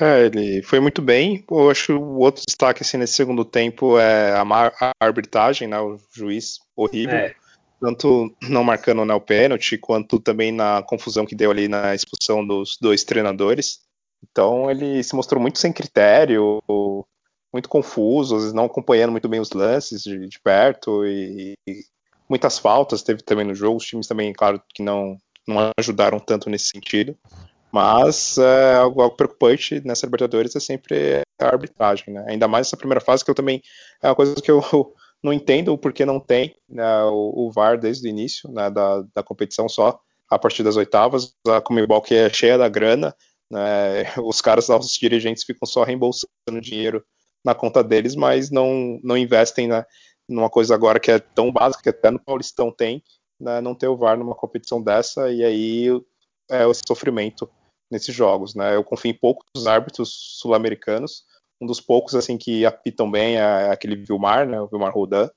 É, 0.00 0.26
ele 0.26 0.62
foi 0.62 0.80
muito 0.80 1.00
bem. 1.00 1.44
Eu 1.50 1.70
acho 1.70 1.86
que 1.86 1.92
o 1.92 2.18
outro 2.18 2.42
destaque 2.46 2.82
assim, 2.82 2.96
nesse 2.96 3.14
segundo 3.14 3.44
tempo 3.44 3.98
é 3.98 4.32
a, 4.32 4.42
a 4.80 4.92
arbitragem, 5.00 5.68
né? 5.68 5.78
O 5.78 5.98
juiz 6.12 6.58
horrível. 6.76 7.16
É. 7.16 7.34
Tanto 7.80 8.34
não 8.42 8.64
marcando 8.64 9.04
né, 9.04 9.14
o 9.14 9.20
pênalti, 9.20 9.78
quanto 9.78 10.18
também 10.18 10.50
na 10.50 10.82
confusão 10.82 11.24
que 11.24 11.34
deu 11.34 11.50
ali 11.50 11.68
na 11.68 11.94
expulsão 11.94 12.44
dos 12.46 12.76
dois 12.80 13.04
treinadores. 13.04 13.80
Então 14.22 14.70
ele 14.70 15.02
se 15.02 15.14
mostrou 15.14 15.40
muito 15.40 15.58
sem 15.58 15.72
critério, 15.72 16.60
muito 17.52 17.68
confuso, 17.68 18.34
às 18.34 18.42
vezes 18.42 18.54
não 18.54 18.64
acompanhando 18.64 19.12
muito 19.12 19.28
bem 19.28 19.40
os 19.40 19.52
lances 19.52 20.02
de, 20.02 20.26
de 20.26 20.40
perto 20.40 21.06
e, 21.06 21.54
e 21.68 21.78
muitas 22.28 22.58
faltas 22.58 23.02
teve 23.02 23.22
também 23.22 23.46
no 23.46 23.54
jogo. 23.54 23.76
Os 23.76 23.84
times 23.84 24.06
também, 24.06 24.32
claro, 24.32 24.60
que 24.74 24.82
não, 24.82 25.16
não 25.46 25.70
ajudaram 25.78 26.18
tanto 26.18 26.50
nesse 26.50 26.68
sentido. 26.68 27.16
Mas 27.70 28.38
é, 28.38 28.74
algo, 28.76 29.02
algo, 29.02 29.16
preocupante 29.16 29.80
nessa 29.84 30.06
Libertadores 30.06 30.56
é 30.56 30.60
sempre 30.60 31.22
a 31.38 31.46
arbitragem, 31.46 32.14
né? 32.14 32.24
Ainda 32.26 32.48
mais 32.48 32.66
essa 32.66 32.76
primeira 32.76 33.00
fase, 33.00 33.24
que 33.24 33.30
eu 33.30 33.34
também. 33.34 33.62
É 34.02 34.08
uma 34.08 34.14
coisa 34.14 34.34
que 34.36 34.50
eu 34.50 34.62
não 35.22 35.32
entendo 35.32 35.72
o 35.72 35.78
porquê 35.78 36.04
não 36.04 36.20
tem 36.20 36.54
né, 36.68 37.04
o, 37.04 37.46
o, 37.46 37.52
VAR 37.52 37.78
desde 37.78 38.06
o 38.06 38.10
início 38.10 38.50
né, 38.50 38.70
da, 38.70 39.02
da 39.14 39.22
competição, 39.22 39.68
só 39.68 40.00
a 40.30 40.38
partir 40.38 40.62
das 40.62 40.76
oitavas. 40.76 41.34
A 41.46 41.60
Comebol 41.60 42.02
que 42.02 42.14
é 42.14 42.30
cheia 42.30 42.58
da 42.58 42.68
grana, 42.68 43.14
né, 43.50 44.04
os 44.24 44.40
caras, 44.40 44.68
os 44.68 44.92
dirigentes 44.92 45.44
ficam 45.44 45.66
só 45.66 45.82
reembolsando 45.82 46.60
dinheiro 46.60 47.04
na 47.44 47.54
conta 47.54 47.82
deles, 47.82 48.14
mas 48.14 48.50
não, 48.50 49.00
não 49.02 49.16
investem 49.16 49.66
na, 49.66 49.86
numa 50.28 50.50
coisa 50.50 50.74
agora 50.74 51.00
que 51.00 51.10
é 51.10 51.18
tão 51.18 51.50
básica, 51.50 51.82
que 51.82 51.88
até 51.88 52.10
no 52.10 52.20
Paulistão 52.20 52.70
tem, 52.70 53.02
né, 53.40 53.60
não 53.60 53.74
ter 53.74 53.88
o 53.88 53.96
VAR 53.96 54.18
numa 54.18 54.34
competição 54.34 54.82
dessa, 54.82 55.30
e 55.32 55.44
aí 55.44 55.88
é 56.50 56.68
esse 56.68 56.82
sofrimento 56.86 57.48
nesses 57.90 58.14
jogos. 58.14 58.54
Né? 58.54 58.74
Eu 58.74 58.84
confio 58.84 59.10
em 59.10 59.14
poucos 59.14 59.66
árbitros 59.66 60.38
sul-americanos, 60.38 61.24
um 61.60 61.66
dos 61.66 61.80
poucos 61.80 62.14
assim 62.14 62.36
que 62.36 62.64
apitam 62.64 63.10
bem 63.10 63.36
é 63.36 63.70
aquele 63.70 63.96
Vilmar, 63.96 64.46
né, 64.46 64.60
o 64.60 64.68
Vilmar 64.68 64.92
Rodan, 64.92 65.28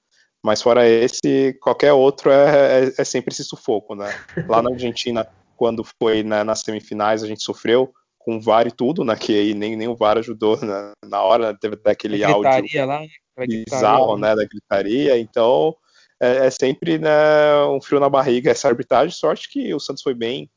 mas 0.44 0.62
fora 0.62 0.88
esse, 0.88 1.58
qualquer 1.62 1.94
outro 1.94 2.32
é, 2.32 2.86
é, 2.86 2.94
é 2.98 3.04
sempre 3.04 3.34
esse 3.34 3.44
sufoco. 3.44 3.96
Né? 3.96 4.10
Lá 4.48 4.62
na 4.62 4.72
Argentina, 4.72 5.28
quando 5.56 5.84
foi 5.84 6.24
né, 6.24 6.44
nas 6.44 6.62
semifinais, 6.62 7.24
a 7.24 7.28
gente 7.28 7.44
sofreu 7.44 7.94
com 8.18 8.38
o 8.38 8.42
VAR 8.42 8.68
e 8.68 8.72
tudo, 8.72 9.04
né, 9.04 9.16
que 9.16 9.34
aí 9.34 9.54
nem, 9.54 9.76
nem 9.76 9.88
o 9.88 9.96
VAR 9.96 10.18
ajudou 10.18 10.60
na, 10.62 10.92
na 11.06 11.22
hora, 11.22 11.58
teve 11.58 11.80
aquele 11.86 12.24
áudio 12.24 12.86
lá, 12.86 13.02
né? 13.02 13.08
bizarro, 13.48 14.18
né, 14.18 14.36
da 14.36 14.46
gritaria, 14.46 15.18
então 15.18 15.76
é, 16.22 16.46
é, 16.46 16.50
sempre 16.52 17.00
né, 17.00 17.66
um 17.66 17.82
frio 17.82 18.00
na 18.00 18.10
barriga 18.10 18.52
essa 18.52 18.68
arbitragem, 18.68 19.12
sorte 19.12 19.50
que 19.50 19.74
o 19.74 19.80
Santos 19.80 20.04
foi 20.04 20.14
bem 20.14 20.52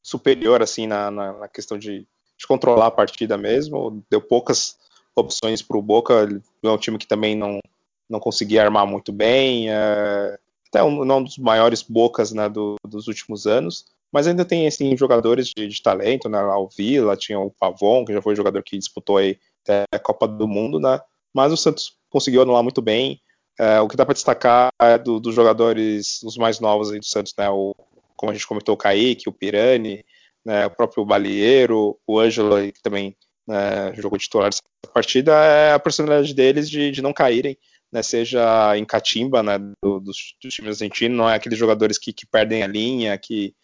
superior, 0.00 0.62
assim, 0.62 0.86
na, 0.86 1.10
na, 1.10 1.32
na 1.32 1.48
questão 1.48 1.76
de, 1.76 2.06
de, 2.38 2.46
controlar 2.46 2.86
a 2.86 2.90
partida 2.90 3.36
mesmo, 3.36 4.04
deu 4.08 4.20
poucas 4.20 4.76
opções 5.18 5.62
para 5.62 5.76
o 5.76 5.82
Boca, 5.82 6.28
é 6.62 6.68
um 6.68 6.78
time 6.78 6.98
que 6.98 7.06
também 7.06 7.36
não, 7.36 7.58
não 8.08 8.20
conseguia 8.20 8.62
armar 8.62 8.86
muito 8.86 9.12
bem, 9.12 9.70
é, 9.70 10.38
até 10.68 10.82
um, 10.82 11.02
um 11.02 11.22
dos 11.22 11.38
maiores 11.38 11.82
Bocas 11.82 12.32
né, 12.32 12.48
do, 12.48 12.76
dos 12.86 13.08
últimos 13.08 13.46
anos, 13.46 13.86
mas 14.12 14.26
ainda 14.26 14.44
tem 14.44 14.66
assim, 14.66 14.96
jogadores 14.96 15.48
de, 15.54 15.66
de 15.68 15.82
talento, 15.82 16.28
né? 16.28 16.42
O 16.42 16.68
Vila, 16.68 17.16
tinha 17.16 17.38
o 17.38 17.50
Pavon, 17.50 18.04
que 18.04 18.12
já 18.12 18.22
foi 18.22 18.34
jogador 18.34 18.62
que 18.62 18.78
disputou 18.78 19.18
aí 19.18 19.38
a 19.92 19.98
Copa 19.98 20.26
do 20.26 20.48
Mundo, 20.48 20.80
né? 20.80 20.98
Mas 21.34 21.52
o 21.52 21.56
Santos 21.56 21.94
conseguiu 22.08 22.40
anular 22.40 22.62
muito 22.62 22.80
bem. 22.80 23.20
É, 23.58 23.80
o 23.80 23.88
que 23.88 23.96
dá 23.96 24.06
para 24.06 24.14
destacar 24.14 24.70
é 24.80 24.96
do, 24.96 25.20
dos 25.20 25.34
jogadores, 25.34 26.22
os 26.22 26.38
mais 26.38 26.58
novos 26.58 26.90
aí 26.90 26.98
do 26.98 27.04
Santos, 27.04 27.34
né? 27.36 27.50
O, 27.50 27.74
como 28.16 28.32
a 28.32 28.34
gente 28.34 28.46
comentou, 28.46 28.74
o 28.74 28.78
Kaique, 28.78 29.28
o 29.28 29.32
Pirani, 29.32 30.02
né, 30.44 30.66
o 30.66 30.70
próprio 30.70 31.04
Balieiro, 31.04 31.98
o 32.06 32.18
Ângelo, 32.18 32.56
que 32.72 32.82
também 32.82 33.14
né, 33.48 33.94
jogou 33.94 34.18
titular 34.18 34.50
dessa 34.50 34.62
partida, 34.92 35.32
é 35.32 35.72
a 35.72 35.78
personalidade 35.78 36.34
deles 36.34 36.68
de, 36.68 36.90
de 36.90 37.00
não 37.00 37.14
caírem, 37.14 37.56
né, 37.90 38.02
seja 38.02 38.76
em 38.76 38.84
catimba 38.84 39.42
né, 39.42 39.58
do, 39.58 39.98
dos, 39.98 40.34
dos, 40.42 40.54
times 40.54 40.76
argentinos, 40.76 41.16
não 41.16 41.28
é 41.28 41.34
aqueles 41.34 41.58
jogadores 41.58 41.96
que, 41.96 42.12
que, 42.12 42.26
perdem 42.26 42.62
a 42.62 42.66
linha, 42.66 43.16
que 43.16 43.54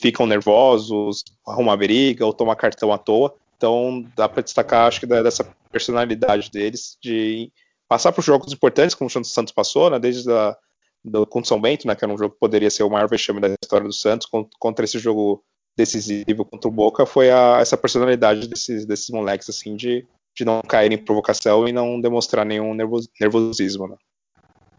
ficam 0.00 0.26
nervosos, 0.26 1.22
arrumam 1.46 1.76
briga 1.76 2.24
ou 2.24 2.32
tomam 2.32 2.56
cartão 2.56 2.92
à 2.92 2.98
toa. 2.98 3.34
Então 3.56 4.04
dá 4.16 4.28
para 4.28 4.42
destacar, 4.42 4.88
acho 4.88 5.00
que 5.00 5.06
dessa 5.06 5.44
personalidade 5.70 6.50
deles 6.50 6.96
de 7.02 7.52
passar 7.86 8.12
por 8.12 8.24
jogos 8.24 8.52
importantes, 8.52 8.94
como 8.94 9.08
o 9.08 9.24
Santos 9.24 9.52
passou, 9.52 9.90
né, 9.90 9.98
desde 9.98 10.32
a, 10.32 10.56
do, 11.04 11.26
contra 11.26 11.48
São 11.48 11.60
Bento, 11.60 11.86
né, 11.86 11.94
que 11.94 12.02
era 12.02 12.12
um 12.12 12.18
jogo 12.18 12.32
que 12.32 12.40
poderia 12.40 12.70
ser 12.70 12.82
o 12.82 12.90
maior 12.90 13.08
vexame 13.08 13.40
da 13.40 13.48
história 13.62 13.86
do 13.86 13.92
Santos, 13.92 14.26
contra 14.58 14.84
esse 14.86 14.98
jogo 14.98 15.44
decisivo 15.76 16.44
contra 16.44 16.68
o 16.68 16.72
Boca, 16.72 17.04
foi 17.04 17.30
a, 17.30 17.58
essa 17.60 17.76
personalidade 17.76 18.48
desses, 18.48 18.86
desses 18.86 19.10
moleques, 19.10 19.48
assim, 19.48 19.76
de, 19.76 20.06
de 20.34 20.44
não 20.44 20.60
cair 20.62 20.92
em 20.92 20.98
provocação 20.98 21.66
e 21.66 21.72
não 21.72 22.00
demonstrar 22.00 22.44
nenhum 22.44 22.74
nervos, 22.74 23.08
nervosismo, 23.20 23.88
né. 23.88 23.96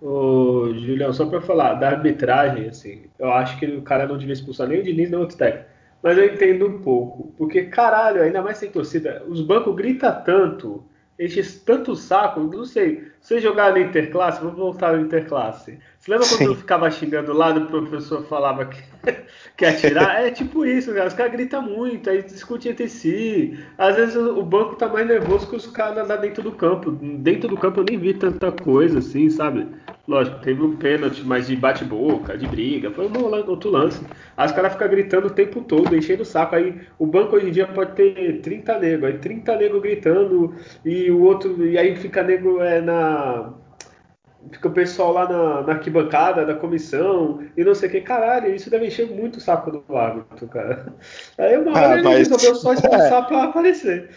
Ô, 0.02 0.74
Julião, 0.74 1.12
só 1.14 1.26
para 1.26 1.42
falar 1.42 1.76
da 1.76 1.90
arbitragem, 1.90 2.68
assim, 2.68 3.06
eu 3.18 3.32
acho 3.32 3.58
que 3.58 3.66
o 3.66 3.82
cara 3.82 4.08
não 4.08 4.18
devia 4.18 4.34
expulsar 4.34 4.68
nem 4.68 4.80
o 4.80 4.84
Diniz 4.84 5.10
nem 5.10 5.20
o 5.20 5.28
técnico. 5.28 5.70
Mas 6.04 6.18
eu 6.18 6.26
entendo 6.26 6.68
um 6.68 6.82
pouco, 6.82 7.34
porque 7.38 7.64
caralho, 7.64 8.22
ainda 8.22 8.42
mais 8.42 8.58
sem 8.58 8.70
torcida, 8.70 9.24
os 9.28 9.42
bancos 9.42 9.76
gritam 9.76 10.22
tanto 10.24 10.86
enche 11.20 11.42
tanto 11.66 11.96
saco, 11.96 12.42
não 12.42 12.66
sei. 12.66 13.08
Você 13.22 13.40
jogar 13.40 13.72
na 13.72 13.80
interclasse, 13.80 14.42
vamos 14.42 14.58
voltar 14.58 14.94
na 14.94 15.02
interclasse. 15.02 15.80
Você 16.00 16.12
lembra 16.12 16.28
quando 16.28 16.38
Sim. 16.38 16.46
eu 16.46 16.56
ficava 16.56 16.92
xingando 16.92 17.34
lá 17.34 17.50
e 17.50 17.58
o 17.58 17.66
professor 17.66 18.24
falava 18.26 18.66
que, 18.66 18.84
que 19.58 19.66
atirar? 19.66 20.24
É 20.24 20.30
tipo 20.30 20.66
isso, 20.66 20.94
cara. 20.94 21.08
Os 21.08 21.14
caras 21.14 21.32
gritam 21.32 21.62
muito, 21.64 22.10
aí 22.10 22.22
discutem 22.22 22.72
entre 22.72 22.88
si. 22.88 23.58
Às 23.78 23.96
vezes 23.96 24.16
o 24.16 24.44
banco 24.44 24.76
tá 24.76 24.88
mais 24.88 25.08
nervoso 25.08 25.50
que 25.50 25.56
os 25.56 25.66
caras 25.68 26.08
lá 26.08 26.18
dentro 26.18 26.44
do 26.44 26.52
campo. 26.52 26.92
Dentro 26.92 27.50
do 27.50 27.58
campo 27.58 27.80
eu 27.80 27.86
nem 27.86 27.98
vi 27.98 28.14
tanta 28.14 28.52
coisa 28.52 29.00
assim, 29.00 29.30
sabe? 29.30 29.68
Lógico, 30.08 30.40
teve 30.40 30.62
um 30.62 30.76
pênalti, 30.78 31.24
mas 31.24 31.48
de 31.48 31.56
bate-boca, 31.56 32.38
de 32.38 32.48
briga, 32.48 32.92
foi 32.92 33.08
um 33.08 33.50
outro 33.50 33.72
lance. 33.72 34.06
Aí 34.38 34.46
os 34.46 34.52
caras 34.52 34.74
ficam 34.74 34.88
gritando 34.88 35.28
o 35.28 35.32
tempo 35.32 35.62
todo, 35.62 35.96
enchendo 35.96 36.22
o 36.22 36.26
saco. 36.26 36.56
Aí 36.56 36.80
o 37.00 37.08
banco 37.08 37.36
hoje 37.36 37.48
em 37.50 37.52
dia 37.52 37.68
pode 37.68 37.94
ter 37.94 38.40
30 38.42 38.78
negros, 38.80 39.04
aí 39.06 39.18
30 39.18 39.56
negros 39.58 39.82
gritando, 39.82 40.54
e 40.84 41.10
o 41.10 41.22
outro, 41.24 41.66
e 41.66 41.76
aí 41.78 41.96
fica 41.96 42.22
nego 42.22 42.62
é, 42.62 42.82
na 42.82 43.52
fica 44.52 44.68
o 44.68 44.74
pessoal 44.74 45.12
lá 45.12 45.28
na, 45.28 45.62
na, 45.62 45.74
arquibancada 45.74 46.46
da 46.46 46.56
comissão 46.56 47.46
e 47.56 47.64
não 47.64 47.74
sei 47.74 47.90
o 47.90 47.92
que. 47.92 48.02
Caralho, 48.02 48.54
isso 48.54 48.70
deve 48.70 48.88
encher 48.88 49.08
muito 49.10 49.38
o 49.38 49.42
saco 49.42 49.72
do 49.72 49.98
árbitro, 49.98 50.48
cara. 50.48 50.94
Aí 51.38 51.58
uma 51.58 51.72
hora 51.72 51.88
ah, 51.88 51.94
ele 51.94 52.04
mas... 52.04 52.18
resolveu 52.28 52.56
só 52.56 52.74
expulsar 52.74 53.24
é. 53.24 53.28
pra 53.28 53.44
aparecer. 53.44 54.10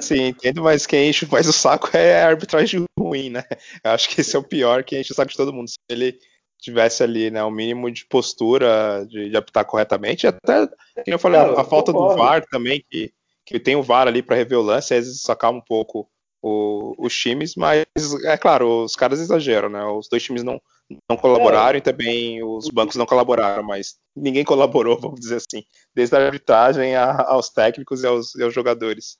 Sim, 0.00 0.28
entendo, 0.28 0.62
mas 0.62 0.86
quem 0.86 1.08
enche 1.10 1.26
mais 1.30 1.48
o 1.48 1.52
saco 1.52 1.90
é 1.96 2.22
a 2.22 2.28
arbitragem 2.28 2.84
ruim, 2.98 3.30
né? 3.30 3.44
Eu 3.84 3.90
acho 3.92 4.08
que 4.08 4.20
esse 4.20 4.34
é 4.34 4.38
o 4.38 4.44
pior, 4.44 4.82
que 4.84 4.98
enche 4.98 5.12
o 5.12 5.14
saco 5.14 5.30
de 5.30 5.36
todo 5.36 5.52
mundo. 5.52 5.68
Se 5.68 5.78
ele 5.88 6.18
tivesse 6.60 7.02
ali, 7.02 7.30
né, 7.30 7.42
o 7.42 7.48
um 7.48 7.52
mínimo 7.52 7.90
de 7.90 8.04
postura 8.06 9.06
de, 9.08 9.30
de 9.30 9.36
apitar 9.36 9.64
corretamente, 9.64 10.26
até, 10.26 10.66
como 10.66 11.04
eu 11.06 11.18
falei, 11.18 11.40
a, 11.40 11.60
a 11.60 11.64
falta 11.64 11.92
do 11.92 12.16
VAR 12.16 12.44
também, 12.50 12.84
que, 12.90 13.12
que 13.46 13.60
tem 13.60 13.76
o 13.76 13.82
VAR 13.82 14.08
ali 14.08 14.22
para 14.22 14.36
rever 14.36 14.58
o 14.58 14.62
lance, 14.62 14.92
às 14.92 15.04
vezes 15.04 15.20
isso 15.20 15.30
acalma 15.30 15.60
um 15.60 15.64
pouco 15.64 16.08
o, 16.42 16.94
os 16.98 17.16
times, 17.16 17.54
mas 17.56 17.86
é 18.24 18.36
claro, 18.36 18.84
os 18.84 18.94
caras 18.94 19.20
exageram, 19.20 19.68
né? 19.68 19.84
Os 19.84 20.08
dois 20.08 20.22
times 20.22 20.42
não, 20.42 20.60
não 21.08 21.16
colaboraram 21.16 21.76
é. 21.76 21.78
e 21.78 21.82
também 21.82 22.42
os 22.42 22.68
bancos 22.68 22.96
não 22.96 23.06
colaboraram, 23.06 23.62
mas 23.62 23.98
ninguém 24.14 24.44
colaborou, 24.44 24.98
vamos 25.00 25.20
dizer 25.20 25.36
assim, 25.36 25.64
desde 25.94 26.16
a 26.16 26.24
arbitragem 26.24 26.94
a, 26.94 27.22
aos 27.28 27.50
técnicos 27.50 28.02
e 28.02 28.06
aos, 28.06 28.34
e 28.34 28.42
aos, 28.42 28.54
jogadores. 28.54 29.16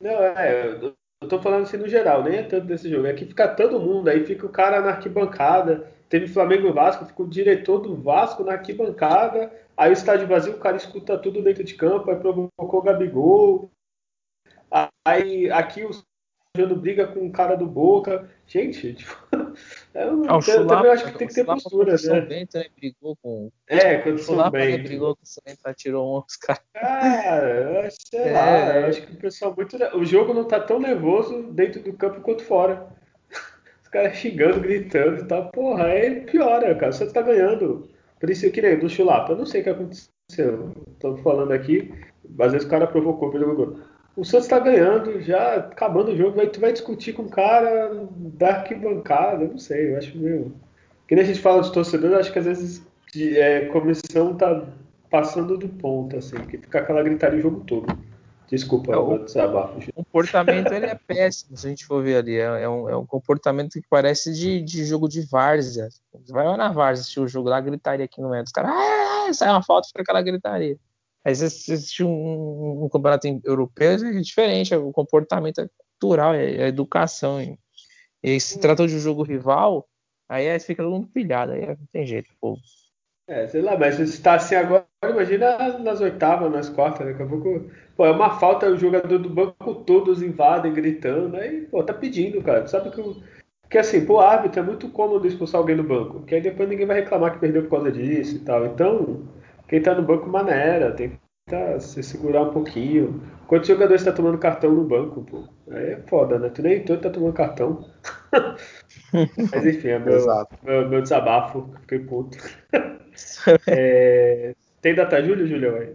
Não, 0.00 0.10
é, 0.10 0.94
eu 1.22 1.28
tô 1.28 1.40
falando 1.40 1.64
assim 1.64 1.76
no 1.76 1.88
geral, 1.88 2.22
nem 2.22 2.38
é 2.38 2.42
tanto 2.42 2.66
desse 2.66 2.88
jogo, 2.88 3.06
é 3.06 3.12
que 3.12 3.26
fica 3.26 3.48
todo 3.48 3.80
mundo, 3.80 4.08
aí 4.08 4.24
fica 4.24 4.46
o 4.46 4.50
cara 4.50 4.80
na 4.80 4.90
arquibancada, 4.90 5.92
teve 6.08 6.26
Flamengo 6.26 6.68
e 6.68 6.72
Vasco, 6.72 7.04
fica 7.04 7.22
o 7.22 7.28
diretor 7.28 7.80
do 7.80 7.96
Vasco 7.96 8.42
na 8.44 8.52
arquibancada, 8.52 9.52
aí 9.76 9.90
o 9.90 9.92
estádio 9.92 10.26
vazio, 10.26 10.54
o 10.54 10.58
cara 10.58 10.76
escuta 10.76 11.18
tudo 11.18 11.42
dentro 11.42 11.62
de 11.62 11.74
campo, 11.74 12.10
aí 12.10 12.16
provocou 12.16 12.80
o 12.80 12.82
Gabigol, 12.82 13.70
aí 15.04 15.50
aqui 15.50 15.84
os 15.84 16.02
arranjando 16.56 16.80
briga 16.80 17.06
com 17.06 17.26
o 17.26 17.32
cara 17.32 17.56
do 17.56 17.66
Boca. 17.66 18.28
Gente, 18.46 18.94
tipo, 18.94 19.16
eu, 19.94 20.22
ah, 20.28 20.40
eu 20.48 20.66
também 20.66 20.90
acho 20.90 21.04
que 21.04 21.18
tem 21.18 21.28
que 21.28 21.34
ter 21.34 21.44
postura, 21.44 21.94
né? 21.94 22.20
Bento, 22.22 22.58
né? 22.58 22.66
Brigou 22.76 23.16
com. 23.22 23.50
É, 23.68 23.98
quando 23.98 24.16
o 24.16 24.18
São 24.18 24.50
Bento. 24.50 24.78
Né, 24.78 24.78
brigou 24.78 25.16
com 25.16 25.22
o 25.22 25.42
Bento, 25.46 25.76
tirou 25.76 26.16
um 26.16 26.24
os 26.26 26.36
caras. 26.36 26.62
Cara, 26.74 27.84
eu 27.84 27.90
sei 27.90 28.20
é, 28.20 28.32
lá, 28.32 28.76
eu 28.78 28.86
acho 28.86 29.06
que 29.06 29.12
o 29.12 29.16
pessoal 29.16 29.54
muito. 29.56 29.76
O 29.96 30.04
jogo 30.04 30.34
não 30.34 30.44
tá 30.44 30.58
tão 30.60 30.80
nervoso 30.80 31.52
dentro 31.52 31.80
do 31.82 31.92
campo 31.92 32.20
quanto 32.20 32.42
fora. 32.42 32.88
Os 33.82 33.88
caras 33.88 34.16
xingando, 34.16 34.60
gritando 34.60 35.22
e 35.22 35.26
tal. 35.26 35.50
Porra, 35.50 35.86
aí 35.86 36.22
piora, 36.22 36.74
cara. 36.74 36.92
Você 36.92 37.10
tá 37.12 37.22
ganhando. 37.22 37.88
Por 38.18 38.28
isso 38.28 38.50
que 38.50 38.60
nem 38.60 38.78
do 38.78 38.88
Chulapa, 38.88 39.32
eu 39.32 39.36
não 39.36 39.46
sei 39.46 39.60
o 39.60 39.64
que 39.64 39.70
aconteceu. 39.70 40.74
Tô 40.98 41.16
falando 41.18 41.52
aqui, 41.52 41.92
às 42.38 42.52
vezes 42.52 42.66
o 42.66 42.70
cara 42.70 42.86
provocou 42.86 43.30
pelo 43.30 43.46
o 44.16 44.24
Santos 44.24 44.46
está 44.46 44.58
ganhando, 44.58 45.20
já 45.20 45.56
acabando 45.56 46.12
o 46.12 46.16
jogo, 46.16 46.40
aí 46.40 46.48
tu 46.48 46.60
vai 46.60 46.72
discutir 46.72 47.12
com 47.12 47.22
o 47.22 47.30
cara 47.30 48.06
da 48.18 48.48
arquibancada, 48.48 49.46
não 49.46 49.58
sei, 49.58 49.92
eu 49.92 49.98
acho 49.98 50.16
meio. 50.18 50.52
Que 51.06 51.14
nem 51.14 51.24
a 51.24 51.26
gente 51.26 51.40
fala 51.40 51.62
de 51.62 51.72
torcedor, 51.72 52.18
acho 52.18 52.32
que 52.32 52.38
às 52.38 52.44
vezes 52.44 52.86
é, 53.16 53.66
comissão 53.66 54.36
tá 54.36 54.64
passando 55.10 55.56
do 55.56 55.68
ponto, 55.68 56.16
assim, 56.16 56.36
que 56.46 56.58
fica 56.58 56.78
aquela 56.78 57.02
gritaria 57.02 57.38
o 57.38 57.42
jogo 57.42 57.60
todo. 57.60 57.98
Desculpa, 58.48 58.98
o, 58.98 59.14
o 59.14 60.04
comportamento 60.04 60.72
ele 60.72 60.86
é 60.86 60.98
péssimo, 61.06 61.56
se 61.56 61.68
a 61.68 61.70
gente 61.70 61.86
for 61.86 62.02
ver 62.02 62.16
ali. 62.16 62.34
É, 62.34 62.62
é, 62.62 62.68
um, 62.68 62.88
é 62.88 62.96
um, 62.96 63.06
comportamento 63.06 63.74
que 63.74 63.86
parece 63.88 64.32
de, 64.34 64.60
de 64.60 64.84
jogo 64.84 65.08
de 65.08 65.22
várzea. 65.22 65.88
Você 66.12 66.32
vai 66.32 66.44
lá 66.44 66.56
na 66.56 66.72
várzea 66.72 67.02
assistir 67.02 67.20
o 67.20 67.28
jogo 67.28 67.48
lá, 67.48 67.60
gritaria 67.60 68.04
aqui 68.04 68.20
no 68.20 68.28
meio. 68.28 68.42
Os 68.42 68.50
caras, 68.50 68.72
ah, 68.72 69.32
sai 69.32 69.50
uma 69.50 69.62
falta, 69.62 69.86
fica 69.86 70.02
aquela 70.02 70.20
gritaria. 70.20 70.76
Aí 71.24 71.34
você 71.34 71.44
assistir 71.44 72.04
um, 72.04 72.84
um, 72.84 72.88
campeonato 72.88 73.26
europeu 73.44 73.92
é 73.92 74.20
diferente, 74.20 74.72
é 74.72 74.78
o 74.78 74.90
comportamento 74.90 75.60
é 75.60 75.68
cultural, 75.98 76.34
é, 76.34 76.56
é 76.56 76.68
educação. 76.68 77.40
E, 77.40 77.58
e 78.22 78.40
se 78.40 78.58
trata 78.58 78.86
de 78.86 78.94
um 78.94 78.98
jogo 78.98 79.22
rival, 79.22 79.86
aí, 80.28 80.48
aí 80.48 80.58
fica 80.60 80.82
todo 80.82 80.92
mundo 80.92 81.08
pilhado, 81.08 81.52
aí 81.52 81.66
não 81.66 81.86
tem 81.92 82.06
jeito, 82.06 82.30
pô. 82.40 82.56
É, 83.30 83.46
sei 83.46 83.62
lá, 83.62 83.78
mas 83.78 83.94
se 83.94 84.02
está 84.02 84.34
assim 84.34 84.56
agora, 84.56 84.84
imagina 85.04 85.78
nas 85.78 86.00
oitavas, 86.00 86.50
nas 86.50 86.68
quartas, 86.68 87.06
daqui 87.06 87.22
a 87.22 87.26
pouco. 87.26 87.70
Pô, 87.96 88.04
é 88.04 88.10
uma 88.10 88.40
falta, 88.40 88.68
o 88.68 88.76
jogador 88.76 89.18
do 89.18 89.30
banco 89.30 89.74
todos 89.86 90.20
invadem, 90.20 90.72
gritando, 90.72 91.36
aí, 91.36 91.60
pô, 91.66 91.80
tá 91.80 91.94
pedindo, 91.94 92.42
cara. 92.42 92.66
Sabe 92.66 92.90
que 92.90 93.00
o. 93.00 93.22
Que 93.70 93.78
assim, 93.78 94.04
pro 94.04 94.18
árbitro 94.18 94.58
é 94.58 94.64
muito 94.64 94.88
cômodo 94.88 95.28
expulsar 95.28 95.60
alguém 95.60 95.76
do 95.76 95.84
banco, 95.84 96.24
que 96.24 96.34
aí 96.34 96.40
depois 96.40 96.68
ninguém 96.68 96.86
vai 96.86 97.02
reclamar 97.02 97.32
que 97.32 97.38
perdeu 97.38 97.62
por 97.62 97.70
causa 97.70 97.92
disso 97.92 98.34
e 98.34 98.40
tal. 98.40 98.66
Então, 98.66 99.22
quem 99.70 99.80
tá 99.80 99.94
no 99.94 100.02
banco 100.02 100.28
maneira, 100.28 100.92
tenta 100.92 101.78
se 101.78 102.02
segurar 102.02 102.42
um 102.42 102.52
pouquinho. 102.52 103.22
Quantos 103.46 103.68
jogadores 103.68 104.02
tá 104.02 104.12
tomando 104.12 104.36
cartão 104.36 104.72
no 104.72 104.82
banco, 104.82 105.22
pô? 105.22 105.44
Aí 105.70 105.92
é 105.92 106.02
foda, 106.08 106.40
né? 106.40 106.48
Tu 106.48 106.60
nem 106.60 106.84
todo 106.84 107.00
tá 107.00 107.08
tomando 107.08 107.32
cartão. 107.32 107.88
Mas 109.52 109.66
enfim, 109.66 109.90
é 109.90 109.98
meu, 110.00 110.26
meu, 110.64 110.88
meu, 110.88 111.00
desabafo, 111.00 111.72
fiquei 111.82 112.00
puto. 112.00 112.36
é, 113.68 114.56
tem 114.82 114.92
data 114.92 115.22
julho, 115.22 115.46
Julião? 115.46 115.94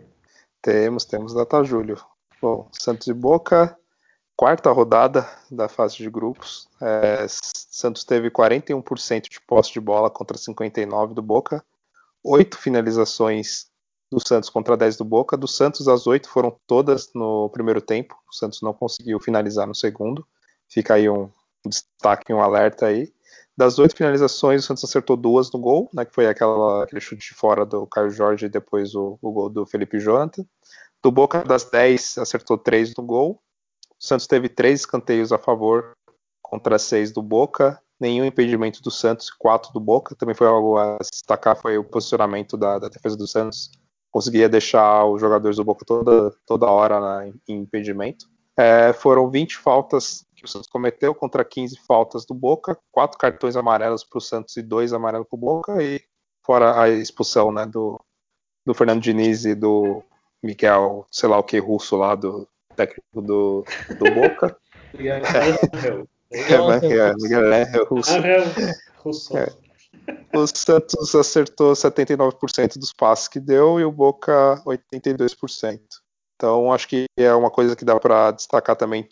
Temos, 0.61 1.03
temos 1.03 1.33
data 1.33 1.61
julho. 1.61 1.97
Bom, 2.41 2.69
Santos 2.71 3.07
e 3.07 3.13
Boca, 3.13 3.77
quarta 4.37 4.71
rodada 4.71 5.27
da 5.51 5.67
fase 5.67 5.97
de 5.97 6.09
grupos. 6.09 6.69
É, 6.81 7.25
Santos 7.27 8.05
teve 8.05 8.31
41% 8.31 9.29
de 9.29 9.41
posse 9.41 9.73
de 9.73 9.81
bola 9.81 10.09
contra 10.09 10.37
59% 10.37 11.13
do 11.13 11.21
Boca 11.21 11.61
oito 12.25 12.57
finalizações 12.57 13.67
do 14.11 14.25
Santos 14.25 14.49
contra 14.49 14.75
10 14.75 14.97
do 14.97 15.05
Boca. 15.05 15.37
Do 15.37 15.47
Santos, 15.47 15.87
as 15.87 16.07
oito 16.07 16.29
foram 16.29 16.57
todas 16.65 17.11
no 17.13 17.49
primeiro 17.49 17.81
tempo. 17.81 18.15
O 18.29 18.35
Santos 18.35 18.61
não 18.61 18.73
conseguiu 18.73 19.19
finalizar 19.19 19.67
no 19.67 19.75
segundo. 19.75 20.25
Fica 20.67 20.95
aí 20.95 21.09
um 21.09 21.29
destaque, 21.65 22.33
um 22.33 22.41
alerta 22.41 22.87
aí. 22.87 23.13
Das 23.57 23.79
oito 23.79 23.95
finalizações, 23.95 24.63
o 24.63 24.67
Santos 24.67 24.83
acertou 24.83 25.15
duas 25.15 25.51
no 25.51 25.59
gol, 25.59 25.89
né, 25.93 26.03
que 26.03 26.13
foi 26.13 26.27
aquela, 26.27 26.83
aquele 26.83 26.99
chute 26.99 27.29
de 27.29 27.33
fora 27.33 27.65
do 27.65 27.87
Caio 27.87 28.09
Jorge 28.09 28.47
e 28.47 28.49
depois 28.49 28.93
o, 28.93 29.17
o 29.21 29.31
gol 29.31 29.49
do 29.49 29.65
Felipe 29.65 29.99
Jonathan. 29.99 30.45
Do 31.01 31.11
Boca, 31.11 31.43
das 31.43 31.63
dez, 31.63 32.17
acertou 32.17 32.57
três 32.57 32.93
no 32.97 33.03
gol. 33.03 33.41
O 33.91 34.03
Santos 34.05 34.27
teve 34.27 34.49
três 34.49 34.81
escanteios 34.81 35.31
a 35.31 35.37
favor 35.37 35.93
contra 36.41 36.77
seis 36.77 37.11
do 37.11 37.21
Boca 37.21 37.81
nenhum 37.99 38.25
impedimento 38.25 38.81
do 38.81 38.91
Santos, 38.91 39.29
quatro 39.29 39.71
do 39.73 39.79
Boca. 39.79 40.15
Também 40.15 40.35
foi 40.35 40.47
algo 40.47 40.77
a 40.77 40.97
destacar, 40.99 41.55
foi 41.55 41.77
o 41.77 41.83
posicionamento 41.83 42.57
da, 42.57 42.79
da 42.79 42.89
defesa 42.89 43.15
do 43.15 43.27
Santos. 43.27 43.71
Conseguia 44.11 44.47
deixar 44.47 45.05
os 45.05 45.19
jogadores 45.19 45.57
do 45.57 45.63
Boca 45.63 45.85
toda, 45.85 46.31
toda 46.45 46.69
hora 46.69 46.99
na, 46.99 47.27
em 47.27 47.61
impedimento. 47.61 48.25
É, 48.57 48.93
foram 48.93 49.29
20 49.29 49.57
faltas 49.57 50.25
que 50.35 50.45
o 50.45 50.47
Santos 50.47 50.69
cometeu 50.69 51.13
contra 51.13 51.43
15 51.43 51.77
faltas 51.85 52.25
do 52.25 52.33
Boca, 52.33 52.77
quatro 52.91 53.17
cartões 53.17 53.55
amarelos 53.57 54.03
para 54.03 54.17
o 54.17 54.21
Santos 54.21 54.55
e 54.55 54.61
dois 54.61 54.93
amarelos 54.93 55.27
para 55.27 55.35
o 55.35 55.39
Boca, 55.39 55.83
e 55.83 56.01
fora 56.41 56.81
a 56.81 56.89
expulsão 56.89 57.51
né, 57.51 57.65
do, 57.65 57.99
do 58.65 58.73
Fernando 58.73 59.01
Diniz 59.01 59.43
e 59.43 59.53
do 59.53 60.01
Miguel, 60.41 61.05
sei 61.11 61.27
lá 61.27 61.37
o 61.37 61.43
que, 61.43 61.57
russo 61.57 61.97
lá 61.97 62.15
do, 62.15 62.47
técnico 62.75 63.21
do, 63.21 63.65
do 63.97 64.13
Boca. 64.13 64.55
É, 66.31 67.13
Miguel 67.15 67.53
Angel 67.53 67.85
Russo. 67.85 68.11
Russo. 68.97 69.37
É. 69.37 69.47
O 70.33 70.45
Santos 70.47 71.15
acertou 71.15 71.73
79% 71.73 72.77
dos 72.77 72.93
passes 72.93 73.27
que 73.27 73.39
deu 73.39 73.79
e 73.79 73.85
o 73.85 73.91
Boca 73.91 74.61
82%. 74.65 75.79
Então 76.35 76.71
acho 76.73 76.87
que 76.87 77.05
é 77.17 77.33
uma 77.33 77.49
coisa 77.49 77.75
que 77.75 77.85
dá 77.85 77.99
para 77.99 78.31
destacar 78.31 78.75
também 78.75 79.07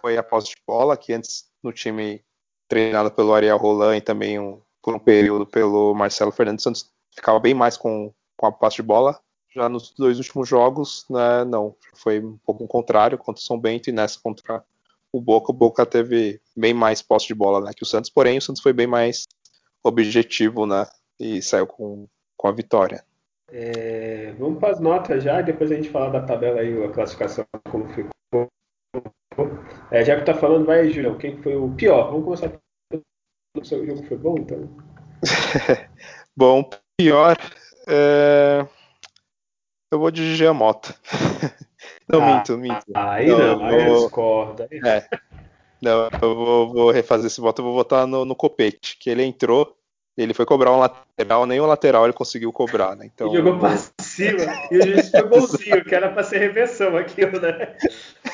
foi 0.00 0.16
a 0.16 0.22
posse 0.22 0.50
de 0.50 0.56
bola, 0.66 0.96
que 0.96 1.12
antes 1.12 1.44
no 1.62 1.72
time 1.72 2.24
treinado 2.68 3.10
pelo 3.10 3.34
Ariel 3.34 3.58
Roland 3.58 3.96
e 3.96 4.00
também 4.00 4.38
um, 4.38 4.60
por 4.80 4.94
um 4.94 4.98
período 4.98 5.44
pelo 5.44 5.92
Marcelo 5.94 6.30
Fernandes 6.30 6.62
Santos 6.62 6.90
ficava 7.14 7.38
bem 7.38 7.52
mais 7.52 7.76
com, 7.76 8.12
com 8.36 8.46
a 8.46 8.52
posse 8.52 8.76
de 8.76 8.82
bola. 8.82 9.20
Já 9.54 9.68
nos 9.68 9.90
dois 9.90 10.18
últimos 10.18 10.48
jogos, 10.48 11.04
né, 11.10 11.44
não, 11.44 11.74
foi 11.94 12.20
um 12.20 12.38
pouco 12.38 12.62
o 12.64 12.68
contrário 12.68 13.18
contra 13.18 13.40
o 13.40 13.44
São 13.44 13.58
Bento 13.58 13.90
e 13.90 13.92
nessa 13.92 14.18
contra 14.20 14.64
o 15.12 15.20
Boca, 15.20 15.52
o 15.52 15.54
Boca 15.54 15.84
teve 15.84 16.40
bem 16.56 16.72
mais 16.72 17.02
posse 17.02 17.26
de 17.26 17.34
bola 17.34 17.60
né, 17.60 17.72
que 17.74 17.82
o 17.82 17.86
Santos, 17.86 18.10
porém 18.10 18.38
o 18.38 18.42
Santos 18.42 18.62
foi 18.62 18.72
bem 18.72 18.86
mais 18.86 19.26
objetivo, 19.82 20.66
né, 20.66 20.86
e 21.18 21.42
saiu 21.42 21.66
com, 21.66 22.06
com 22.36 22.48
a 22.48 22.52
vitória. 22.52 23.04
É, 23.52 24.32
vamos 24.38 24.60
para 24.60 24.72
as 24.72 24.80
notas 24.80 25.24
já, 25.24 25.42
depois 25.42 25.72
a 25.72 25.74
gente 25.74 25.90
fala 25.90 26.10
da 26.10 26.22
tabela 26.22 26.60
aí, 26.60 26.84
a 26.84 26.90
classificação, 26.90 27.44
como 27.70 27.88
ficou. 27.88 28.10
É, 29.90 30.04
já 30.04 30.16
que 30.16 30.24
tá 30.24 30.34
falando, 30.34 30.66
vai, 30.66 30.88
Julião, 30.88 31.18
quem 31.18 31.42
foi 31.42 31.56
o 31.56 31.74
pior? 31.74 32.10
Vamos 32.10 32.24
começar 32.24 32.60
o 33.56 33.64
seu 33.64 33.84
jogo 33.84 34.06
foi 34.06 34.16
bom, 34.16 34.36
então? 34.38 34.76
bom, 36.36 36.70
pior. 36.96 37.36
É... 37.88 38.64
Eu 39.92 39.98
vou 39.98 40.10
de 40.10 40.36
Gia 40.36 40.54
Mota. 40.54 40.94
não, 42.12 42.22
Ah, 42.22 42.36
minto, 42.36 42.58
minto. 42.58 42.84
Aí 42.94 43.26
Não, 43.26 43.38
não, 43.38 43.64
aí 43.64 43.84
vou- 43.84 44.00
discordo. 44.02 44.66
É. 44.84 45.06
Não, 45.82 46.08
eu 46.20 46.34
vou, 46.34 46.72
vou 46.72 46.90
refazer 46.90 47.26
esse 47.26 47.40
voto, 47.40 47.60
eu 47.60 47.64
vou 47.64 47.74
votar 47.74 48.06
no, 48.06 48.24
no 48.24 48.36
Copete, 48.36 48.98
que 48.98 49.08
ele 49.08 49.22
entrou, 49.24 49.74
ele 50.14 50.34
foi 50.34 50.44
cobrar 50.44 50.72
um 50.72 50.78
lateral, 50.78 51.46
nem 51.46 51.58
o 51.58 51.64
lateral 51.64 52.04
ele 52.04 52.12
conseguiu 52.12 52.52
cobrar, 52.52 52.94
né? 52.94 53.06
Então, 53.06 53.28
E 53.32 53.36
jogou 53.36 53.58
pra 53.58 53.76
cima. 53.98 54.42
E 54.70 54.76
o 54.76 54.82
juiz 54.82 55.10
foi 55.10 55.22
golzinho, 55.22 55.82
que 55.86 55.94
era 55.94 56.10
pra 56.10 56.22
ser 56.22 56.36
reversão 56.38 56.94
aquilo, 56.98 57.40
né? 57.40 57.78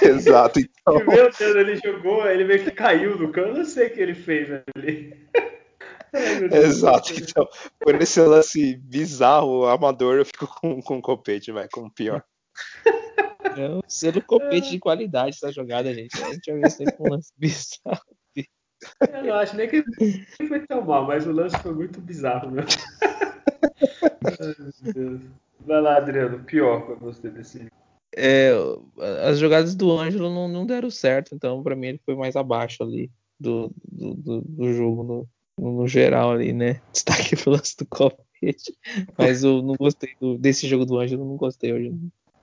Exato. 0.03 0.59
E, 0.59 0.68
Então, 0.81 0.97
meu 1.07 1.31
Deus, 1.31 1.41
ele 1.41 1.77
jogou, 1.77 2.27
ele 2.27 2.45
meio 2.45 2.64
que 2.64 2.72
caiu 2.72 3.16
no 3.16 3.31
campo. 3.31 3.51
Eu 3.51 3.55
não 3.59 3.64
sei 3.64 3.87
o 3.87 3.91
que 3.95 4.01
ele 4.01 4.14
fez 4.14 4.49
ali. 4.77 5.14
Ai, 6.12 6.49
exato. 6.64 7.12
Então, 7.12 7.47
por 7.79 7.95
esse 8.03 8.20
lance 8.20 8.74
bizarro, 8.77 9.66
amador, 9.66 10.16
eu 10.16 10.24
fico 10.27 10.49
com, 10.61 10.83
com 10.83 10.99
o 10.99 11.03
Copete, 11.03 11.53
vai, 11.53 11.68
como 11.68 11.89
pior. 11.93 12.24
É 13.57 13.68
um 13.70 13.80
selo 13.86 14.22
copete 14.22 14.70
de 14.70 14.78
qualidade 14.78 15.36
essa 15.36 15.53
jogada, 15.53 15.92
gente. 15.94 16.20
A 16.20 16.32
gente 16.32 16.51
vai 16.51 16.61
ver 16.61 16.70
sempre 16.70 16.97
um 17.01 17.11
lance 17.11 17.30
bizarro. 17.38 18.01
Eu 18.36 19.24
não 19.24 19.34
acho 19.34 19.57
nem 19.57 19.68
que 19.68 19.76
ele 19.76 20.49
foi 20.49 20.66
tão 20.66 20.82
mal, 20.84 21.07
mas 21.07 21.26
o 21.26 21.32
lance 21.32 21.57
foi 21.59 21.74
muito 21.74 22.01
bizarro, 22.01 22.51
meu. 22.51 22.64
Ai, 24.24 24.55
meu 24.59 24.92
Deus. 24.92 25.20
Vai 25.61 25.80
lá, 25.80 25.97
Adriano, 25.97 26.44
pior 26.44 26.86
pra 26.86 26.94
você 26.97 27.30
desse 27.30 27.59
jogo. 27.59 27.70
É, 28.14 28.51
as 29.28 29.38
jogadas 29.38 29.74
do 29.74 29.90
Ângelo 29.99 30.32
não, 30.32 30.49
não 30.49 30.64
deram 30.66 30.90
certo, 30.90 31.34
então 31.34 31.62
pra 31.62 31.76
mim 31.76 31.88
ele 31.88 32.01
foi 32.05 32.14
mais 32.14 32.34
abaixo 32.34 32.82
ali 32.82 33.11
do, 33.38 33.70
do, 33.84 34.14
do- 34.14 34.40
do 34.42 34.72
jogo 34.72 35.03
no, 35.59 35.72
no- 35.72 35.86
geral 35.88 36.30
ali, 36.32 36.53
né? 36.53 36.80
Destaque 36.92 37.36
pro 37.36 37.51
lance 37.53 37.76
do 37.76 37.86
copete. 37.86 38.74
Mas 39.18 39.44
eu 39.44 39.61
não 39.62 39.74
gostei 39.74 40.14
do- 40.20 40.38
desse 40.38 40.66
jogo 40.66 40.86
do 40.86 40.99
Ângelo, 40.99 41.24
não 41.26 41.36
gostei 41.36 41.72
hoje. 41.72 41.94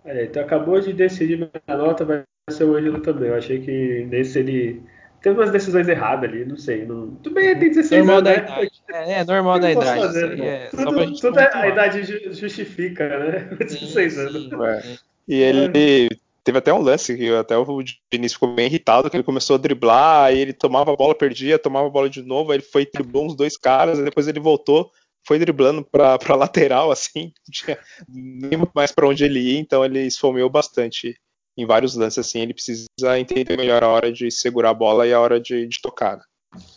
Olha, 0.05 0.23
então 0.23 0.43
acabou 0.43 0.79
de 0.79 0.93
decidir 0.93 1.37
minha 1.37 1.77
nota, 1.77 2.03
vai 2.03 2.23
ser 2.49 2.65
o 2.65 2.75
Ângelo 2.75 2.99
também. 3.01 3.29
Eu 3.29 3.35
achei 3.35 3.61
que 3.61 4.05
nesse 4.09 4.39
ele 4.39 4.81
teve 5.21 5.39
umas 5.39 5.51
decisões 5.51 5.87
erradas 5.87 6.29
ali, 6.29 6.45
não 6.45 6.57
sei. 6.57 6.85
Não... 6.85 7.11
Tudo 7.15 7.35
bem, 7.35 7.57
tem 7.57 7.69
16 7.69 8.05
Normal 8.05 8.17
anos, 8.17 8.23
da 8.29 8.37
né? 8.37 8.43
idade. 8.43 8.71
É, 8.93 9.13
é 9.13 9.25
normal 9.25 9.59
da 9.59 9.71
idade. 9.71 10.01
fazer, 10.01 10.39
é 10.39 10.67
tudo 10.67 11.15
tudo 11.19 11.39
é- 11.39 11.49
a 11.51 11.67
idade 11.67 12.03
ju- 12.03 12.31
justifica, 12.33 13.09
né? 13.17 13.39
Com 13.57 13.65
16 13.65 14.19
anos. 14.19 14.43
Sim, 14.43 14.63
É. 14.63 14.81
sim. 14.81 14.97
E 15.27 15.35
ele 15.41 16.09
teve 16.43 16.57
até 16.57 16.71
um 16.73 16.81
lance 16.81 17.15
que 17.15 17.33
até 17.33 17.57
o 17.57 17.65
Vinícius 17.65 18.33
ficou 18.33 18.53
bem 18.53 18.67
irritado, 18.67 19.09
que 19.09 19.15
ele 19.15 19.23
começou 19.23 19.55
a 19.55 19.59
driblar, 19.59 20.25
aí 20.25 20.37
ele 20.37 20.53
tomava 20.53 20.91
a 20.93 20.95
bola, 20.95 21.15
perdia, 21.15 21.57
tomava 21.57 21.87
a 21.87 21.89
bola 21.89 22.09
de 22.09 22.21
novo, 22.21 22.51
aí 22.51 22.57
ele 22.57 22.63
foi 22.63 22.85
driblou 22.85 23.25
uns 23.25 23.35
dois 23.35 23.57
caras, 23.57 23.97
aí 23.97 24.05
depois 24.05 24.27
ele 24.27 24.39
voltou, 24.39 24.91
foi 25.26 25.39
driblando 25.39 25.84
pra, 25.84 26.17
pra 26.19 26.36
lateral, 26.36 26.91
assim, 26.91 27.26
não 27.45 27.51
tinha 27.51 27.80
nem 28.09 28.57
muito 28.57 28.71
mais 28.74 28.91
pra 28.91 29.07
onde 29.07 29.24
ele 29.24 29.39
ir, 29.39 29.57
então 29.57 29.84
ele 29.84 30.01
esfomeou 30.01 30.49
bastante 30.49 31.15
em 31.57 31.65
vários 31.65 31.95
lances, 31.95 32.17
assim, 32.17 32.41
ele 32.41 32.53
precisa 32.53 32.86
entender 33.19 33.55
melhor 33.57 33.84
a 33.84 33.88
hora 33.89 34.11
de 34.11 34.32
segurar 34.32 34.71
a 34.71 34.74
bola 34.74 35.05
e 35.07 35.13
a 35.13 35.19
hora 35.19 35.39
de, 35.39 35.67
de 35.67 35.82
tocar. 35.82 36.17
né? 36.17 36.24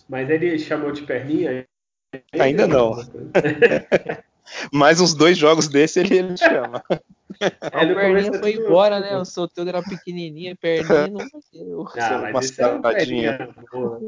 Mas 0.09 0.29
ele 0.31 0.59
chamou 0.59 0.93
de 0.93 1.03
perninha? 1.03 1.67
Ainda 2.33 2.67
não. 2.69 2.93
Mais 4.73 5.01
uns 5.01 5.13
dois 5.13 5.37
jogos 5.37 5.67
desse 5.67 5.99
ele, 5.99 6.19
ele 6.19 6.37
chama. 6.37 6.83
É, 7.41 7.85
no 7.85 7.93
o 7.93 7.95
Perninha 7.97 8.31
é 8.33 8.39
foi 8.39 8.53
tudo- 8.53 8.65
embora, 8.67 9.01
né? 9.01 9.17
O 9.17 9.25
Soteldo 9.25 9.69
era 9.71 9.83
pequenininho, 9.83 10.53
a 10.53 10.57
perninha 10.57 11.09
não 11.09 11.19
bateu. 11.29 11.89
Ah, 11.99 12.19
Uma 12.19 12.33
mas 12.33 12.45
isso 12.51 12.63
é 12.63 12.67
uma 12.69 12.83
safadinha. 12.83 13.37
perninha 13.39 13.55
boa. 13.73 14.01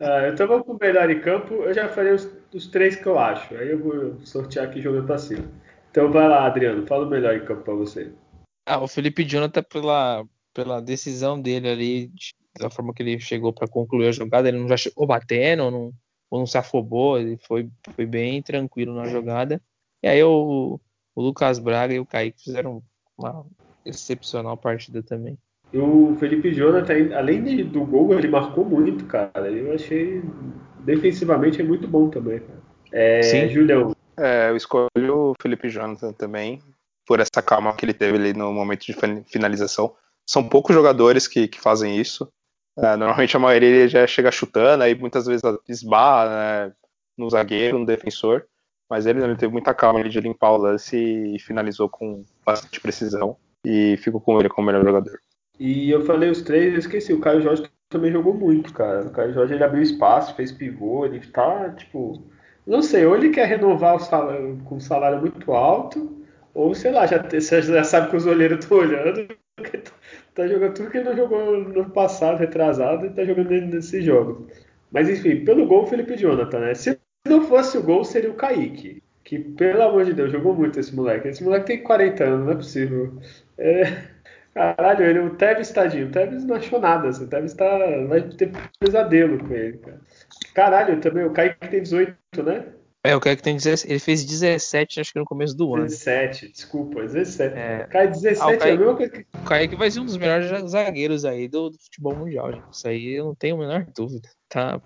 Ah, 0.00 0.28
então 0.32 0.48
vamos 0.48 0.64
pro 0.64 0.78
melhor 0.80 1.10
em 1.10 1.20
campo. 1.20 1.54
Eu 1.54 1.74
já 1.74 1.88
falei 1.88 2.12
os, 2.12 2.28
os 2.54 2.66
três 2.66 2.96
que 2.96 3.06
eu 3.06 3.18
acho. 3.18 3.54
Aí 3.54 3.70
eu 3.70 3.78
vou 3.78 4.24
sortear 4.24 4.66
aqui 4.66 4.80
jogando 4.80 5.06
pra 5.06 5.18
cima. 5.18 5.46
Então 5.90 6.10
vai 6.10 6.28
lá, 6.28 6.46
Adriano. 6.46 6.86
Fala 6.86 7.06
o 7.06 7.10
melhor 7.10 7.36
em 7.36 7.44
campo 7.44 7.62
pra 7.62 7.74
você. 7.74 8.12
Ah, 8.66 8.82
o 8.82 8.88
Felipe 8.88 9.24
Jonathan, 9.24 9.62
pela, 9.62 10.24
pela 10.54 10.80
decisão 10.80 11.40
dele 11.40 11.68
ali, 11.68 12.12
da 12.58 12.70
forma 12.70 12.94
que 12.94 13.02
ele 13.02 13.20
chegou 13.20 13.52
para 13.52 13.68
concluir 13.68 14.08
a 14.08 14.12
jogada, 14.12 14.48
ele 14.48 14.58
não 14.58 14.68
já 14.68 14.76
chegou 14.76 15.06
batendo, 15.06 15.64
ou 15.64 15.70
não, 15.70 15.92
ou 16.30 16.38
não 16.38 16.46
se 16.46 16.56
afobou, 16.56 17.18
ele 17.18 17.36
foi, 17.36 17.68
foi 17.94 18.06
bem 18.06 18.40
tranquilo 18.42 18.94
na 18.94 19.06
jogada. 19.06 19.60
E 20.02 20.08
aí 20.08 20.22
o, 20.22 20.80
o 21.14 21.22
Lucas 21.22 21.58
Braga 21.58 21.92
e 21.92 22.00
o 22.00 22.06
Kaique 22.06 22.42
fizeram 22.42 22.82
uma 23.18 23.44
excepcional 23.84 24.56
partida 24.56 25.02
também. 25.02 25.36
E 25.72 25.78
o 25.78 26.16
Felipe 26.18 26.52
Jonathan, 26.52 27.16
além 27.16 27.42
de- 27.42 27.64
do 27.64 27.84
gol, 27.84 28.12
ele 28.18 28.28
marcou 28.28 28.64
muito, 28.64 29.04
cara. 29.04 29.48
Eu 29.50 29.72
achei 29.74 30.22
defensivamente 30.80 31.60
é 31.60 31.64
muito 31.64 31.86
bom 31.86 32.08
também. 32.08 32.40
Cara. 32.40 32.58
É, 32.92 33.22
Sim. 33.22 33.48
Julião, 33.48 33.94
É, 34.18 34.50
eu 34.50 34.56
escolho 34.56 34.88
o 34.98 35.34
Felipe 35.40 35.68
Jonathan 35.70 36.12
também, 36.12 36.60
por 37.06 37.20
essa 37.20 37.40
calma 37.42 37.72
que 37.74 37.84
ele 37.84 37.94
teve 37.94 38.18
ali 38.18 38.32
no 38.34 38.52
momento 38.52 38.84
de 38.84 38.92
fin- 38.92 39.22
finalização. 39.24 39.94
São 40.28 40.46
poucos 40.46 40.74
jogadores 40.74 41.26
que, 41.26 41.48
que 41.48 41.60
fazem 41.60 41.96
isso. 41.98 42.28
É, 42.78 42.96
normalmente 42.96 43.36
a 43.36 43.40
maioria 43.40 43.88
já 43.88 44.06
chega 44.06 44.30
chutando, 44.30 44.82
aí 44.82 44.94
muitas 44.94 45.26
vezes 45.26 45.42
esbarra 45.68 46.28
né, 46.66 46.72
no 47.16 47.30
zagueiro, 47.30 47.78
no 47.78 47.86
defensor. 47.86 48.44
Mas 48.90 49.06
ele, 49.06 49.20
não, 49.20 49.26
ele 49.26 49.36
teve 49.36 49.52
muita 49.52 49.72
calma 49.72 50.00
ali 50.00 50.08
de 50.08 50.20
limpar 50.20 50.50
o 50.50 50.56
lance 50.56 50.96
e 50.96 51.38
finalizou 51.38 51.88
com 51.88 52.24
bastante 52.44 52.80
precisão. 52.80 53.36
E 53.64 53.96
fico 53.98 54.20
com 54.20 54.38
ele 54.40 54.48
como 54.48 54.66
melhor 54.66 54.84
jogador. 54.84 55.20
E 55.60 55.90
eu 55.90 56.00
falei 56.06 56.30
os 56.30 56.40
três, 56.40 56.72
eu 56.72 56.78
esqueci. 56.78 57.12
O 57.12 57.20
Caio 57.20 57.42
Jorge 57.42 57.64
também 57.90 58.10
jogou 58.10 58.32
muito, 58.32 58.72
cara. 58.72 59.02
O 59.06 59.10
Caio 59.10 59.34
Jorge 59.34 59.54
ele 59.54 59.62
abriu 59.62 59.82
espaço, 59.82 60.34
fez 60.34 60.50
pivô, 60.50 61.04
ele 61.04 61.20
tá, 61.20 61.68
tipo. 61.70 62.22
Não 62.66 62.82
sei, 62.82 63.04
ou 63.04 63.14
ele 63.16 63.30
quer 63.30 63.46
renovar 63.46 63.96
o 63.96 63.98
salário, 64.00 64.58
com 64.64 64.76
um 64.76 64.80
salário 64.80 65.20
muito 65.20 65.52
alto, 65.52 66.24
ou 66.54 66.74
sei 66.74 66.92
lá, 66.92 67.06
já, 67.06 67.22
já 67.28 67.84
sabe 67.84 68.10
que 68.10 68.16
os 68.16 68.26
olheiros 68.26 68.60
estão 68.60 68.78
olhando, 68.78 69.26
tá, 69.56 69.92
tá 70.34 70.46
jogando 70.46 70.74
tudo 70.74 70.90
que 70.90 70.98
ele 70.98 71.08
não 71.08 71.16
jogou 71.16 71.58
no 71.58 71.90
passado, 71.90 72.38
retrasado, 72.38 73.06
e 73.06 73.10
tá 73.10 73.24
jogando 73.24 73.50
nesses 73.50 74.04
jogos. 74.04 74.46
Mas 74.90 75.08
enfim, 75.08 75.44
pelo 75.44 75.66
gol, 75.66 75.86
Felipe 75.86 76.16
Jonathan, 76.16 76.60
né? 76.60 76.74
Se 76.74 76.98
não 77.26 77.42
fosse 77.42 77.76
o 77.78 77.82
gol, 77.82 78.04
seria 78.04 78.30
o 78.30 78.34
Kaique. 78.34 79.02
Que, 79.24 79.38
pelo 79.38 79.82
amor 79.82 80.04
de 80.04 80.14
Deus, 80.14 80.32
jogou 80.32 80.54
muito 80.54 80.80
esse 80.80 80.94
moleque. 80.94 81.28
Esse 81.28 81.44
moleque 81.44 81.66
tem 81.66 81.82
40 81.82 82.24
anos, 82.24 82.46
não 82.46 82.52
é 82.52 82.56
possível. 82.56 83.12
É, 83.58 84.09
Caralho, 84.54 85.04
ele, 85.04 85.18
o 85.20 85.30
Tevez 85.36 85.70
tadinho. 85.70 86.08
O 86.08 86.10
Tevez 86.10 86.44
não 86.44 86.56
achou 86.56 86.80
nada. 86.80 87.08
Assim, 87.08 87.24
o 87.24 87.28
Tevez 87.28 87.54
tá, 87.54 87.68
vai 88.08 88.22
ter 88.22 88.50
pesadelo 88.80 89.38
com 89.38 89.54
ele, 89.54 89.78
cara. 89.78 90.00
Caralho, 90.54 91.00
também 91.00 91.24
o 91.24 91.32
Kaique 91.32 91.68
tem 91.68 91.82
18, 91.82 92.16
né? 92.42 92.66
É, 93.02 93.16
o 93.16 93.20
Kaique 93.20 93.42
tem 93.42 93.56
17, 93.56 93.90
ele 93.90 93.98
fez 93.98 94.24
17, 94.24 95.00
acho 95.00 95.12
que 95.12 95.18
no 95.18 95.24
começo 95.24 95.56
do 95.56 95.74
ano. 95.74 95.84
17, 95.84 96.48
desculpa, 96.52 97.00
17. 97.00 97.56
É. 97.56 97.86
Cai 97.90 98.08
17 98.08 98.40
Ah, 98.42 98.46
o 98.46 98.50
é 98.50 98.54
a 98.54 98.58
Kaique- 98.58 98.76
mesma 98.78 98.96
coisa 98.96 99.12
que. 99.12 99.20
O 99.38 99.44
Kaique 99.44 99.76
vai 99.76 99.90
ser 99.90 100.00
um 100.00 100.04
dos 100.04 100.16
melhores 100.18 100.70
zagueiros 100.70 101.24
aí 101.24 101.48
do, 101.48 101.70
do 101.70 101.78
futebol 101.78 102.14
mundial, 102.14 102.52
gente. 102.52 102.64
Isso 102.72 102.86
aí 102.88 103.12
eu 103.14 103.24
não 103.26 103.34
tenho 103.34 103.56
a 103.56 103.58
menor 103.60 103.86
dúvida. 103.96 104.28
Tá, 104.50 104.78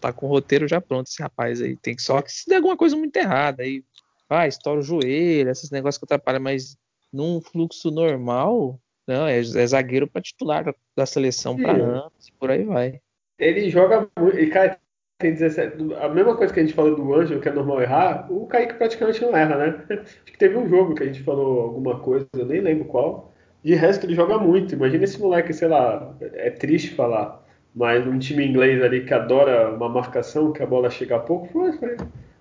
tá 0.00 0.12
com 0.14 0.26
o 0.26 0.30
roteiro 0.30 0.66
já 0.66 0.80
pronto 0.80 1.08
esse 1.08 1.20
rapaz 1.20 1.60
aí. 1.60 1.76
Tem 1.76 1.94
que 1.94 2.00
só 2.00 2.22
que 2.22 2.32
se 2.32 2.48
der 2.48 2.56
alguma 2.56 2.76
coisa 2.76 2.96
muito 2.96 3.14
errada 3.16 3.62
aí, 3.64 3.84
vai, 4.28 4.48
estoura 4.48 4.80
o 4.80 4.82
joelho, 4.82 5.50
esses 5.50 5.70
negócios 5.70 5.98
que 5.98 6.04
atrapalham, 6.04 6.40
mas 6.40 6.74
num 7.12 7.40
fluxo 7.42 7.90
normal, 7.90 8.80
não, 9.08 9.26
é, 9.26 9.38
é 9.38 9.42
zagueiro 9.42 10.06
para 10.06 10.20
titular 10.20 10.62
da, 10.62 10.74
da 10.94 11.06
seleção 11.06 11.56
para 11.56 11.72
anos 11.72 12.28
e 12.28 12.32
por 12.32 12.50
aí 12.50 12.62
vai. 12.62 13.00
Ele 13.38 13.70
joga 13.70 14.06
muito. 14.18 14.36
Ele 14.36 14.50
cai, 14.50 14.76
tem 15.18 15.32
17. 15.32 15.94
A 15.94 16.10
mesma 16.10 16.36
coisa 16.36 16.52
que 16.52 16.60
a 16.60 16.62
gente 16.62 16.74
falou 16.74 16.94
do 16.94 17.14
Ângelo, 17.14 17.40
que 17.40 17.48
é 17.48 17.52
normal 17.52 17.80
errar, 17.80 18.30
o 18.30 18.46
Kaique 18.46 18.74
praticamente 18.74 19.22
não 19.22 19.34
erra, 19.34 19.56
né? 19.56 19.84
Acho 20.04 20.24
que 20.24 20.36
teve 20.36 20.58
um 20.58 20.68
jogo 20.68 20.94
que 20.94 21.04
a 21.04 21.06
gente 21.06 21.22
falou 21.22 21.62
alguma 21.62 21.98
coisa, 22.00 22.26
eu 22.36 22.44
nem 22.44 22.60
lembro 22.60 22.84
qual. 22.84 23.32
De 23.64 23.74
resto, 23.74 24.04
ele 24.04 24.14
joga 24.14 24.36
muito. 24.36 24.74
Imagina 24.74 25.04
esse 25.04 25.18
moleque, 25.18 25.54
sei 25.54 25.68
lá, 25.68 26.14
é 26.20 26.50
triste 26.50 26.94
falar, 26.94 27.42
mas 27.74 28.06
um 28.06 28.18
time 28.18 28.46
inglês 28.46 28.82
ali 28.82 29.06
que 29.06 29.14
adora 29.14 29.74
uma 29.74 29.88
marcação, 29.88 30.52
que 30.52 30.62
a 30.62 30.66
bola 30.66 30.90
chega 30.90 31.16
a 31.16 31.20
pouco, 31.20 31.60
vai 31.60 31.96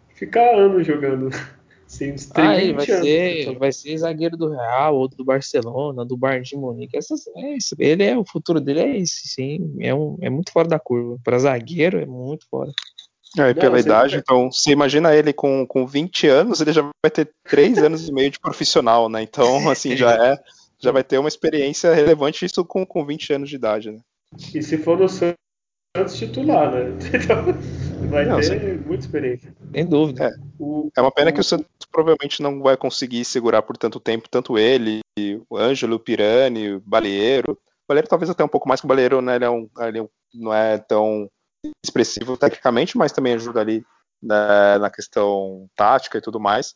ficar 0.09 0.53
anos 0.53 0.85
jogando. 0.85 1.29
Sim, 1.87 2.15
ah, 2.35 2.61
ele 2.61 2.73
vai 2.73 2.85
ser, 2.85 3.57
vai 3.57 3.71
ser 3.71 3.97
zagueiro 3.97 4.35
do 4.35 4.49
Real, 4.49 4.95
ou 4.95 5.07
do 5.07 5.23
Barcelona, 5.23 6.03
do 6.03 6.17
Bayern 6.17 6.43
de 6.45 6.57
Munique. 6.57 6.97
Essas, 6.97 7.25
é 7.27 7.55
isso. 7.55 7.75
Ele 7.79 8.03
é 8.03 8.17
o 8.17 8.25
futuro 8.25 8.59
dele 8.59 8.81
é 8.81 8.97
esse, 8.97 9.27
sim. 9.29 9.73
É, 9.79 9.95
um, 9.95 10.17
é 10.21 10.29
muito 10.29 10.51
fora 10.51 10.67
da 10.67 10.77
curva. 10.77 11.17
Para 11.23 11.39
zagueiro 11.39 11.97
é 11.97 12.05
muito 12.05 12.45
fora. 12.51 12.71
É, 13.37 13.53
pela 13.53 13.79
idade, 13.79 14.17
então, 14.17 14.51
você 14.51 14.71
imagina 14.71 15.15
ele 15.15 15.31
com, 15.31 15.65
com 15.65 15.85
20 15.85 16.27
anos, 16.27 16.61
ele 16.61 16.73
já 16.73 16.81
vai 16.81 17.11
ter 17.11 17.29
3 17.47 17.77
anos 17.79 18.07
e 18.07 18.11
meio 18.11 18.31
de 18.31 18.39
profissional, 18.39 19.09
né? 19.09 19.21
Então, 19.21 19.69
assim, 19.69 19.95
já 19.95 20.13
é, 20.13 20.37
já 20.79 20.91
vai 20.91 21.03
ter 21.03 21.17
uma 21.17 21.27
experiência 21.27 21.93
relevante 21.93 22.45
isso 22.45 22.63
com, 22.65 22.85
com 22.85 23.05
20 23.05 23.33
anos 23.33 23.49
de 23.49 23.55
idade, 23.55 23.91
né? 23.91 23.99
E 24.53 24.61
se 24.61 24.77
for 24.77 24.97
no 24.97 25.07
Santos 25.07 25.37
titular, 26.17 26.71
né? 26.71 26.97
Então, 27.97 28.09
vai 28.09 28.25
não, 28.25 28.39
ter 28.39 28.79
muita 28.85 29.05
experiência. 29.05 29.53
Sem 29.73 29.85
dúvida. 29.85 30.25
É, 30.25 30.31
o, 30.59 30.89
é 30.95 31.01
uma 31.01 31.11
pena 31.11 31.31
o, 31.31 31.33
que 31.33 31.39
o 31.39 31.43
Santos 31.43 31.67
provavelmente 31.97 32.43
não 32.43 32.61
vai 32.61 32.77
conseguir 32.77 33.25
segurar 33.25 33.63
por 33.63 33.75
tanto 33.75 33.99
tempo, 33.99 34.29
tanto 34.29 34.55
ele, 34.55 34.99
o 35.49 35.57
Ângelo, 35.57 35.95
o 35.95 35.99
Pirani, 35.99 36.73
o 36.75 36.79
Baleiro. 36.81 37.53
O 37.53 37.87
Baleiro 37.87 38.07
talvez 38.07 38.29
até 38.29 38.43
um 38.43 38.47
pouco 38.47 38.67
mais 38.67 38.79
que 38.79 38.85
o 38.85 38.87
Baleiro, 38.87 39.19
né? 39.19 39.35
Ele, 39.35 39.45
é 39.45 39.49
um, 39.49 39.67
ele 39.79 40.07
não 40.35 40.53
é 40.53 40.77
tão 40.77 41.27
expressivo 41.83 42.37
tecnicamente, 42.37 42.95
mas 42.95 43.11
também 43.11 43.33
ajuda 43.33 43.61
ali 43.61 43.83
na, 44.21 44.77
na 44.77 44.91
questão 44.91 45.67
tática 45.75 46.19
e 46.19 46.21
tudo 46.21 46.39
mais. 46.39 46.75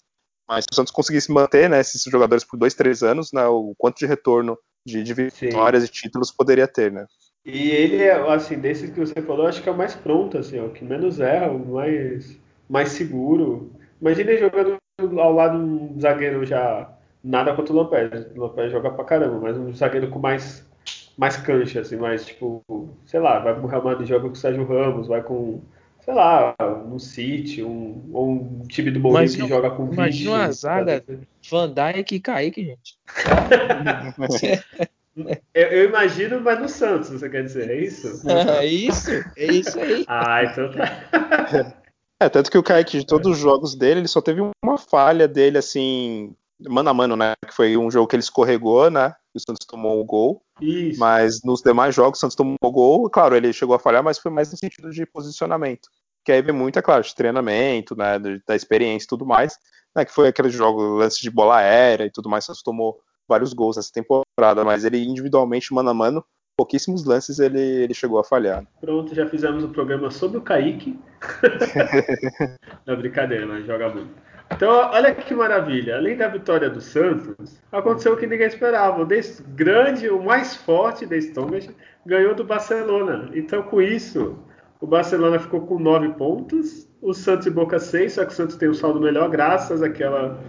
Mas 0.49 0.63
se 0.63 0.69
o 0.71 0.75
Santos 0.75 0.91
conseguisse 0.91 1.31
manter 1.31 1.69
né, 1.69 1.79
esses 1.79 2.01
jogadores 2.01 2.43
por 2.43 2.57
dois, 2.57 2.73
três 2.73 3.03
anos, 3.03 3.29
né, 3.31 3.45
o 3.45 3.75
quanto 3.77 3.99
de 3.99 4.07
retorno 4.07 4.57
de, 4.83 5.03
de 5.03 5.13
vitórias 5.13 5.83
Sim. 5.83 5.89
e 5.89 5.91
títulos 5.91 6.31
poderia 6.31 6.67
ter, 6.67 6.91
né? 6.91 7.05
E 7.45 7.69
ele 7.69 8.01
é, 8.01 8.13
assim, 8.33 8.57
desses 8.57 8.89
que 8.89 8.99
você 8.99 9.21
falou, 9.21 9.45
acho 9.45 9.61
que 9.61 9.69
é 9.69 9.71
o 9.71 9.77
mais 9.77 9.93
pronto, 9.93 10.39
assim, 10.39 10.59
o 10.59 10.71
que 10.71 10.83
menos 10.83 11.19
erra, 11.19 11.51
o 11.51 11.73
mais, 11.73 12.39
mais 12.67 12.89
seguro. 12.89 13.71
Imagina 14.01 14.31
ele 14.31 14.39
jogando 14.39 14.80
ao 15.19 15.33
lado 15.33 15.57
de 15.57 15.63
um 15.63 15.99
zagueiro 15.99 16.45
já 16.45 16.89
nada 17.23 17.53
contra 17.53 17.73
o 17.73 17.75
Lampés. 17.75 18.27
O 18.35 18.41
Lampés 18.41 18.71
joga 18.71 18.91
pra 18.91 19.05
caramba, 19.05 19.39
mas 19.39 19.57
um 19.57 19.73
zagueiro 19.73 20.09
com 20.09 20.19
mais 20.19 20.69
mais 21.17 21.37
cancha, 21.37 21.81
assim, 21.81 21.97
mais 21.97 22.25
tipo, 22.25 22.63
sei 23.05 23.19
lá, 23.19 23.39
vai 23.39 23.53
pro 23.53 23.67
Real 23.67 23.83
Madrid, 23.83 24.07
joga 24.07 24.27
com 24.27 24.33
o 24.33 24.35
Sérgio 24.35 24.65
Ramos, 24.65 25.07
vai 25.07 25.21
com, 25.21 25.61
sei 25.99 26.13
lá, 26.13 26.55
um 26.89 26.97
City, 26.97 27.63
um, 27.63 28.09
ou 28.11 28.31
um 28.31 28.63
time 28.67 28.89
do 28.89 28.99
Mourinho 28.99 29.29
que 29.29 29.47
joga 29.47 29.69
com 29.71 29.85
20. 29.85 29.93
Imagina 29.93 30.31
uma 30.31 30.51
zaga, 30.51 31.03
Van 31.49 31.73
Dijk 31.73 32.15
e 32.15 32.19
Kaique, 32.19 32.65
gente. 32.65 32.97
eu, 35.53 35.67
eu, 35.67 35.89
imagino, 35.89 36.41
mas 36.41 36.59
no 36.59 36.69
Santos, 36.69 37.09
você 37.09 37.29
quer 37.29 37.43
dizer, 37.43 37.69
é 37.69 37.79
isso? 37.79 38.27
É 38.27 38.65
isso, 38.65 39.11
é 39.37 39.45
isso 39.45 39.79
aí. 39.79 40.05
ah, 40.07 40.43
então 40.43 40.71
tá. 40.71 41.73
É, 42.21 42.29
tanto 42.29 42.51
que 42.51 42.57
o 42.57 42.61
Kaique, 42.61 42.99
de 42.99 43.05
todos 43.05 43.31
os 43.31 43.37
jogos 43.39 43.73
dele, 43.73 44.01
ele 44.01 44.07
só 44.07 44.21
teve 44.21 44.41
uma 44.63 44.77
falha 44.77 45.27
dele, 45.27 45.57
assim, 45.57 46.35
mano 46.69 46.87
a 46.87 46.93
mano, 46.93 47.15
né? 47.15 47.33
Que 47.47 47.51
foi 47.51 47.75
um 47.75 47.89
jogo 47.89 48.07
que 48.07 48.15
ele 48.15 48.21
escorregou, 48.21 48.91
né? 48.91 49.15
o 49.33 49.39
Santos 49.39 49.65
tomou 49.65 49.99
o 49.99 50.05
gol. 50.05 50.43
Isso. 50.61 50.99
Mas 50.99 51.41
nos 51.43 51.61
demais 51.63 51.95
jogos, 51.95 52.19
o 52.19 52.21
Santos 52.21 52.35
tomou 52.35 52.57
o 52.61 52.71
gol. 52.71 53.09
Claro, 53.09 53.35
ele 53.35 53.51
chegou 53.51 53.75
a 53.75 53.79
falhar, 53.79 54.03
mas 54.03 54.19
foi 54.19 54.29
mais 54.29 54.51
no 54.51 54.57
sentido 54.57 54.91
de 54.91 55.03
posicionamento. 55.03 55.89
Que 56.23 56.31
aí 56.31 56.43
vem 56.43 56.53
muito, 56.53 56.77
é 56.77 56.81
claro, 56.83 57.03
de 57.03 57.15
treinamento, 57.15 57.95
né? 57.95 58.19
Da 58.45 58.55
experiência 58.55 59.05
e 59.05 59.09
tudo 59.09 59.25
mais. 59.25 59.57
Né, 59.95 60.05
que 60.05 60.13
foi 60.13 60.27
aquele 60.27 60.49
jogo, 60.51 60.79
lance 60.97 61.19
de 61.21 61.31
bola 61.31 61.57
aérea 61.57 62.05
e 62.05 62.11
tudo 62.11 62.29
mais. 62.29 62.43
O 62.43 62.47
Santos 62.47 62.61
tomou 62.61 62.99
vários 63.27 63.51
gols 63.51 63.77
nessa 63.77 63.91
temporada, 63.91 64.63
mas 64.63 64.85
ele 64.85 65.03
individualmente, 65.03 65.73
mano 65.73 65.89
a 65.89 65.93
mano, 65.93 66.23
pouquíssimos 66.61 67.03
lances 67.05 67.39
ele, 67.39 67.59
ele 67.59 67.93
chegou 67.93 68.19
a 68.19 68.23
falhar. 68.23 68.63
Pronto, 68.79 69.15
já 69.15 69.25
fizemos 69.25 69.63
o 69.63 69.67
um 69.67 69.71
programa 69.71 70.11
sobre 70.11 70.37
o 70.37 70.41
Kaique. 70.41 70.99
Não, 72.85 72.95
brincadeira, 72.95 73.47
mas 73.47 73.65
joga 73.65 73.89
muito. 73.89 74.11
Então, 74.51 74.69
olha 74.69 75.15
que 75.15 75.33
maravilha. 75.33 75.95
Além 75.95 76.15
da 76.15 76.27
vitória 76.27 76.69
do 76.69 76.79
Santos, 76.79 77.59
aconteceu 77.71 78.13
o 78.13 78.17
que 78.17 78.27
ninguém 78.27 78.45
esperava. 78.45 79.01
O 79.01 79.07
grande, 79.55 80.07
o 80.07 80.21
mais 80.21 80.55
forte 80.55 81.07
da 81.07 81.17
Strongest 81.17 81.71
ganhou 82.05 82.35
do 82.35 82.43
Barcelona. 82.43 83.31
Então, 83.33 83.63
com 83.63 83.81
isso, 83.81 84.37
o 84.79 84.85
Barcelona 84.85 85.39
ficou 85.39 85.61
com 85.61 85.79
nove 85.79 86.09
pontos, 86.09 86.87
o 87.01 87.11
Santos 87.11 87.47
e 87.47 87.49
Boca 87.49 87.79
seis, 87.79 88.13
só 88.13 88.25
que 88.25 88.33
o 88.33 88.35
Santos 88.35 88.55
tem 88.55 88.69
um 88.69 88.73
saldo 88.75 88.99
melhor, 88.99 89.29
graças 89.29 89.81
àquela 89.81 90.39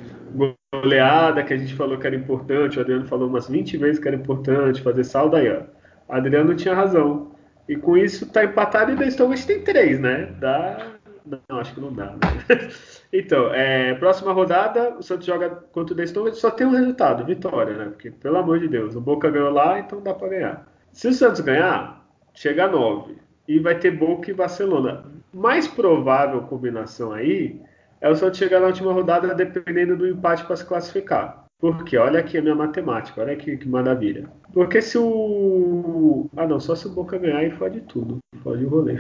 goleada 0.75 1.43
que 1.43 1.55
a 1.55 1.57
gente 1.57 1.75
falou 1.75 1.97
que 1.97 2.07
era 2.07 2.17
importante. 2.17 2.77
O 2.77 2.83
Adriano 2.83 3.07
falou 3.07 3.29
umas 3.29 3.49
20 3.49 3.79
vezes 3.79 3.99
que 3.99 4.09
era 4.09 4.17
importante 4.17 4.83
fazer 4.83 5.05
saldo 5.05 5.37
aí, 5.37 5.51
ó. 5.51 5.82
Adriano 6.09 6.55
tinha 6.55 6.75
razão. 6.75 7.33
E 7.69 7.77
com 7.77 7.97
isso 7.97 8.31
tá 8.31 8.45
empatado 8.45 8.93
e 8.93 8.95
o 8.95 9.03
Strongest 9.09 9.47
tem 9.47 9.63
três, 9.63 10.01
né? 10.01 10.35
Dá. 10.39 10.93
Não, 11.25 11.59
acho 11.59 11.75
que 11.75 11.81
não 11.81 11.93
dá. 11.93 12.13
Né? 12.13 12.19
Então, 13.15 13.53
é, 13.53 13.93
próxima 13.97 14.33
rodada, 14.33 14.97
o 14.99 15.03
Santos 15.03 15.27
joga 15.27 15.51
contra 15.51 15.93
o 15.93 15.97
The 15.97 16.07
Stones, 16.07 16.39
só 16.39 16.51
tem 16.51 16.67
um 16.67 16.71
resultado, 16.71 17.27
vitória, 17.27 17.75
né? 17.75 17.85
Porque, 17.85 18.11
pelo 18.11 18.39
amor 18.39 18.59
de 18.59 18.69
Deus, 18.69 18.97
o 18.97 19.03
Boca 19.03 19.31
ganhou 19.31 19.51
lá, 19.51 19.79
então 19.79 20.01
dá 20.01 20.15
para 20.15 20.29
ganhar. 20.29 20.67
Se 20.93 21.09
o 21.09 21.13
Santos 21.13 21.43
ganhar, 21.43 22.07
chega 22.33 22.65
a 22.65 22.69
9. 22.69 23.19
E 23.47 23.59
vai 23.59 23.79
ter 23.79 23.91
Boca 23.91 24.31
e 24.31 24.35
Barcelona. 24.35 25.05
Mais 25.31 25.69
provável 25.69 26.41
combinação 26.43 27.13
aí 27.13 27.61
é 28.01 28.09
o 28.09 28.17
Santos 28.17 28.39
chegar 28.39 28.61
na 28.61 28.67
última 28.67 28.93
rodada 28.93 29.35
dependendo 29.35 29.97
do 29.97 30.09
empate 30.09 30.45
para 30.45 30.57
se 30.57 30.65
classificar. 30.65 31.42
Porque 31.63 31.97
olha 31.97 32.19
aqui 32.19 32.37
a 32.37 32.43
minha 32.43 32.57
matemática, 32.57 33.21
olha 33.21 33.35
aqui 33.35 33.57
que 33.57 33.69
maravilha. 33.69 34.29
Porque 34.53 34.83
se 34.83 34.99
o. 34.99 36.29
Ah 36.37 36.45
não, 36.45 36.59
só 36.59 36.75
se 36.75 36.89
o 36.89 36.91
Boca 36.91 37.17
ganhar 37.17 37.45
e 37.45 37.53
fode 37.53 37.83
tudo. 37.83 38.19
Fode 38.43 38.65
o 38.65 38.69
rolê. 38.69 38.99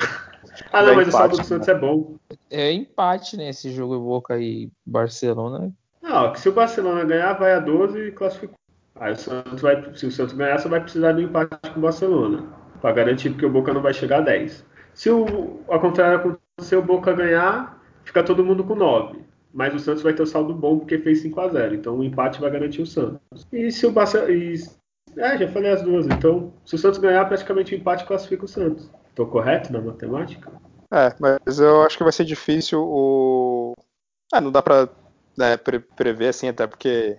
Ah, 0.73 0.81
não, 0.83 0.95
mas 0.95 1.09
empate, 1.09 1.09
o 1.09 1.11
saldo 1.11 1.37
do 1.39 1.45
Santos 1.45 1.67
né? 1.67 1.75
é 1.75 1.77
bom. 1.77 2.15
É 2.49 2.71
empate, 2.71 3.37
né? 3.37 3.49
Esse 3.49 3.73
jogo 3.73 3.99
Boca 3.99 4.39
e 4.39 4.71
Barcelona. 4.87 5.73
Não, 6.01 6.33
que 6.33 6.39
se 6.39 6.49
o 6.49 6.53
Barcelona 6.53 7.05
ganhar, 7.05 7.33
vai 7.33 7.53
a 7.53 7.59
12 7.59 7.99
e 7.99 8.13
classificou. 8.13 8.55
Aí 8.95 9.13
o 9.13 9.17
Santos 9.17 9.61
vai, 9.61 9.83
se 9.97 10.07
o 10.07 10.13
Santos 10.13 10.35
ganhar, 10.35 10.59
só 10.61 10.69
vai 10.69 10.81
precisar 10.81 11.13
do 11.13 11.21
empate 11.21 11.57
com 11.73 11.81
o 11.81 11.83
Barcelona. 11.83 12.45
Para 12.81 12.93
garantir 12.93 13.31
porque 13.31 13.47
o 13.47 13.51
Boca 13.51 13.75
não 13.75 13.83
vai 13.83 13.93
chegar 13.93 14.19
a 14.19 14.21
10. 14.21 14.65
Se 14.95 15.11
o, 15.11 15.61
ao 15.67 15.81
contrário 15.81 16.19
acontecer, 16.19 16.77
o 16.77 16.83
Boca 16.83 17.13
ganhar, 17.13 17.83
fica 18.05 18.23
todo 18.23 18.45
mundo 18.45 18.63
com 18.63 18.77
9. 18.77 19.32
Mas 19.53 19.75
o 19.75 19.79
Santos 19.79 20.03
vai 20.03 20.15
ter 20.15 20.23
o 20.23 20.27
saldo 20.27 20.55
bom 20.55 20.79
porque 20.79 20.99
fez 20.99 21.21
5 21.21 21.41
a 21.41 21.49
0 21.49 21.75
Então 21.75 21.99
o 21.99 22.05
empate 22.05 22.41
vai 22.41 22.51
garantir 22.51 22.83
o 22.83 22.87
Santos. 22.87 23.47
E 23.53 23.71
se 23.71 23.87
o 23.87 23.93
Barcelona. 23.93 24.33
É, 25.17 25.37
já 25.37 25.49
falei 25.49 25.71
as 25.71 25.83
duas. 25.83 26.07
Então, 26.07 26.55
se 26.65 26.75
o 26.75 26.79
Santos 26.79 26.99
ganhar, 26.99 27.25
praticamente 27.27 27.75
o 27.75 27.79
empate 27.79 28.07
classifica 28.07 28.45
o 28.45 28.49
Santos. 28.49 28.91
Estou 29.11 29.27
correto 29.27 29.71
na 29.71 29.81
matemática? 29.81 30.51
É, 30.91 31.15
mas 31.21 31.59
eu 31.59 31.83
acho 31.83 31.99
que 31.99 32.03
vai 32.03 32.13
ser 32.13 32.25
difícil 32.25 32.83
o. 32.83 33.75
Ah, 34.33 34.41
não 34.41 34.51
dá 34.51 34.63
para 34.63 34.89
né, 35.37 35.57
pre 35.57 35.79
prever 35.81 36.29
assim, 36.29 36.49
até 36.49 36.67
porque 36.67 37.19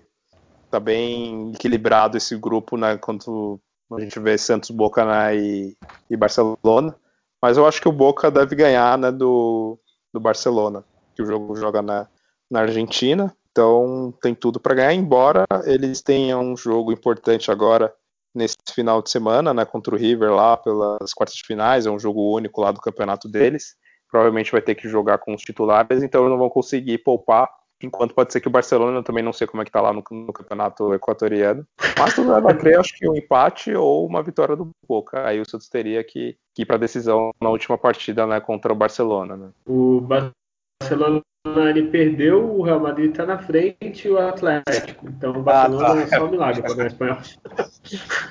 tá 0.70 0.80
bem 0.80 1.52
equilibrado 1.52 2.18
esse 2.18 2.36
grupo, 2.36 2.78
né? 2.78 2.98
Quando 2.98 3.60
a 3.92 4.00
gente 4.00 4.20
vê 4.20 4.38
Santos, 4.38 4.72
Boca 4.72 5.06
né, 5.06 5.36
e, 5.36 5.78
e, 6.10 6.18
Barcelona. 6.18 6.96
Mas 7.42 7.58
eu 7.58 7.68
acho 7.68 7.82
que 7.82 7.88
o 7.88 7.92
Boca 7.92 8.32
deve 8.32 8.56
ganhar 8.56 8.98
né, 8.98 9.12
do, 9.12 9.78
do 10.12 10.20
Barcelona, 10.20 10.84
que 11.16 11.22
o 11.22 11.26
jogo 11.26 11.56
joga 11.56 11.82
na, 11.82 12.08
na 12.54 12.62
Argentina. 12.62 13.36
Então 13.52 14.14
tem 14.22 14.34
tudo 14.34 14.60
para 14.60 14.76
ganhar, 14.76 14.94
embora 14.94 15.46
eles 15.66 16.02
tenham 16.02 16.42
um 16.42 16.56
jogo 16.56 16.92
importante 16.92 17.52
agora 17.52 17.94
nesse 18.34 18.56
final 18.74 19.02
de 19.02 19.12
semana, 19.12 19.54
né, 19.54 19.66
contra 19.66 19.94
o 19.94 19.98
River 19.98 20.32
lá 20.34 20.58
pelas 20.58 21.14
quartas 21.14 21.36
de 21.36 21.44
finais, 21.44 21.86
é 21.86 21.92
um 21.92 22.00
jogo 22.00 22.36
único 22.36 22.62
lá 22.62 22.72
do 22.72 22.82
campeonato 22.82 23.28
deles. 23.28 23.76
Provavelmente 24.10 24.52
vai 24.52 24.62
ter 24.62 24.76
que 24.76 24.88
jogar 24.88 25.18
com 25.20 25.34
os 25.34 25.42
titulares, 25.42 26.02
então 26.04 26.30
não 26.30 26.38
vão 26.38 26.50
conseguir 26.50 27.00
poupar. 27.00 27.50
Enquanto 27.82 28.16
pode 28.16 28.32
ser 28.32 28.40
que 28.40 28.48
o 28.48 28.52
Barcelona 28.52 29.04
também 29.04 29.24
não 29.24 29.34
sei 29.34 29.46
como 29.46 29.62
é 29.62 29.66
que 29.66 29.72
tá 29.72 29.82
lá 29.82 29.92
no, 29.92 30.04
no 30.10 30.32
campeonato 30.32 30.94
equatoriano. 30.94 31.66
Mas 31.98 32.16
tudo 32.16 32.32
leva 32.32 32.52
a 32.52 32.56
crer, 32.56 32.80
acho 32.80 32.96
que 32.96 33.10
um 33.10 33.16
empate 33.16 33.74
ou 33.74 34.06
uma 34.08 34.24
vitória 34.24 34.56
do 34.56 34.70
Boca. 34.88 35.28
Aí 35.28 35.42
o 35.42 35.50
Santos 35.50 35.68
teria 35.68 36.04
que, 36.04 36.38
que 36.56 36.62
ir 36.62 36.66
para 36.66 36.78
decisão 36.78 37.32
na 37.42 37.50
última 37.50 37.78
partida 37.78 38.26
né, 38.26 38.40
contra 38.40 38.72
o 38.72 38.76
Barcelona. 38.76 39.36
Né? 39.36 39.50
O 39.68 40.00
Barcelona 40.00 41.22
ele 41.46 41.88
perdeu, 41.88 42.58
o 42.58 42.62
Real 42.62 42.80
Madrid 42.80 43.12
está 43.12 43.26
na 43.26 43.38
frente 43.38 44.08
e 44.08 44.10
o 44.10 44.18
Atlético. 44.18 45.10
Então 45.10 45.32
o 45.32 45.44
Barcelona 45.44 45.88
ah, 45.88 45.96
tá. 45.96 46.02
é 46.02 46.08
só 46.08 46.26
um 46.26 46.32
milagre 46.32 46.62
para 46.62 46.74
ganhar 46.74 46.88
espanhol. 46.88 47.18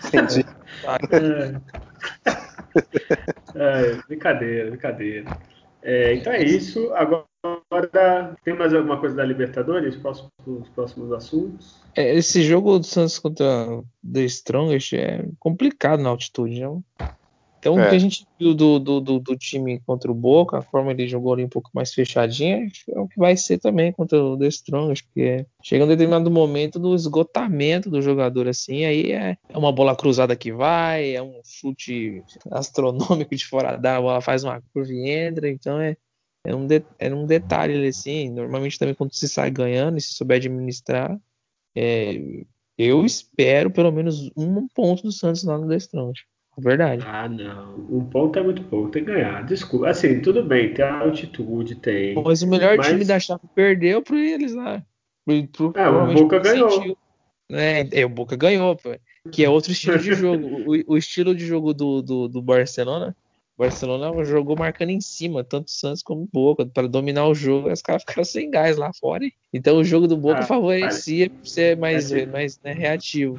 Entendi. 0.06 0.46
É, 3.54 3.90
é, 3.90 3.96
brincadeira, 4.08 4.70
brincadeira. 4.70 5.38
É, 5.82 6.14
então 6.14 6.32
é 6.32 6.42
isso. 6.42 6.90
Agora 6.94 7.26
tem 8.44 8.56
mais 8.56 8.72
alguma 8.72 8.98
coisa 8.98 9.14
da 9.14 9.24
Libertadores? 9.24 9.96
Próximos, 9.96 10.30
os 10.46 10.68
próximos 10.70 11.12
assuntos? 11.12 11.82
É, 11.94 12.14
esse 12.14 12.42
jogo 12.42 12.78
do 12.78 12.86
Santos 12.86 13.18
contra 13.18 13.44
The 14.10 14.20
Strongest 14.22 14.94
é 14.94 15.26
complicado 15.38 16.02
na 16.02 16.08
altitude, 16.08 16.60
não? 16.60 16.82
Então, 17.62 17.78
é. 17.78 17.86
o 17.86 17.90
que 17.90 17.94
a 17.94 17.98
gente 18.00 18.26
viu 18.40 18.54
do, 18.54 18.80
do, 18.80 19.00
do, 19.00 19.20
do, 19.20 19.36
time 19.36 19.78
contra 19.86 20.10
o 20.10 20.14
Boca, 20.14 20.58
a 20.58 20.62
forma 20.62 20.90
ele 20.90 21.06
jogou 21.06 21.32
ali 21.32 21.44
um 21.44 21.48
pouco 21.48 21.70
mais 21.72 21.94
fechadinha, 21.94 22.66
é 22.88 22.98
o 22.98 23.06
que 23.06 23.16
vai 23.16 23.36
ser 23.36 23.58
também 23.58 23.92
contra 23.92 24.20
o 24.20 24.36
The 24.36 24.48
Strongest, 24.48 25.04
porque 25.04 25.46
chega 25.62 25.84
um 25.84 25.88
determinado 25.88 26.28
momento 26.28 26.80
do 26.80 26.92
esgotamento 26.92 27.88
do 27.88 28.02
jogador, 28.02 28.48
assim, 28.48 28.84
aí 28.84 29.12
é, 29.12 29.38
é 29.48 29.56
uma 29.56 29.70
bola 29.70 29.94
cruzada 29.94 30.34
que 30.34 30.52
vai, 30.52 31.14
é 31.14 31.22
um 31.22 31.40
chute 31.44 32.24
astronômico 32.50 33.36
de 33.36 33.46
fora 33.46 33.76
da 33.76 34.00
bola, 34.00 34.20
faz 34.20 34.42
uma 34.42 34.60
curva 34.74 34.92
e 34.92 35.08
entra, 35.08 35.48
então 35.48 35.80
é, 35.80 35.96
é, 36.44 36.52
um, 36.52 36.66
de, 36.66 36.82
é 36.98 37.14
um 37.14 37.24
detalhe, 37.24 37.86
assim, 37.86 38.28
normalmente 38.28 38.76
também 38.76 38.96
quando 38.96 39.14
se 39.14 39.28
sai 39.28 39.52
ganhando 39.52 39.98
e 39.98 40.00
se 40.00 40.14
souber 40.14 40.38
administrar, 40.38 41.16
é, 41.76 42.44
eu 42.76 43.06
espero 43.06 43.70
pelo 43.70 43.92
menos 43.92 44.32
um 44.36 44.66
ponto 44.66 45.04
do 45.04 45.12
Santos 45.12 45.44
lá 45.44 45.56
no 45.56 45.68
The 45.68 45.76
Strongest. 45.76 46.26
Verdade. 46.58 47.02
Ah, 47.06 47.28
não. 47.28 47.74
Um 47.90 48.04
ponto 48.04 48.38
é 48.38 48.42
muito 48.42 48.62
pouco, 48.64 48.90
tem 48.90 49.04
que 49.04 49.10
ganhar. 49.10 49.44
Desculpa. 49.44 49.88
Assim, 49.88 50.20
tudo 50.20 50.44
bem, 50.44 50.74
tem 50.74 50.84
altitude, 50.84 51.76
tem. 51.76 52.14
Mas 52.22 52.42
o 52.42 52.46
melhor 52.46 52.76
mas... 52.76 52.88
time 52.88 53.04
da 53.04 53.18
chave 53.18 53.42
perdeu 53.54 54.02
para 54.02 54.18
eles 54.18 54.54
lá. 54.54 54.82
Pro, 55.24 55.72
é, 55.76 55.88
o 55.88 56.12
Boca 56.12 56.38
ganhou. 56.38 56.98
É, 57.50 58.00
é, 58.00 58.04
o 58.04 58.08
Boca 58.08 58.36
ganhou, 58.36 58.76
pô. 58.76 58.90
Que 59.30 59.44
é 59.44 59.48
outro 59.48 59.72
estilo 59.72 59.98
de 59.98 60.12
jogo. 60.14 60.46
o, 60.66 60.94
o, 60.94 60.96
estilo 60.96 61.34
de 61.34 61.46
jogo 61.46 61.72
do, 61.72 62.02
do, 62.02 62.28
do 62.28 62.42
Barcelona 62.42 63.16
Barcelona 63.62 64.24
jogou 64.24 64.56
marcando 64.56 64.90
em 64.90 65.00
cima, 65.00 65.44
tanto 65.44 65.68
o 65.68 65.70
Santos 65.70 66.02
como 66.02 66.22
o 66.22 66.28
Boca, 66.30 66.66
para 66.66 66.88
dominar 66.88 67.26
o 67.28 67.34
jogo, 67.34 67.70
os 67.70 67.80
caras 67.80 68.02
ficaram 68.02 68.24
sem 68.24 68.50
gás 68.50 68.76
lá 68.76 68.92
fora. 68.92 69.24
Então 69.52 69.76
o 69.76 69.84
jogo 69.84 70.08
do 70.08 70.16
Boca 70.16 70.40
ah, 70.40 70.46
favorecia 70.46 71.30
para 71.30 71.44
ser 71.44 71.76
mais, 71.76 72.12
é 72.12 72.26
mais 72.26 72.60
né, 72.62 72.72
reativo. 72.72 73.38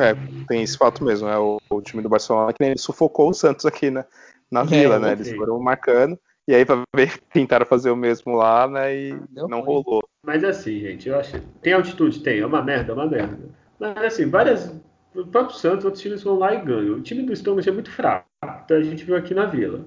É, 0.00 0.44
tem 0.48 0.62
esse 0.62 0.76
fato 0.76 1.04
mesmo, 1.04 1.28
é 1.28 1.38
o, 1.38 1.60
o, 1.70 1.80
time 1.80 2.02
do 2.02 2.08
Barcelona 2.08 2.52
que 2.52 2.64
nem 2.64 2.76
sufocou 2.76 3.30
o 3.30 3.34
Santos 3.34 3.64
aqui 3.64 3.90
né, 3.90 4.04
na 4.50 4.62
é, 4.62 4.64
vila, 4.64 4.96
é, 4.96 4.98
né? 4.98 5.12
Eles 5.12 5.30
foram 5.34 5.60
marcando. 5.60 6.18
E 6.46 6.54
aí, 6.54 6.64
para 6.64 6.82
ver, 6.96 7.20
tentaram 7.32 7.66
fazer 7.66 7.90
o 7.90 7.96
mesmo 7.96 8.34
lá, 8.34 8.66
né? 8.66 8.96
E 8.96 9.16
não, 9.30 9.48
não 9.48 9.60
rolou. 9.60 10.02
Mas 10.24 10.42
assim, 10.42 10.80
gente, 10.80 11.08
eu 11.08 11.18
acho. 11.18 11.38
Tem 11.62 11.74
altitude? 11.74 12.20
Tem, 12.20 12.40
é 12.40 12.46
uma 12.46 12.62
merda, 12.62 12.92
é 12.92 12.94
uma 12.94 13.06
merda. 13.06 13.38
Mas 13.78 13.96
assim, 13.98 14.28
várias 14.28 14.74
o 15.14 15.26
próprio 15.26 15.56
Santos, 15.56 15.84
outros 15.84 16.02
times 16.02 16.22
vão 16.22 16.38
lá 16.38 16.54
e 16.54 16.64
ganham. 16.64 16.96
O 16.96 17.00
time 17.00 17.22
do 17.22 17.32
Estômago 17.32 17.68
é 17.68 17.72
muito 17.72 17.90
fraco. 17.90 18.27
Então 18.44 18.76
a 18.76 18.82
gente 18.82 19.04
viu 19.04 19.16
aqui 19.16 19.34
na 19.34 19.46
Vila. 19.46 19.84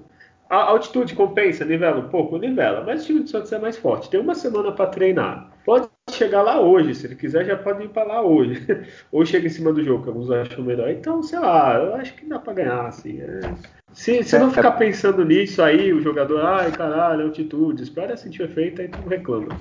A 0.50 0.56
altitude 0.64 1.14
compensa, 1.14 1.64
nivela 1.64 2.00
um 2.00 2.08
pouco? 2.08 2.36
Nivela. 2.36 2.84
Mas 2.84 3.02
o 3.02 3.06
time 3.06 3.20
do 3.20 3.30
Santos 3.30 3.50
é 3.52 3.58
mais 3.58 3.78
forte. 3.78 4.10
Tem 4.10 4.20
uma 4.20 4.34
semana 4.34 4.70
para 4.70 4.90
treinar. 4.90 5.50
Pode 5.64 5.88
chegar 6.10 6.42
lá 6.42 6.60
hoje, 6.60 6.94
se 6.94 7.06
ele 7.06 7.14
quiser, 7.14 7.46
já 7.46 7.56
pode 7.56 7.84
ir 7.84 7.88
para 7.88 8.02
lá 8.04 8.20
hoje. 8.20 8.60
Ou 9.10 9.24
chega 9.24 9.46
em 9.46 9.50
cima 9.50 9.72
do 9.72 9.82
jogo, 9.82 10.02
que 10.02 10.10
alguns 10.10 10.30
acham 10.30 10.62
melhor. 10.62 10.90
Então, 10.90 11.22
sei 11.22 11.38
lá, 11.38 11.76
eu 11.76 11.94
acho 11.94 12.14
que 12.14 12.26
dá 12.26 12.38
para 12.38 12.52
ganhar, 12.52 12.86
assim. 12.86 13.20
É... 13.20 13.40
Se, 13.94 14.22
se 14.22 14.38
não 14.38 14.50
ficar 14.50 14.72
pensando 14.72 15.24
nisso 15.24 15.62
aí, 15.62 15.92
o 15.92 16.02
jogador, 16.02 16.44
ai 16.44 16.70
caralho, 16.72 17.26
altitude, 17.26 17.82
espera 17.82 18.16
sentir 18.16 18.42
efeito, 18.42 18.82
aí 18.82 18.88
tu 18.88 19.08
reclama. 19.08 19.58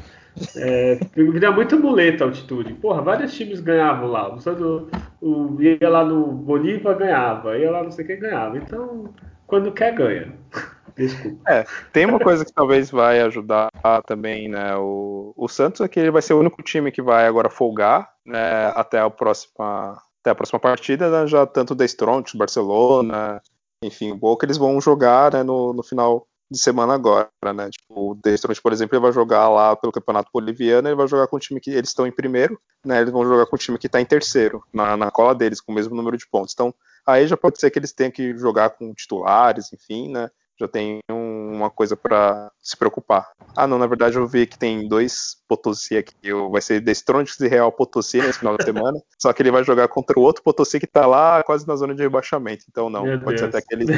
É, 0.55 0.99
vira 1.15 1.51
muita 1.51 1.75
muleta 1.75 2.23
a 2.23 2.27
altitude. 2.27 2.73
Porra, 2.75 3.01
vários 3.01 3.33
times 3.33 3.59
ganhavam 3.59 4.09
lá. 4.09 4.33
O, 4.33 4.87
o, 5.21 5.61
ia 5.61 5.89
lá 5.89 6.05
no 6.05 6.27
Bolívar, 6.27 6.97
ganhava. 6.97 7.57
Ia 7.57 7.71
lá 7.71 7.83
não 7.83 7.91
sei 7.91 8.05
quem 8.05 8.19
ganhava. 8.19 8.57
Então, 8.57 9.13
quando 9.45 9.71
quer, 9.71 9.93
ganha. 9.93 10.33
Desculpa. 10.95 11.49
É, 11.49 11.65
tem 11.93 12.05
uma 12.05 12.19
coisa 12.19 12.43
que 12.43 12.53
talvez 12.53 12.91
vai 12.91 13.21
ajudar 13.21 13.69
também, 14.05 14.49
né? 14.49 14.75
O, 14.75 15.33
o 15.37 15.47
Santos 15.47 15.81
é 15.81 15.87
que 15.87 15.99
ele 15.99 16.11
vai 16.11 16.21
ser 16.21 16.33
o 16.33 16.39
único 16.39 16.61
time 16.61 16.91
que 16.91 17.01
vai 17.01 17.25
agora 17.25 17.49
folgar 17.49 18.11
né, 18.25 18.71
até 18.75 18.99
a 18.99 19.09
próxima 19.09 20.01
até 20.21 20.29
a 20.29 20.35
próxima 20.35 20.59
partida, 20.59 21.09
né, 21.09 21.25
já 21.25 21.47
tanto 21.47 21.73
da 21.73 21.83
Strontes, 21.83 22.35
Barcelona, 22.35 23.41
enfim, 23.83 24.11
o 24.11 24.15
Boca 24.15 24.45
eles 24.45 24.57
vão 24.57 24.79
jogar 24.79 25.33
né, 25.33 25.41
no, 25.41 25.73
no 25.73 25.81
final 25.81 26.27
de 26.51 26.59
semana 26.59 26.93
agora, 26.93 27.29
né? 27.55 27.69
Tipo, 27.69 28.11
o 28.11 28.15
Destront, 28.15 28.61
por 28.61 28.73
exemplo, 28.73 28.95
ele 28.95 29.03
vai 29.03 29.13
jogar 29.13 29.47
lá 29.47 29.73
pelo 29.73 29.93
Campeonato 29.93 30.29
Boliviano, 30.33 30.89
ele 30.89 30.95
vai 30.95 31.07
jogar 31.07 31.27
com 31.27 31.37
o 31.37 31.39
time 31.39 31.61
que 31.61 31.71
eles 31.71 31.91
estão 31.91 32.05
em 32.05 32.11
primeiro, 32.11 32.59
né? 32.85 32.99
Eles 32.99 33.13
vão 33.13 33.23
jogar 33.23 33.45
com 33.45 33.55
o 33.55 33.59
time 33.59 33.77
que 33.77 33.87
está 33.87 34.01
em 34.01 34.05
terceiro, 34.05 34.61
na, 34.73 34.97
na 34.97 35.09
cola 35.09 35.33
deles, 35.33 35.61
com 35.61 35.71
o 35.71 35.75
mesmo 35.75 35.95
número 35.95 36.17
de 36.17 36.27
pontos. 36.27 36.53
Então, 36.53 36.73
aí 37.05 37.25
já 37.25 37.37
pode 37.37 37.57
ser 37.57 37.71
que 37.71 37.79
eles 37.79 37.93
tenham 37.93 38.11
que 38.11 38.35
jogar 38.37 38.71
com 38.71 38.93
titulares, 38.93 39.71
enfim, 39.71 40.11
né? 40.11 40.29
Já 40.61 40.67
tem 40.67 40.99
um, 41.09 41.55
uma 41.55 41.71
coisa 41.71 41.97
para 41.97 42.51
se 42.61 42.77
preocupar. 42.77 43.31
Ah, 43.57 43.65
não, 43.65 43.79
na 43.79 43.87
verdade 43.87 44.17
eu 44.17 44.27
vi 44.27 44.45
que 44.45 44.59
tem 44.59 44.87
dois 44.87 45.37
Potosí 45.47 45.97
aqui. 45.97 46.13
Vai 46.51 46.61
ser 46.61 46.79
Destronix 46.79 47.39
e 47.39 47.47
Real 47.47 47.71
Potosí 47.71 48.21
nesse 48.21 48.37
final 48.37 48.55
de 48.55 48.63
semana. 48.63 48.99
só 49.19 49.33
que 49.33 49.41
ele 49.41 49.49
vai 49.49 49.63
jogar 49.63 49.87
contra 49.87 50.19
o 50.19 50.21
outro 50.21 50.43
Potosí 50.43 50.79
que 50.79 50.85
tá 50.85 51.07
lá 51.07 51.41
quase 51.41 51.67
na 51.67 51.75
zona 51.75 51.95
de 51.95 52.03
rebaixamento. 52.03 52.65
Então 52.69 52.91
não, 52.91 53.03
Meu 53.03 53.19
pode 53.19 53.39
Deus. 53.39 53.51
ser 53.51 53.57
até 53.57 53.61
que 53.61 53.73
eles, 53.73 53.89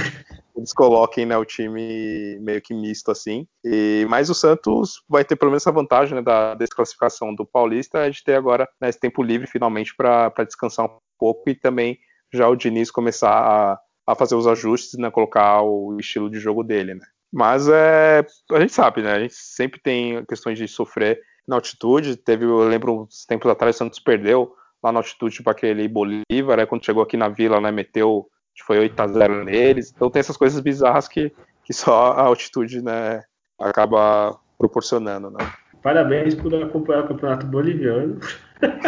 eles 0.56 0.72
coloquem 0.72 1.26
né, 1.26 1.38
o 1.38 1.44
time 1.44 2.40
meio 2.40 2.62
que 2.62 2.74
misto 2.74 3.12
assim. 3.12 3.46
E, 3.62 4.06
mas 4.08 4.30
o 4.30 4.34
Santos 4.34 5.04
vai 5.10 5.26
ter 5.26 5.36
pelo 5.36 5.52
menos 5.52 5.64
essa 5.64 5.72
vantagem 5.72 6.16
né, 6.16 6.22
da 6.22 6.56
desclassificação 6.56 7.36
do 7.36 7.46
Paulista 7.46 8.10
de 8.10 8.24
ter 8.24 8.36
agora 8.36 8.70
né, 8.80 8.88
esse 8.88 9.00
tempo 9.02 9.22
livre 9.22 9.48
finalmente 9.48 9.94
para 9.94 10.32
descansar 10.46 10.86
um 10.86 10.98
pouco 11.20 11.50
e 11.50 11.56
também 11.56 12.00
já 12.34 12.48
o 12.48 12.56
Diniz 12.56 12.90
começar 12.90 13.32
a, 13.32 13.80
a 14.06 14.16
fazer 14.16 14.36
os 14.36 14.48
ajustes, 14.48 15.00
né, 15.00 15.10
colocar 15.10 15.62
o 15.62 15.98
estilo 16.00 16.30
de 16.30 16.40
jogo 16.40 16.64
dele, 16.64 16.96
né. 16.96 17.06
Mas 17.32 17.68
é, 17.68 18.24
a 18.52 18.60
gente 18.60 18.74
sabe, 18.74 19.02
né? 19.02 19.14
A 19.14 19.20
gente 19.20 19.34
sempre 19.34 19.82
tem 19.82 20.24
questões 20.26 20.56
de 20.56 20.68
sofrer 20.68 21.20
na 21.48 21.56
altitude. 21.56 22.16
Teve, 22.16 22.46
eu 22.46 22.60
lembro 22.68 23.02
uns 23.02 23.26
tempos 23.26 23.50
atrás, 23.50 23.76
o 23.76 23.80
Santos 23.80 24.00
perdeu 24.00 24.54
lá 24.84 24.92
na 24.92 25.00
altitude 25.00 25.42
para 25.42 25.52
aquele 25.52 25.88
Bolívar, 25.88 26.58
né? 26.58 26.66
quando 26.68 26.86
chegou 26.86 27.02
aqui 27.02 27.18
na 27.18 27.30
vila, 27.30 27.60
né? 27.60 27.72
Meteu, 27.72 28.28
foi 28.64 28.78
8 28.78 29.00
a 29.00 29.08
0 29.08 29.46
neles. 29.46 29.92
Então 29.96 30.12
tem 30.12 30.20
essas 30.20 30.38
coisas 30.38 30.60
bizarras 30.60 31.08
que, 31.08 31.34
que 31.64 31.74
só 31.74 32.12
a 32.12 32.22
altitude, 32.22 32.84
né? 32.84 33.24
Acaba 33.60 34.40
proporcionando, 34.58 35.32
né? 35.32 35.40
Parabéns 35.84 36.34
por 36.34 36.56
acompanhar 36.56 37.04
o 37.04 37.08
Campeonato 37.10 37.46
Boliviano. 37.46 38.18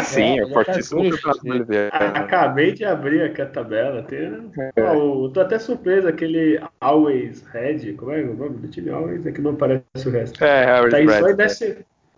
Sim, 0.02 0.40
é, 0.40 0.44
eu 0.44 0.50
participo 0.52 1.04
do 1.04 1.10
Campeonato 1.12 1.44
Boliviano. 1.44 1.92
Acabei 1.92 2.72
de 2.72 2.86
abrir 2.86 3.22
aqui 3.22 3.42
a 3.42 3.46
tabela. 3.46 4.02
Tem, 4.04 4.50
é. 4.78 4.94
oh, 4.94 5.30
tô 5.30 5.42
até 5.42 5.60
surpreso, 5.60 6.08
aquele 6.08 6.58
Always 6.80 7.46
Red, 7.48 7.94
como 7.94 8.14
é 8.14 8.22
o 8.22 8.34
nome 8.34 8.60
do 8.60 8.70
time 8.70 8.90
Always? 8.92 9.26
É 9.26 9.32
que 9.34 9.42
não 9.42 9.52
aparece 9.52 9.84
o 10.08 10.10
resto. 10.10 10.42
É, 10.42 10.72
Always 10.72 10.94
tá 10.94 10.98
Red. 11.00 11.20
Só 11.20 11.30
em 11.30 11.36
décimo, 11.36 11.76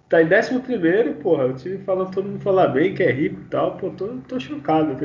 tá 0.08 0.22
em 0.22 0.28
décimo 0.28 0.60
primeiro, 0.60 1.14
porra. 1.16 1.48
O 1.48 1.54
time 1.54 1.80
falando, 1.80 2.12
todo 2.12 2.30
mundo 2.30 2.42
falar 2.42 2.68
bem, 2.68 2.94
que 2.94 3.02
é 3.02 3.12
rico 3.12 3.42
e 3.42 3.46
tal. 3.46 3.78
Pô, 3.78 3.90
tô, 3.90 4.10
tô 4.28 4.40
chocado. 4.40 4.96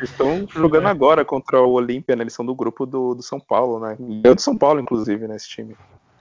Estão 0.00 0.46
jogando 0.48 0.86
agora 0.86 1.24
contra 1.24 1.60
o 1.60 1.72
Olímpia, 1.72 2.14
né? 2.14 2.22
Eles 2.22 2.34
são 2.34 2.46
do 2.46 2.54
grupo 2.54 2.86
do, 2.86 3.16
do 3.16 3.22
São 3.22 3.40
Paulo, 3.40 3.80
né? 3.80 3.96
Eu 4.24 4.36
do 4.36 4.40
São 4.40 4.56
Paulo, 4.56 4.78
inclusive, 4.78 5.26
nesse 5.26 5.48
time. 5.48 5.74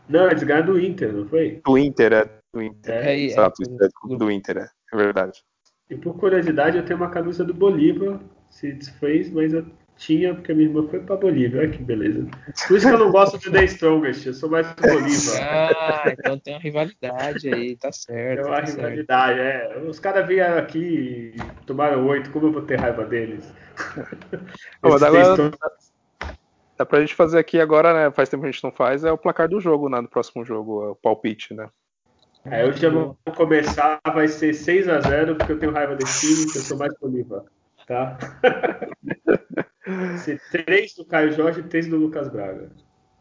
Não, 0.09 0.27
eles 0.27 0.41
ganharam 0.41 0.73
do 0.73 0.79
Inter, 0.79 1.13
não 1.13 1.27
foi? 1.27 1.61
Do 1.63 1.77
Inter, 1.77 2.13
é. 2.13 2.40
Do 2.53 2.61
Inter. 2.61 3.07
É, 3.07 3.19
Exato, 3.19 3.63
é, 3.63 3.85
é, 3.85 4.17
do 4.17 4.31
Inter, 4.31 4.57
é. 4.57 4.69
É 4.93 4.97
verdade. 4.97 5.41
E 5.89 5.95
por 5.95 6.17
curiosidade, 6.17 6.77
eu 6.77 6.85
tenho 6.85 6.99
uma 6.99 7.09
camisa 7.09 7.43
do 7.43 7.53
Bolívar. 7.53 8.19
Se 8.49 8.73
desfez, 8.73 9.31
mas 9.31 9.53
eu 9.53 9.65
tinha, 9.95 10.33
porque 10.33 10.51
a 10.51 10.55
minha 10.55 10.67
irmã 10.67 10.85
foi 10.89 10.99
pra 10.99 11.15
Bolívia. 11.15 11.61
Olha 11.61 11.69
que 11.69 11.81
beleza. 11.81 12.27
Por 12.67 12.75
isso 12.75 12.87
que 12.87 12.93
eu 12.93 12.99
não 12.99 13.11
gosto 13.11 13.37
de 13.37 13.49
The 13.49 13.63
Strongest, 13.65 14.25
eu 14.25 14.33
sou 14.33 14.49
mais 14.49 14.67
do 14.73 14.81
Bolívar. 14.81 15.71
Ah, 15.81 16.13
então 16.17 16.39
tem 16.39 16.55
uma 16.55 16.59
rivalidade 16.59 17.53
aí, 17.53 17.77
tá 17.77 17.91
certo. 17.91 18.41
Tem 18.41 18.51
uma 18.51 18.61
tá 18.61 18.65
rivalidade, 18.65 19.39
certo. 19.39 19.77
é. 19.77 19.89
Os 19.89 19.99
caras 19.99 20.27
vieram 20.27 20.57
aqui 20.57 21.33
e 21.35 21.65
tomaram 21.65 22.05
oito, 22.07 22.31
como 22.31 22.47
eu 22.47 22.51
vou 22.51 22.63
ter 22.63 22.79
raiva 22.79 23.05
deles? 23.05 23.53
Pô, 24.81 24.93
agora, 24.93 25.51
Dá 26.77 26.85
pra 26.85 26.99
gente 26.99 27.13
fazer 27.13 27.37
aqui 27.37 27.59
agora, 27.59 27.93
né? 27.93 28.11
Faz 28.11 28.27
tempo 28.27 28.41
que 28.41 28.49
a 28.49 28.51
gente 28.51 28.63
não 28.63 28.71
faz, 28.71 29.03
é 29.03 29.11
o 29.11 29.17
placar 29.17 29.47
do 29.47 29.59
jogo, 29.59 29.87
né? 29.87 30.01
Do 30.01 30.09
próximo 30.09 30.43
jogo, 30.43 30.83
é 30.83 30.89
o 30.89 30.95
palpite, 30.95 31.53
né? 31.53 31.69
É, 32.45 32.63
eu 32.63 32.73
já 32.73 32.89
vou 32.89 33.15
começar, 33.35 33.99
vai 34.13 34.27
ser 34.27 34.53
6 34.53 34.89
a 34.89 34.99
0 34.99 35.35
porque 35.35 35.51
eu 35.51 35.59
tenho 35.59 35.71
raiva 35.71 35.95
desse 35.95 36.27
time, 36.27 36.51
que 36.51 36.57
eu 36.57 36.61
sou 36.61 36.77
mais 36.77 36.93
Bolívar, 36.99 37.43
tá? 37.85 38.17
ser 40.23 40.41
3 40.51 40.95
do 40.95 41.05
Caio 41.05 41.31
Jorge 41.33 41.59
e 41.59 41.63
3 41.63 41.87
do 41.87 41.97
Lucas 41.97 42.29
Braga. 42.29 42.71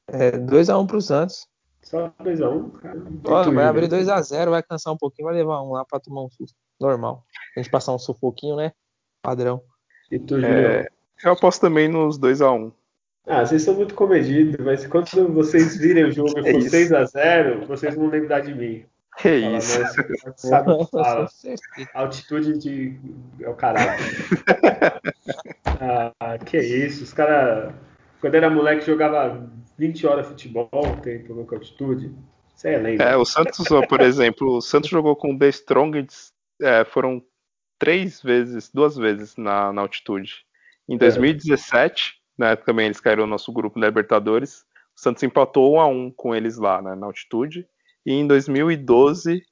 É 0.08 0.32
2x1 0.32 0.86
pro 0.86 1.00
Santos. 1.00 1.46
Só 1.82 2.12
2x1, 2.22 2.72
cara. 2.80 3.02
Ó, 3.24 3.50
vai 3.50 3.64
abrir 3.64 3.88
2x0, 3.88 4.50
vai 4.50 4.62
cansar 4.62 4.92
um 4.92 4.98
pouquinho, 4.98 5.26
vai 5.26 5.36
levar 5.36 5.62
um 5.62 5.72
lá 5.72 5.84
pra 5.84 6.00
tomar 6.00 6.24
um 6.24 6.30
susto. 6.30 6.56
Normal. 6.80 7.24
A 7.56 7.60
gente 7.60 7.70
passar 7.70 7.94
um 7.94 7.98
sufoquinho, 7.98 8.56
né? 8.56 8.72
Padrão. 9.22 9.62
E 10.10 10.18
tu, 10.18 10.36
é, 10.44 10.88
Eu 11.22 11.32
aposto 11.32 11.60
também 11.60 11.88
nos 11.88 12.18
2x1. 12.18 12.72
Ah, 13.26 13.44
vocês 13.44 13.62
são 13.62 13.74
muito 13.74 13.94
comedidos, 13.94 14.56
mas 14.64 14.86
quando 14.86 15.32
vocês 15.32 15.76
virem 15.76 16.04
o 16.04 16.10
jogo 16.10 16.30
é 16.40 16.52
com 16.52 16.58
6x0, 16.58 17.66
vocês 17.66 17.94
vão 17.94 18.08
lembrar 18.08 18.40
de 18.40 18.54
mim. 18.54 18.84
Que 19.20 19.36
isso? 19.36 19.78
sabe, 20.36 20.70
fala. 20.90 21.28
Altitude 21.94 22.58
de. 22.58 22.98
É 23.40 23.48
o 23.48 23.54
caralho. 23.54 23.90
ah, 26.20 26.38
que 26.38 26.58
isso? 26.58 27.04
Os 27.04 27.12
caras. 27.12 27.74
Quando 28.20 28.34
era 28.34 28.50
moleque, 28.50 28.84
jogava 28.84 29.50
20 29.78 30.06
horas 30.06 30.26
de 30.26 30.32
futebol, 30.32 31.00
tem 31.02 31.22
problema 31.22 31.48
com 31.48 31.54
altitude. 31.54 32.14
Isso 32.54 32.68
é 32.68 32.76
lenda. 32.76 33.04
É, 33.04 33.16
o 33.16 33.24
Santos, 33.24 33.66
por 33.88 34.00
exemplo, 34.02 34.56
o 34.56 34.60
Santos 34.60 34.90
jogou 34.90 35.16
com 35.16 35.34
o 35.34 35.38
The 35.38 35.48
Strongest, 35.48 36.32
é, 36.60 36.84
foram 36.84 37.22
três 37.78 38.22
vezes, 38.22 38.70
duas 38.72 38.96
vezes 38.96 39.36
na, 39.36 39.72
na 39.72 39.80
altitude. 39.80 40.44
Em 40.86 40.98
2017, 40.98 42.16
né, 42.36 42.56
também 42.56 42.86
eles 42.86 43.00
caíram 43.00 43.24
no 43.24 43.30
nosso 43.30 43.50
grupo 43.52 43.80
da 43.80 43.86
Libertadores. 43.86 44.66
O 44.94 45.00
Santos 45.00 45.22
empatou 45.22 45.76
1 45.76 45.80
a 45.80 45.86
1 45.86 46.10
com 46.10 46.34
eles 46.34 46.58
lá, 46.58 46.82
né, 46.82 46.94
na 46.94 47.06
altitude. 47.06 47.66
E 48.04 48.12
em 48.12 48.26
2012, 48.26 49.42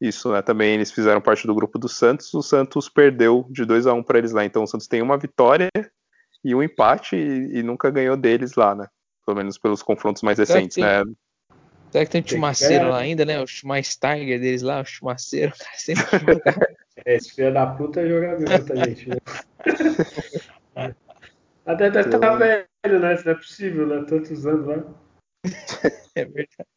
isso, 0.00 0.32
né, 0.32 0.40
também 0.42 0.74
eles 0.74 0.90
fizeram 0.90 1.20
parte 1.20 1.46
do 1.46 1.54
grupo 1.54 1.78
do 1.78 1.88
Santos. 1.88 2.32
O 2.32 2.42
Santos 2.42 2.88
perdeu 2.88 3.46
de 3.50 3.64
2 3.64 3.86
a 3.86 3.92
1 3.92 4.02
para 4.02 4.18
eles 4.18 4.32
lá. 4.32 4.44
Então 4.44 4.62
o 4.62 4.66
Santos 4.66 4.86
tem 4.86 5.02
uma 5.02 5.18
vitória 5.18 5.68
e 6.42 6.54
um 6.54 6.62
empate 6.62 7.16
e, 7.16 7.58
e 7.58 7.62
nunca 7.62 7.90
ganhou 7.90 8.16
deles 8.16 8.54
lá, 8.54 8.74
né? 8.74 8.86
Pelo 9.26 9.36
menos 9.36 9.58
pelos 9.58 9.82
confrontos 9.82 10.22
mais 10.22 10.38
recentes, 10.38 10.78
né? 10.78 11.02
Será 11.90 12.04
que 12.04 12.10
tem 12.10 12.22
o 12.22 12.28
Chumaceiro 12.28 12.88
lá 12.88 12.98
ainda, 12.98 13.24
né? 13.24 13.42
O 13.42 13.46
Schumeister 13.46 14.16
deles 14.40 14.62
lá, 14.62 14.80
o 14.80 14.84
Chumaceiro, 14.84 15.52
cara 15.58 15.76
sempre 15.76 16.04
É, 17.06 17.16
esse 17.16 17.32
filho 17.32 17.52
da 17.54 17.66
puta 17.66 18.00
é 18.00 18.08
jogador, 18.08 18.64
tá, 18.64 18.74
gente? 18.84 19.08
Até 21.64 21.90
deve 21.90 22.08
estar 22.08 22.18
tá 22.18 22.36
velho, 22.36 22.66
né? 23.00 23.14
Isso 23.14 23.24
não 23.24 23.32
é 23.32 23.34
possível, 23.34 23.86
né? 23.86 24.04
Tantos 24.06 24.46
anos 24.46 24.66
lá. 24.66 24.84
É 26.14 26.24
verdade. 26.24 26.68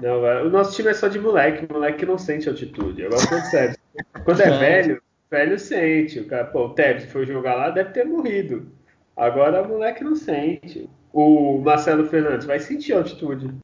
Não, 0.00 0.20
o 0.46 0.50
nosso 0.50 0.74
time 0.74 0.90
é 0.90 0.94
só 0.94 1.08
de 1.08 1.18
moleque, 1.18 1.72
moleque 1.72 2.00
que 2.00 2.06
não 2.06 2.18
sente 2.18 2.48
altitude. 2.48 3.06
Agora, 3.06 3.26
quando, 3.26 3.44
sério, 3.44 3.76
quando 4.24 4.40
é 4.42 4.58
velho, 4.58 5.02
velho 5.30 5.58
sente. 5.58 6.20
O 6.20 6.26
cara, 6.26 6.44
pô, 6.44 6.66
o 6.66 6.74
Tevez 6.74 7.10
foi 7.10 7.24
jogar 7.24 7.54
lá, 7.54 7.70
deve 7.70 7.90
ter 7.90 8.04
morrido. 8.04 8.70
Agora, 9.16 9.62
o 9.62 9.68
moleque 9.68 10.04
não 10.04 10.14
sente. 10.14 10.88
O 11.12 11.58
Marcelo 11.58 12.06
Fernandes 12.06 12.46
vai 12.46 12.60
sentir 12.60 12.92
altitude. 12.92 13.54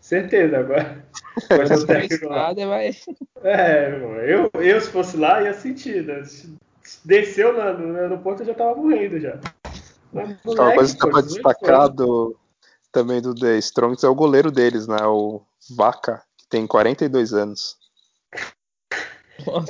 Certeza, 0.00 0.58
agora. 0.58 1.04
Vai... 2.68 2.90
É, 3.42 4.00
eu, 4.26 4.50
eu, 4.60 4.80
se 4.80 4.90
fosse 4.90 5.16
lá, 5.16 5.42
ia 5.42 5.52
sentir. 5.52 6.04
Né? 6.04 6.22
Desceu 7.04 7.52
no, 7.52 7.86
no 7.86 7.98
aeroporto, 7.98 8.42
eu 8.42 8.46
já 8.46 8.54
tava 8.54 8.76
morrendo 8.76 9.20
já. 9.20 9.38
Mas, 10.12 10.36
moleque, 10.44 10.62
Uma 10.62 10.74
coisa 10.74 10.94
que 10.94 11.00
dá 11.00 11.10
pra 11.10 11.20
destacar 11.20 11.88
do, 11.88 12.36
também 12.90 13.20
do 13.20 13.34
The 13.34 13.58
Strongs 13.58 14.04
é 14.04 14.08
o 14.08 14.14
goleiro 14.14 14.50
deles, 14.50 14.86
né? 14.86 14.98
O 15.04 15.42
Vaca, 15.76 16.22
que 16.36 16.46
tem 16.48 16.66
42 16.66 17.32
anos. 17.32 17.78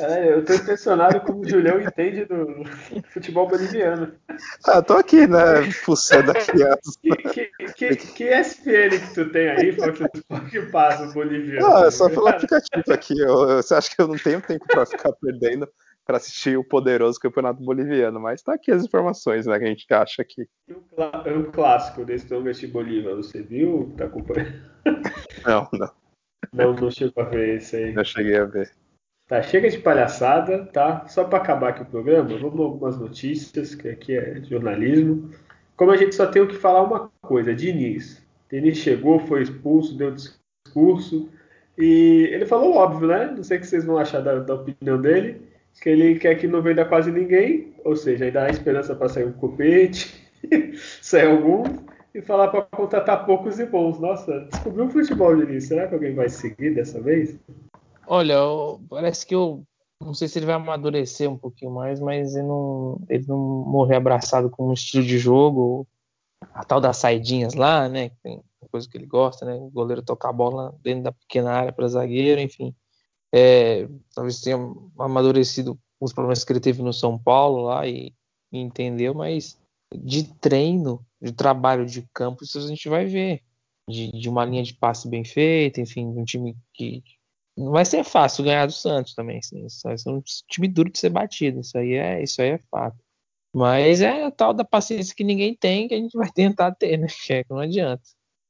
É, 0.01 0.32
eu 0.32 0.44
tô 0.44 0.53
impressionado 0.53 1.20
como 1.20 1.40
o 1.40 1.48
Julião 1.48 1.80
entende 1.80 2.24
do 2.24 2.64
futebol 3.12 3.48
boliviano. 3.48 4.12
Ah, 4.66 4.82
tô 4.82 4.94
aqui, 4.94 5.26
né? 5.26 5.70
Fuçando 5.84 6.32
aqui. 6.32 6.51
Que, 7.01 7.11
que, 7.32 7.72
que, 7.74 7.96
que 7.96 8.24
SPN 8.24 8.98
que 8.98 9.14
tu 9.14 9.30
tem 9.30 9.48
aí, 9.48 9.76
que 10.51 10.62
passa 10.72 11.05
o 11.05 11.12
boliviano? 11.12 11.66
Ah, 11.66 11.86
é 11.86 11.90
só 11.90 12.09
pelo 12.09 12.26
aplicativo 12.26 12.92
aqui. 12.92 13.18
Eu, 13.18 13.62
você 13.62 13.74
acha 13.74 13.94
que 13.94 14.03
eu 14.03 14.09
não 14.09 14.16
tenho 14.16 14.40
tempo 14.40 14.66
pra 14.66 14.84
ficar 14.84 15.12
perdendo 15.12 15.68
para 16.11 16.16
assistir 16.16 16.58
o 16.58 16.64
poderoso 16.64 17.20
campeonato 17.20 17.62
boliviano, 17.62 18.18
mas 18.18 18.42
tá 18.42 18.54
aqui 18.54 18.72
as 18.72 18.84
informações, 18.84 19.46
né, 19.46 19.56
que 19.61 19.64
a 19.64 19.68
gente 19.68 19.86
acha 19.94 20.22
aqui. 20.22 20.44
É 21.24 21.32
um 21.32 21.52
clássico 21.52 22.04
desse 22.04 22.24
Strongest 22.24 22.66
Bolívar, 22.66 23.14
você 23.14 23.40
viu? 23.40 23.94
Tá 23.96 24.06
acompanhando? 24.06 24.61
Não, 25.46 25.68
não. 25.72 25.90
Não, 26.52 26.74
não 26.74 26.90
chegou 26.90 27.22
a 27.22 27.28
ver 27.28 27.58
isso 27.58 27.76
aí. 27.76 27.92
Não 27.92 28.02
cheguei 28.02 28.36
a 28.36 28.44
ver. 28.44 28.72
Tá, 29.28 29.40
chega 29.40 29.70
de 29.70 29.78
palhaçada, 29.78 30.66
tá? 30.66 31.06
Só 31.06 31.24
para 31.24 31.38
acabar 31.38 31.68
aqui 31.68 31.82
o 31.82 31.86
programa, 31.86 32.36
vamos 32.36 32.61
algumas 32.61 32.98
notícias, 32.98 33.74
que 33.74 33.88
aqui 33.88 34.16
é 34.16 34.42
jornalismo. 34.42 35.30
Como 35.76 35.92
a 35.92 35.96
gente 35.96 36.14
só 36.14 36.26
tem 36.26 36.42
o 36.42 36.48
que 36.48 36.56
falar 36.56 36.82
uma 36.82 37.11
coisa, 37.22 37.54
Diniz. 37.54 38.20
Diniz 38.50 38.78
chegou, 38.78 39.20
foi 39.20 39.42
expulso, 39.42 39.96
deu 39.96 40.12
discurso, 40.12 41.30
e 41.78 42.28
ele 42.32 42.46
falou 42.46 42.74
óbvio, 42.74 43.06
né? 43.06 43.26
Não 43.26 43.44
sei 43.44 43.58
o 43.58 43.61
que 43.61 43.66
vocês 43.66 43.84
vão 43.84 43.96
achar 43.96 44.20
da, 44.20 44.40
da 44.40 44.54
opinião 44.54 45.00
dele, 45.00 45.49
que 45.80 45.88
ele 45.88 46.18
quer 46.18 46.36
que 46.36 46.46
não 46.46 46.62
venda 46.62 46.84
quase 46.84 47.10
ninguém, 47.10 47.74
ou 47.84 47.96
seja, 47.96 48.24
ainda 48.24 48.44
há 48.44 48.50
esperança 48.50 48.94
para 48.94 49.08
sair 49.08 49.26
um 49.26 49.32
copete, 49.32 50.28
sair 51.02 51.26
algum, 51.26 51.62
e 52.14 52.20
falar 52.20 52.48
para 52.48 52.62
contratar 52.62 53.24
poucos 53.24 53.58
e 53.58 53.66
bons. 53.66 53.98
Nossa, 53.98 54.40
descobriu 54.50 54.86
o 54.86 54.90
futebol, 54.90 55.36
Diniz. 55.36 55.68
Será 55.68 55.86
que 55.86 55.94
alguém 55.94 56.14
vai 56.14 56.28
seguir 56.28 56.74
dessa 56.74 57.00
vez? 57.00 57.38
Olha, 58.06 58.36
parece 58.88 59.24
que 59.26 59.34
eu 59.34 59.62
não 60.00 60.14
sei 60.14 60.28
se 60.28 60.38
ele 60.38 60.46
vai 60.46 60.54
amadurecer 60.54 61.30
um 61.30 61.36
pouquinho 61.36 61.70
mais, 61.70 62.00
mas 62.00 62.34
ele 62.34 62.46
não, 62.46 63.00
ele 63.08 63.24
não 63.28 63.38
morrer 63.38 63.96
abraçado 63.96 64.50
com 64.50 64.68
um 64.68 64.72
estilo 64.72 65.04
de 65.04 65.18
jogo, 65.18 65.86
a 66.54 66.64
tal 66.64 66.80
das 66.80 66.96
saidinhas 66.96 67.54
lá, 67.54 67.88
né? 67.88 68.08
Que 68.08 68.16
tem 68.22 68.42
coisa 68.70 68.88
que 68.88 68.96
ele 68.96 69.06
gosta, 69.06 69.44
né? 69.44 69.54
O 69.54 69.70
goleiro 69.70 70.02
tocar 70.02 70.30
a 70.30 70.32
bola 70.32 70.74
dentro 70.82 71.04
da 71.04 71.12
pequena 71.12 71.52
área 71.52 71.72
para 71.72 71.88
zagueiro, 71.88 72.40
enfim. 72.40 72.74
É, 73.33 73.89
talvez 74.14 74.41
tenha 74.41 74.57
amadurecido 74.99 75.78
os 76.01 76.12
problemas 76.12 76.43
que 76.45 76.53
ele 76.53 76.61
teve 76.61 76.83
no 76.83 76.93
São 76.93 77.18
Paulo 77.18 77.62
lá 77.62 77.87
e, 77.87 78.12
e 78.53 78.59
entendeu, 78.59 79.14
mas 79.14 79.59
de 79.95 80.24
treino, 80.35 81.05
de 81.20 81.33
trabalho 81.33 81.87
de 81.87 82.09
campo, 82.12 82.45
isso 82.45 82.59
a 82.59 82.66
gente 82.66 82.89
vai 82.89 83.07
ver. 83.07 83.43
De, 83.89 84.12
de 84.12 84.28
uma 84.28 84.45
linha 84.45 84.62
de 84.62 84.74
passe 84.74 85.09
bem 85.09 85.24
feita, 85.24 85.81
enfim, 85.81 86.07
um 86.07 86.24
time 86.24 86.57
que 86.72 87.03
não 87.57 87.72
vai 87.72 87.85
ser 87.85 88.05
fácil 88.05 88.45
ganhar 88.45 88.66
do 88.66 88.72
Santos 88.72 89.14
também. 89.14 89.39
Assim, 89.39 89.66
isso 89.66 89.81
ser 89.97 90.11
um 90.11 90.22
time 90.49 90.68
duro 90.68 90.91
de 90.91 90.99
ser 90.99 91.11
batido. 91.11 91.61
Isso 91.61 91.76
aí 91.76 91.95
é, 91.95 92.22
isso 92.22 92.41
aí 92.41 92.51
é 92.51 92.59
fato. 92.70 92.97
Mas 93.53 94.01
é 94.01 94.24
a 94.24 94.31
tal 94.31 94.55
da 94.55 94.64
paciência 94.64 95.14
que 95.14 95.24
ninguém 95.24 95.55
tem 95.57 95.89
que 95.89 95.95
a 95.95 95.99
gente 95.99 96.12
vai 96.16 96.31
tentar 96.31 96.74
ter, 96.74 96.97
né? 96.97 97.07
Que 97.26 97.45
não 97.51 97.59
adianta. 97.59 98.03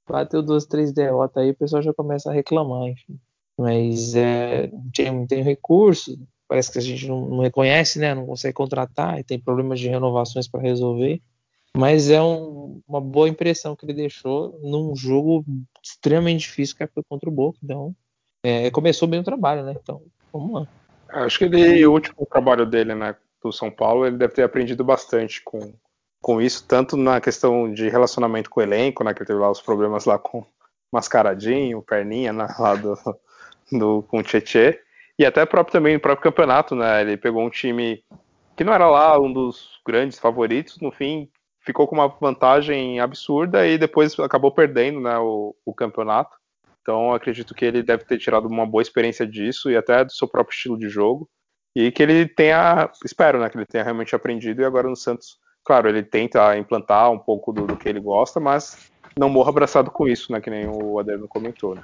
Bateu 0.08 0.42
duas, 0.42 0.66
três 0.66 0.92
derrotas 0.92 1.42
aí, 1.42 1.50
o 1.50 1.56
pessoal 1.56 1.82
já 1.82 1.94
começa 1.94 2.30
a 2.30 2.32
reclamar, 2.32 2.88
enfim. 2.88 3.18
Mas 3.60 4.14
é, 4.14 4.70
o 4.72 4.90
time 4.90 5.10
não 5.10 5.26
tem 5.26 5.42
recurso, 5.42 6.18
parece 6.48 6.72
que 6.72 6.78
a 6.78 6.80
gente 6.80 7.06
não, 7.06 7.28
não, 7.28 7.40
reconhece, 7.40 7.98
né? 7.98 8.14
Não 8.14 8.24
consegue 8.24 8.54
contratar 8.54 9.20
e 9.20 9.22
tem 9.22 9.38
problemas 9.38 9.78
de 9.78 9.86
renovações 9.86 10.48
para 10.48 10.62
resolver. 10.62 11.20
Mas 11.76 12.08
é 12.08 12.22
um, 12.22 12.80
uma 12.88 13.02
boa 13.02 13.28
impressão 13.28 13.76
que 13.76 13.84
ele 13.84 13.92
deixou 13.92 14.58
num 14.62 14.96
jogo 14.96 15.44
extremamente 15.84 16.40
difícil 16.40 16.74
que 16.74 16.86
foi 16.86 17.02
contra 17.06 17.28
o 17.28 17.32
Boca. 17.32 17.58
Então, 17.62 17.94
é, 18.42 18.70
começou 18.70 19.06
bem 19.06 19.20
o 19.20 19.24
trabalho, 19.24 19.62
né? 19.62 19.76
Então, 19.78 20.00
vamos 20.32 20.52
lá. 20.52 20.68
Acho 21.10 21.38
que 21.38 21.44
ele, 21.44 21.86
o 21.86 21.92
último 21.92 22.24
trabalho 22.24 22.64
dele, 22.64 22.94
né, 22.94 23.14
do 23.42 23.52
São 23.52 23.70
Paulo, 23.70 24.06
ele 24.06 24.16
deve 24.16 24.32
ter 24.32 24.42
aprendido 24.42 24.82
bastante 24.82 25.42
com, 25.42 25.74
com 26.22 26.40
isso, 26.40 26.64
tanto 26.66 26.96
na 26.96 27.20
questão 27.20 27.70
de 27.70 27.90
relacionamento 27.90 28.48
com 28.48 28.60
o 28.60 28.62
elenco, 28.62 29.04
né, 29.04 29.12
que 29.12 29.20
ele 29.20 29.26
teve 29.26 29.38
lá 29.38 29.50
os 29.50 29.60
problemas 29.60 30.06
lá 30.06 30.18
com 30.18 30.46
Mascaradinho, 30.90 31.82
Perninha, 31.82 32.32
né, 32.32 32.48
lá 32.58 32.74
do, 32.74 32.96
com 33.70 34.18
o 34.18 34.22
Tietê, 34.22 34.80
e 35.18 35.26
até 35.26 35.44
próprio 35.44 35.72
também 35.72 35.94
no 35.94 36.00
próprio 36.00 36.30
campeonato, 36.30 36.74
né, 36.74 37.02
ele 37.02 37.16
pegou 37.16 37.42
um 37.44 37.50
time 37.50 38.02
que 38.56 38.64
não 38.64 38.72
era 38.72 38.88
lá 38.88 39.18
um 39.20 39.32
dos 39.32 39.80
grandes 39.86 40.18
favoritos, 40.18 40.78
no 40.80 40.90
fim 40.90 41.28
ficou 41.60 41.86
com 41.86 41.94
uma 41.94 42.08
vantagem 42.08 43.00
absurda 43.00 43.66
e 43.66 43.76
depois 43.78 44.18
acabou 44.18 44.50
perdendo, 44.50 45.00
né, 45.00 45.18
o, 45.18 45.54
o 45.64 45.74
campeonato. 45.74 46.36
Então 46.80 47.12
acredito 47.12 47.54
que 47.54 47.64
ele 47.64 47.82
deve 47.82 48.04
ter 48.04 48.18
tirado 48.18 48.46
uma 48.46 48.66
boa 48.66 48.82
experiência 48.82 49.26
disso 49.26 49.70
e 49.70 49.76
até 49.76 50.04
do 50.04 50.12
seu 50.12 50.26
próprio 50.26 50.54
estilo 50.54 50.78
de 50.78 50.88
jogo. 50.88 51.28
E 51.76 51.92
que 51.92 52.02
ele 52.02 52.26
tenha, 52.26 52.90
espero, 53.04 53.38
né, 53.38 53.48
que 53.48 53.56
ele 53.56 53.66
tenha 53.66 53.84
realmente 53.84 54.14
aprendido 54.14 54.60
e 54.60 54.64
agora 54.64 54.88
no 54.88 54.96
Santos, 54.96 55.38
claro, 55.64 55.88
ele 55.88 56.02
tenta 56.02 56.56
implantar 56.56 57.10
um 57.12 57.18
pouco 57.18 57.52
do, 57.52 57.66
do 57.66 57.76
que 57.76 57.88
ele 57.88 58.00
gosta, 58.00 58.40
mas 58.40 58.90
não 59.16 59.28
morra 59.28 59.50
abraçado 59.50 59.90
com 59.90 60.08
isso, 60.08 60.32
né, 60.32 60.40
que 60.40 60.50
nem 60.50 60.66
o 60.66 60.98
Adriano 60.98 61.28
comentou. 61.28 61.74
Né? 61.74 61.82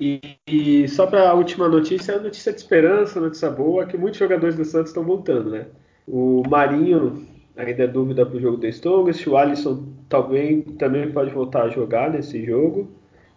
E, 0.00 0.20
e, 0.46 0.88
só 0.88 1.06
para 1.06 1.28
a 1.28 1.34
última 1.34 1.68
notícia, 1.68 2.16
a 2.16 2.20
notícia 2.20 2.52
de 2.52 2.58
esperança, 2.58 3.20
notícia 3.20 3.50
boa, 3.50 3.86
que 3.86 3.96
muitos 3.96 4.18
jogadores 4.18 4.56
do 4.56 4.64
Santos 4.64 4.90
estão 4.90 5.02
voltando, 5.02 5.50
né? 5.50 5.66
O 6.06 6.42
Marinho 6.48 7.26
ainda 7.56 7.82
é 7.82 7.86
dúvida 7.86 8.24
para 8.24 8.36
o 8.36 8.40
jogo 8.40 8.56
do 8.56 8.66
Strongest, 8.66 9.26
o 9.26 9.36
Alisson 9.36 9.84
também, 10.08 10.62
também 10.62 11.10
pode 11.10 11.30
voltar 11.30 11.64
a 11.64 11.68
jogar 11.68 12.10
nesse 12.10 12.44
jogo. 12.44 12.88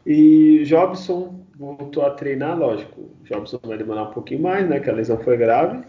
E 0.06 0.64
Jobson 0.66 1.42
voltou 1.58 2.06
a 2.06 2.12
treinar, 2.12 2.58
lógico. 2.58 3.10
Jobson 3.24 3.60
vai 3.64 3.78
demorar 3.78 4.04
um 4.04 4.12
pouquinho 4.12 4.42
mais, 4.42 4.68
né? 4.70 4.80
Que 4.80 4.90
a 4.90 4.94
lesão 4.94 5.18
foi 5.18 5.38
grave. 5.38 5.84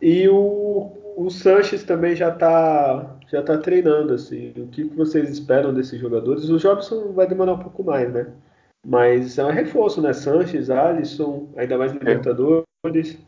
E 0.00 0.28
o, 0.28 0.92
o 1.16 1.30
Sanches 1.30 1.84
também 1.84 2.14
já 2.14 2.28
está 2.28 3.16
já 3.30 3.42
tá 3.42 3.56
treinando, 3.56 4.12
assim. 4.12 4.52
O 4.56 4.66
que 4.66 4.84
vocês 4.84 5.28
esperam 5.30 5.72
desses 5.72 5.98
jogadores? 5.98 6.48
O 6.50 6.58
Jobson 6.58 7.12
vai 7.12 7.26
demorar 7.26 7.54
um 7.54 7.58
pouco 7.58 7.82
mais, 7.82 8.12
né? 8.12 8.26
Mas 8.84 9.38
é 9.38 9.44
um 9.44 9.50
reforço, 9.50 10.02
né? 10.02 10.12
Sanches, 10.12 10.70
Alisson, 10.70 11.52
ainda 11.56 11.78
mais 11.78 11.92
Libertadores. 11.92 12.64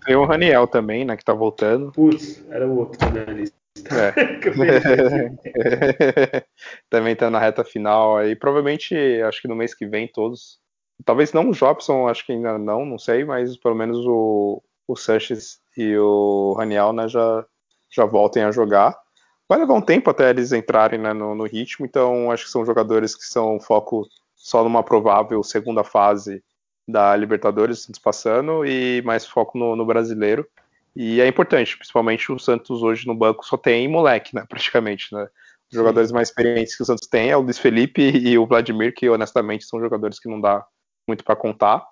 Tem 0.04 0.16
o 0.16 0.24
Raniel 0.24 0.66
também, 0.66 1.04
né? 1.04 1.16
Que 1.16 1.24
tá 1.24 1.32
voltando. 1.32 1.92
Putz, 1.92 2.44
era 2.50 2.66
o 2.66 2.78
outro 2.78 2.98
lista. 3.32 3.56
É. 3.92 4.12
Também 6.90 7.14
tá 7.14 7.30
na 7.30 7.38
reta 7.38 7.62
final 7.62 8.16
aí. 8.16 8.34
Provavelmente, 8.34 8.96
acho 9.22 9.40
que 9.40 9.48
no 9.48 9.54
mês 9.54 9.74
que 9.74 9.86
vem 9.86 10.08
todos. 10.08 10.58
Talvez 11.04 11.32
não 11.32 11.50
o 11.50 11.52
Jobson, 11.52 12.08
acho 12.08 12.24
que 12.24 12.32
ainda 12.32 12.58
não, 12.58 12.84
não 12.84 12.98
sei, 12.98 13.24
mas 13.24 13.56
pelo 13.56 13.74
menos 13.74 13.98
o, 14.06 14.62
o 14.86 14.96
Sanches 14.96 15.60
e 15.76 15.96
o 15.96 16.54
Raniel 16.56 16.92
né, 16.92 17.08
já, 17.08 17.44
já 17.90 18.04
voltem 18.04 18.44
a 18.44 18.52
jogar. 18.52 18.96
Vai 19.48 19.58
levar 19.58 19.74
um 19.74 19.82
tempo 19.82 20.08
até 20.08 20.30
eles 20.30 20.52
entrarem 20.52 20.98
né, 20.98 21.12
no, 21.12 21.34
no, 21.34 21.44
ritmo, 21.44 21.84
então 21.84 22.30
acho 22.30 22.44
que 22.44 22.50
são 22.50 22.64
jogadores 22.64 23.14
que 23.14 23.24
são 23.24 23.60
foco 23.60 24.06
só 24.44 24.62
numa 24.62 24.82
provável 24.82 25.42
segunda 25.42 25.82
fase 25.82 26.44
da 26.86 27.16
Libertadores, 27.16 27.88
passando, 28.02 28.62
e 28.66 29.00
mais 29.00 29.26
foco 29.26 29.56
no, 29.56 29.74
no 29.74 29.86
brasileiro. 29.86 30.46
E 30.94 31.18
é 31.18 31.26
importante, 31.26 31.78
principalmente 31.78 32.30
o 32.30 32.38
Santos 32.38 32.82
hoje 32.82 33.06
no 33.06 33.14
banco 33.14 33.42
só 33.42 33.56
tem 33.56 33.88
moleque, 33.88 34.34
né, 34.34 34.44
praticamente, 34.46 35.14
né? 35.14 35.26
jogadores 35.72 36.12
mais 36.12 36.28
experientes 36.28 36.76
que 36.76 36.82
o 36.82 36.86
Santos 36.86 37.08
tem 37.08 37.30
é 37.30 37.36
o 37.36 37.40
Luiz 37.40 37.58
Felipe 37.58 38.02
e 38.14 38.36
o 38.36 38.46
Vladimir, 38.46 38.94
que 38.94 39.08
honestamente 39.08 39.64
são 39.64 39.80
jogadores 39.80 40.20
que 40.20 40.28
não 40.28 40.38
dá 40.38 40.64
muito 41.08 41.24
para 41.24 41.34
contar. 41.34 41.82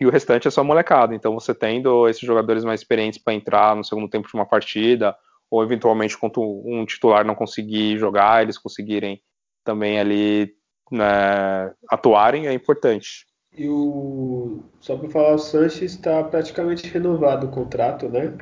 E 0.00 0.06
o 0.06 0.10
restante 0.10 0.46
é 0.46 0.50
só 0.50 0.62
molecada. 0.62 1.12
Então 1.12 1.34
você 1.34 1.52
tendo 1.52 2.08
esses 2.08 2.22
jogadores 2.22 2.64
mais 2.64 2.80
experientes 2.80 3.18
para 3.18 3.34
entrar 3.34 3.74
no 3.74 3.84
segundo 3.84 4.08
tempo 4.08 4.28
de 4.28 4.34
uma 4.34 4.46
partida, 4.46 5.14
ou 5.50 5.60
eventualmente 5.64 6.16
quando 6.16 6.40
um 6.40 6.86
titular 6.86 7.24
não 7.24 7.34
conseguir 7.34 7.98
jogar, 7.98 8.42
eles 8.42 8.56
conseguirem 8.56 9.20
também 9.64 9.98
ali 9.98 10.54
né, 10.90 11.72
atuarem, 11.88 12.46
é 12.46 12.52
importante. 12.52 13.26
E 13.56 13.68
o. 13.68 14.62
Só 14.80 14.96
para 14.96 15.08
falar, 15.10 15.34
o 15.34 15.38
Sanches 15.38 15.92
está 15.92 16.22
praticamente 16.22 16.86
renovado 16.88 17.46
o 17.46 17.50
contrato, 17.50 18.08
né? 18.08 18.36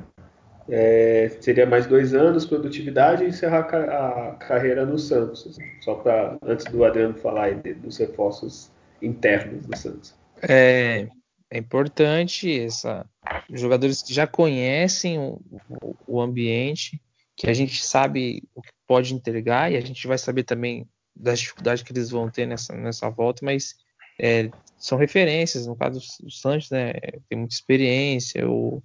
É, 0.70 1.30
seria 1.40 1.64
mais 1.64 1.86
dois 1.86 2.14
anos, 2.14 2.44
produtividade 2.44 3.24
e 3.24 3.28
encerrar 3.28 3.60
a, 3.60 4.32
carreira 4.34 4.84
no 4.84 4.98
Santos. 4.98 5.56
Só 5.80 5.94
para 5.94 6.36
antes 6.42 6.66
do 6.66 6.84
Adriano 6.84 7.14
falar 7.14 7.44
aí 7.44 7.54
dos 7.54 7.96
reforços 7.96 8.70
internos 9.00 9.64
do 9.64 9.76
Santos. 9.76 10.14
É, 10.42 11.08
é 11.50 11.58
importante 11.58 12.60
essa 12.60 13.06
jogadores 13.50 14.02
que 14.02 14.12
já 14.12 14.26
conhecem 14.26 15.18
o, 15.18 15.40
o, 15.82 15.96
o, 16.06 16.20
ambiente, 16.20 17.00
que 17.34 17.48
a 17.48 17.54
gente 17.54 17.82
sabe 17.82 18.42
o 18.54 18.60
que 18.60 18.70
pode 18.86 19.14
entregar 19.14 19.72
e 19.72 19.76
a 19.76 19.80
gente 19.80 20.06
vai 20.06 20.18
saber 20.18 20.44
também 20.44 20.86
das 21.18 21.40
dificuldades 21.40 21.82
que 21.82 21.92
eles 21.92 22.10
vão 22.10 22.30
ter 22.30 22.46
nessa, 22.46 22.74
nessa 22.74 23.10
volta, 23.10 23.44
mas 23.44 23.74
é, 24.20 24.50
são 24.76 24.96
referências. 24.96 25.66
No 25.66 25.76
caso 25.76 26.00
do 26.20 26.30
Santos, 26.30 26.70
né, 26.70 26.92
tem 27.28 27.38
muita 27.38 27.54
experiência. 27.54 28.48
O, 28.48 28.82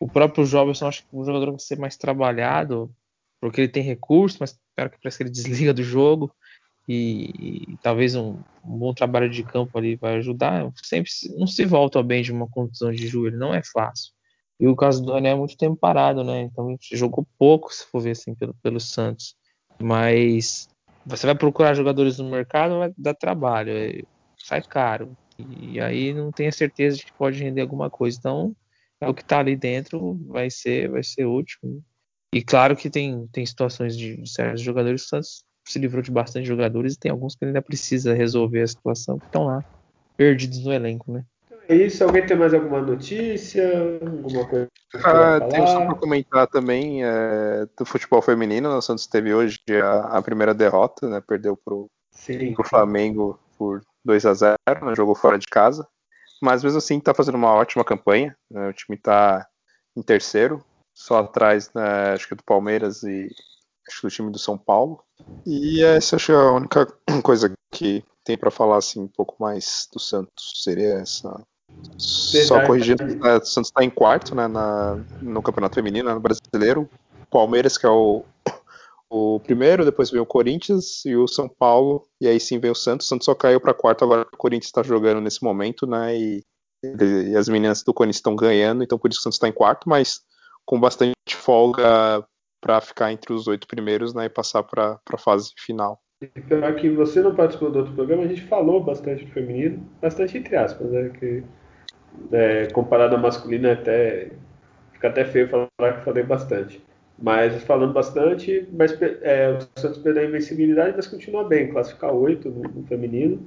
o 0.00 0.08
próprio 0.08 0.44
Jobson, 0.44 0.86
acho 0.86 1.02
que 1.02 1.08
o 1.12 1.24
jogador 1.24 1.50
vai 1.50 1.60
ser 1.60 1.78
mais 1.78 1.96
trabalhado, 1.96 2.94
porque 3.40 3.62
ele 3.62 3.68
tem 3.68 3.82
recursos, 3.82 4.38
mas 4.38 4.52
que 4.52 4.58
parece 4.74 5.16
que 5.16 5.22
ele 5.22 5.30
desliga 5.30 5.72
do 5.72 5.82
jogo. 5.82 6.32
E, 6.88 7.72
e 7.72 7.76
talvez 7.82 8.14
um, 8.14 8.38
um, 8.64 8.78
bom 8.78 8.94
trabalho 8.94 9.28
de 9.28 9.42
campo 9.42 9.76
ali 9.76 9.96
vai 9.96 10.16
ajudar. 10.16 10.70
Sempre 10.82 11.10
não 11.36 11.46
se 11.46 11.64
volta 11.64 12.02
bem 12.02 12.22
de 12.22 12.30
uma 12.30 12.48
contusão 12.48 12.92
de 12.92 13.08
joelho, 13.08 13.38
não 13.38 13.52
é 13.52 13.62
fácil. 13.62 14.12
E 14.58 14.66
o 14.68 14.76
caso 14.76 15.04
do 15.04 15.12
Daniel 15.12 15.36
é 15.36 15.38
muito 15.38 15.56
tempo 15.56 15.76
parado, 15.76 16.22
né? 16.22 16.42
Então 16.42 16.76
jogou 16.92 17.26
pouco, 17.38 17.74
se 17.74 17.84
for 17.86 18.00
ver 18.00 18.12
assim, 18.12 18.34
pelo, 18.34 18.54
pelo 18.62 18.80
Santos. 18.80 19.34
Mas 19.80 20.68
você 21.06 21.26
vai 21.26 21.34
procurar 21.34 21.74
jogadores 21.74 22.18
no 22.18 22.28
mercado, 22.28 22.78
vai 22.78 22.92
dar 22.98 23.14
trabalho, 23.14 23.70
é, 23.70 24.02
sai 24.36 24.60
caro. 24.62 25.16
E 25.38 25.80
aí 25.80 26.12
não 26.12 26.32
tem 26.32 26.48
a 26.48 26.52
certeza 26.52 26.96
de 26.96 27.06
que 27.06 27.12
pode 27.12 27.42
render 27.42 27.60
alguma 27.60 27.88
coisa. 27.88 28.18
Então 28.18 28.56
é 29.00 29.08
o 29.08 29.14
que 29.14 29.22
está 29.22 29.38
ali 29.38 29.56
dentro 29.56 30.18
vai 30.26 30.50
ser 30.50 30.90
vai 30.90 31.04
ser 31.04 31.24
útil. 31.24 31.82
E 32.34 32.42
claro 32.42 32.76
que 32.76 32.90
tem, 32.90 33.26
tem 33.28 33.46
situações 33.46 33.96
de, 33.96 34.16
de 34.16 34.28
certos 34.28 34.60
jogadores 34.60 35.04
o 35.04 35.08
Santos 35.08 35.44
se 35.64 35.78
livrou 35.78 36.02
de 36.02 36.10
bastante 36.10 36.46
jogadores 36.46 36.94
e 36.94 36.98
tem 36.98 37.10
alguns 37.10 37.34
que 37.34 37.44
ainda 37.44 37.60
precisa 37.60 38.14
resolver 38.14 38.62
a 38.62 38.66
situação 38.66 39.18
que 39.18 39.26
estão 39.26 39.44
lá 39.44 39.64
perdidos 40.16 40.64
no 40.64 40.72
elenco, 40.72 41.12
né? 41.12 41.24
É 41.68 41.74
isso. 41.74 42.04
Alguém 42.04 42.26
tem 42.26 42.36
mais 42.36 42.54
alguma 42.54 42.80
notícia? 42.80 43.68
Alguma 44.02 44.48
coisa? 44.48 44.68
Ah, 45.04 45.40
tenho 45.48 45.66
só 45.66 45.84
para 45.84 45.94
comentar 45.94 46.46
também 46.46 47.04
é, 47.04 47.66
do 47.78 47.84
futebol 47.84 48.22
feminino. 48.22 48.68
O 48.68 48.82
Santos 48.82 49.06
teve 49.06 49.34
hoje 49.34 49.60
a, 49.82 50.18
a 50.18 50.22
primeira 50.22 50.54
derrota, 50.54 51.08
né? 51.08 51.20
Perdeu 51.20 51.56
para 51.56 51.74
o 51.74 51.88
Flamengo 52.64 53.38
por 53.58 53.82
2 54.04 54.26
a 54.26 54.34
0 54.34 54.56
né? 54.82 54.94
jogou 54.96 55.14
fora 55.14 55.38
de 55.38 55.46
casa. 55.46 55.86
Mas 56.40 56.62
mesmo 56.62 56.78
assim 56.78 56.98
está 56.98 57.14
fazendo 57.14 57.36
uma 57.36 57.52
ótima 57.52 57.84
campanha. 57.84 58.36
Né? 58.50 58.68
O 58.68 58.72
time 58.72 58.96
está 58.96 59.46
em 59.96 60.02
terceiro, 60.02 60.62
só 60.94 61.20
atrás, 61.20 61.70
né, 61.74 62.12
acho 62.12 62.28
que 62.28 62.34
do 62.34 62.44
Palmeiras 62.44 63.02
e 63.02 63.28
acho 63.88 64.00
que 64.00 64.06
do 64.06 64.10
time 64.10 64.30
do 64.30 64.38
São 64.38 64.58
Paulo. 64.58 65.02
E 65.46 65.82
essa 65.82 66.16
acho 66.16 66.26
que 66.26 66.32
é 66.32 66.34
a 66.34 66.52
única 66.52 66.86
coisa 67.24 67.52
que 67.72 68.04
tem 68.22 68.36
para 68.36 68.50
falar 68.50 68.78
assim 68.78 69.00
um 69.00 69.08
pouco 69.08 69.36
mais 69.38 69.88
do 69.92 69.98
Santos 69.98 70.62
seria 70.62 70.94
essa. 71.00 71.42
Só 71.98 72.64
corrigindo, 72.64 73.04
né, 73.04 73.36
o 73.36 73.44
Santos 73.44 73.68
está 73.68 73.82
em 73.82 73.90
quarto 73.90 74.34
né, 74.34 74.46
na, 74.46 74.98
no 75.22 75.42
Campeonato 75.42 75.74
Feminino, 75.74 76.12
no 76.12 76.20
Brasileiro. 76.20 76.88
Palmeiras, 77.30 77.76
que 77.76 77.86
é 77.86 77.88
o, 77.88 78.24
o 79.10 79.40
primeiro, 79.40 79.84
depois 79.84 80.10
veio 80.10 80.22
o 80.22 80.26
Corinthians 80.26 81.04
e 81.04 81.16
o 81.16 81.26
São 81.26 81.48
Paulo, 81.48 82.02
e 82.20 82.28
aí 82.28 82.38
sim 82.38 82.58
veio 82.58 82.72
o 82.72 82.76
Santos. 82.76 83.06
O 83.06 83.08
Santos 83.08 83.24
só 83.24 83.34
caiu 83.34 83.60
para 83.60 83.74
quarto, 83.74 84.04
agora 84.04 84.26
o 84.32 84.36
Corinthians 84.36 84.66
está 84.66 84.82
jogando 84.82 85.20
nesse 85.20 85.42
momento, 85.42 85.86
né? 85.86 86.16
E, 86.16 86.42
e, 86.84 87.36
as 87.36 87.48
meninas 87.48 87.82
do 87.82 87.94
Corinthians 87.94 88.16
estão 88.16 88.36
ganhando, 88.36 88.82
então 88.82 88.98
por 88.98 89.10
isso 89.10 89.18
que 89.18 89.22
o 89.22 89.24
Santos 89.24 89.36
está 89.36 89.48
em 89.48 89.52
quarto, 89.52 89.88
mas 89.88 90.20
com 90.64 90.78
bastante 90.78 91.14
folga 91.30 92.24
para 92.60 92.80
ficar 92.80 93.12
entre 93.12 93.32
os 93.32 93.46
oito 93.46 93.66
primeiros 93.66 94.12
né, 94.12 94.24
e 94.24 94.28
passar 94.28 94.62
para 94.62 94.98
a 95.12 95.18
fase 95.18 95.50
final. 95.56 96.00
pior 96.48 96.74
que 96.74 96.90
você 96.90 97.22
não 97.22 97.34
participou 97.34 97.70
do 97.70 97.78
outro 97.78 97.94
programa, 97.94 98.24
a 98.24 98.28
gente 98.28 98.42
falou 98.42 98.82
bastante 98.82 99.24
do 99.24 99.30
feminino, 99.30 99.88
bastante 100.00 100.36
entre 100.36 100.56
aspas, 100.56 100.90
né? 100.90 101.10
Que 101.10 101.44
é, 102.32 102.66
comparado 102.66 103.14
ao 103.14 103.20
masculino 103.20 103.68
é 103.68 103.72
até 103.72 104.30
fica 104.92 105.08
até 105.08 105.24
feio 105.24 105.48
falar 105.48 105.92
que 105.94 106.04
falei 106.04 106.22
bastante. 106.22 106.82
Mas 107.18 107.62
falando 107.62 107.94
bastante, 107.94 108.68
mas 108.72 108.92
é, 109.22 109.50
o 109.50 109.80
Santos 109.80 109.98
perdeu 109.98 110.22
a 110.22 110.26
invencibilidade, 110.26 110.94
mas 110.96 111.06
continua 111.06 111.44
bem, 111.44 111.68
classificar 111.68 112.12
oito 112.12 112.50
no, 112.50 112.62
no, 112.62 112.86
feminino. 112.86 113.40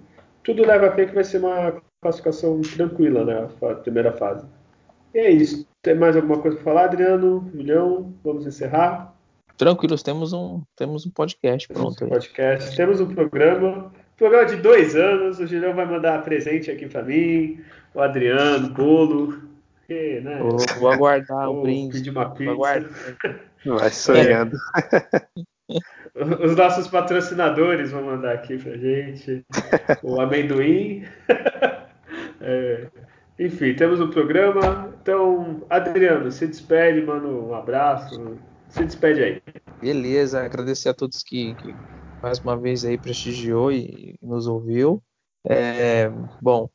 Tudo 0.44 0.66
leva 0.66 0.88
a 0.88 0.92
crer 0.92 1.10
que 1.10 1.16
vai 1.16 1.24
ser 1.24 1.38
uma 1.38 1.80
classificação 2.02 2.62
tranquila, 2.62 3.24
né? 3.24 3.48
A 3.62 3.76
primeira 3.76 4.12
fase. 4.14 4.46
E 5.14 5.20
é 5.20 5.30
isso. 5.30 5.68
Tem 5.84 5.94
mais 5.94 6.16
alguma 6.16 6.40
coisa 6.40 6.58
para 6.58 6.64
falar, 6.64 6.86
Adriano? 6.86 7.48
Julião? 7.54 8.14
Vamos 8.24 8.48
encerrar? 8.48 9.14
Tranquilos, 9.56 10.02
temos 10.02 10.34
um, 10.34 10.62
temos 10.76 11.06
um 11.06 11.12
podcast 11.12 11.68
pronto. 11.68 11.96
Temos 11.96 12.02
um 12.02 12.16
podcast, 12.16 12.76
temos 12.76 13.02
um 13.02 13.14
programa. 13.14 13.92
Programa 14.18 14.46
de 14.46 14.56
dois 14.56 14.96
anos. 14.96 15.40
O 15.40 15.46
Julião 15.46 15.76
vai 15.76 15.86
mandar 15.86 16.24
presente 16.24 16.72
aqui 16.72 16.88
para 16.88 17.04
mim, 17.04 17.60
o 17.94 18.02
Adriano, 18.02 18.70
bolo. 18.70 19.42
E, 19.90 20.22
né? 20.22 20.38
vou, 20.38 20.58
vou, 20.80 20.92
aguardar 20.92 21.50
o 21.50 21.64
brinde. 21.64 21.98
Pedir 21.98 22.12
uma 22.12 22.30
pizza. 22.30 22.56
Vai 23.66 23.90
sonhando. 23.90 24.58
Os 26.44 26.56
nossos 26.56 26.88
patrocinadores 26.88 27.92
vão 27.92 28.04
mandar 28.04 28.34
aqui 28.34 28.58
pra 28.58 28.78
gente. 28.78 29.46
O 30.04 30.20
amendoim. 30.20 31.04
É, 32.42 32.88
enfim, 33.38 33.74
temos 33.74 34.00
um 34.00 34.10
programa. 34.10 34.94
Então, 35.02 35.62
Adriano, 35.70 36.32
se 36.32 36.48
despede, 36.48 37.02
mano. 37.02 37.50
Um 37.50 37.54
abraço. 37.54 38.38
Se 38.70 38.86
despede 38.86 39.22
aí. 39.22 39.42
Beleza, 39.82 40.42
agradecer 40.42 40.88
a 40.88 40.94
todos 40.94 41.22
que, 41.22 41.54
que 41.56 41.76
mais 42.24 42.40
uma 42.40 42.58
vez 42.58 42.86
aí 42.86 42.98
prestigiou 42.98 43.74
e, 43.74 44.16
e 44.22 44.26
nos 44.26 44.48
ouviu. 44.48 45.04
É, 45.46 46.10
bom, 46.42 46.70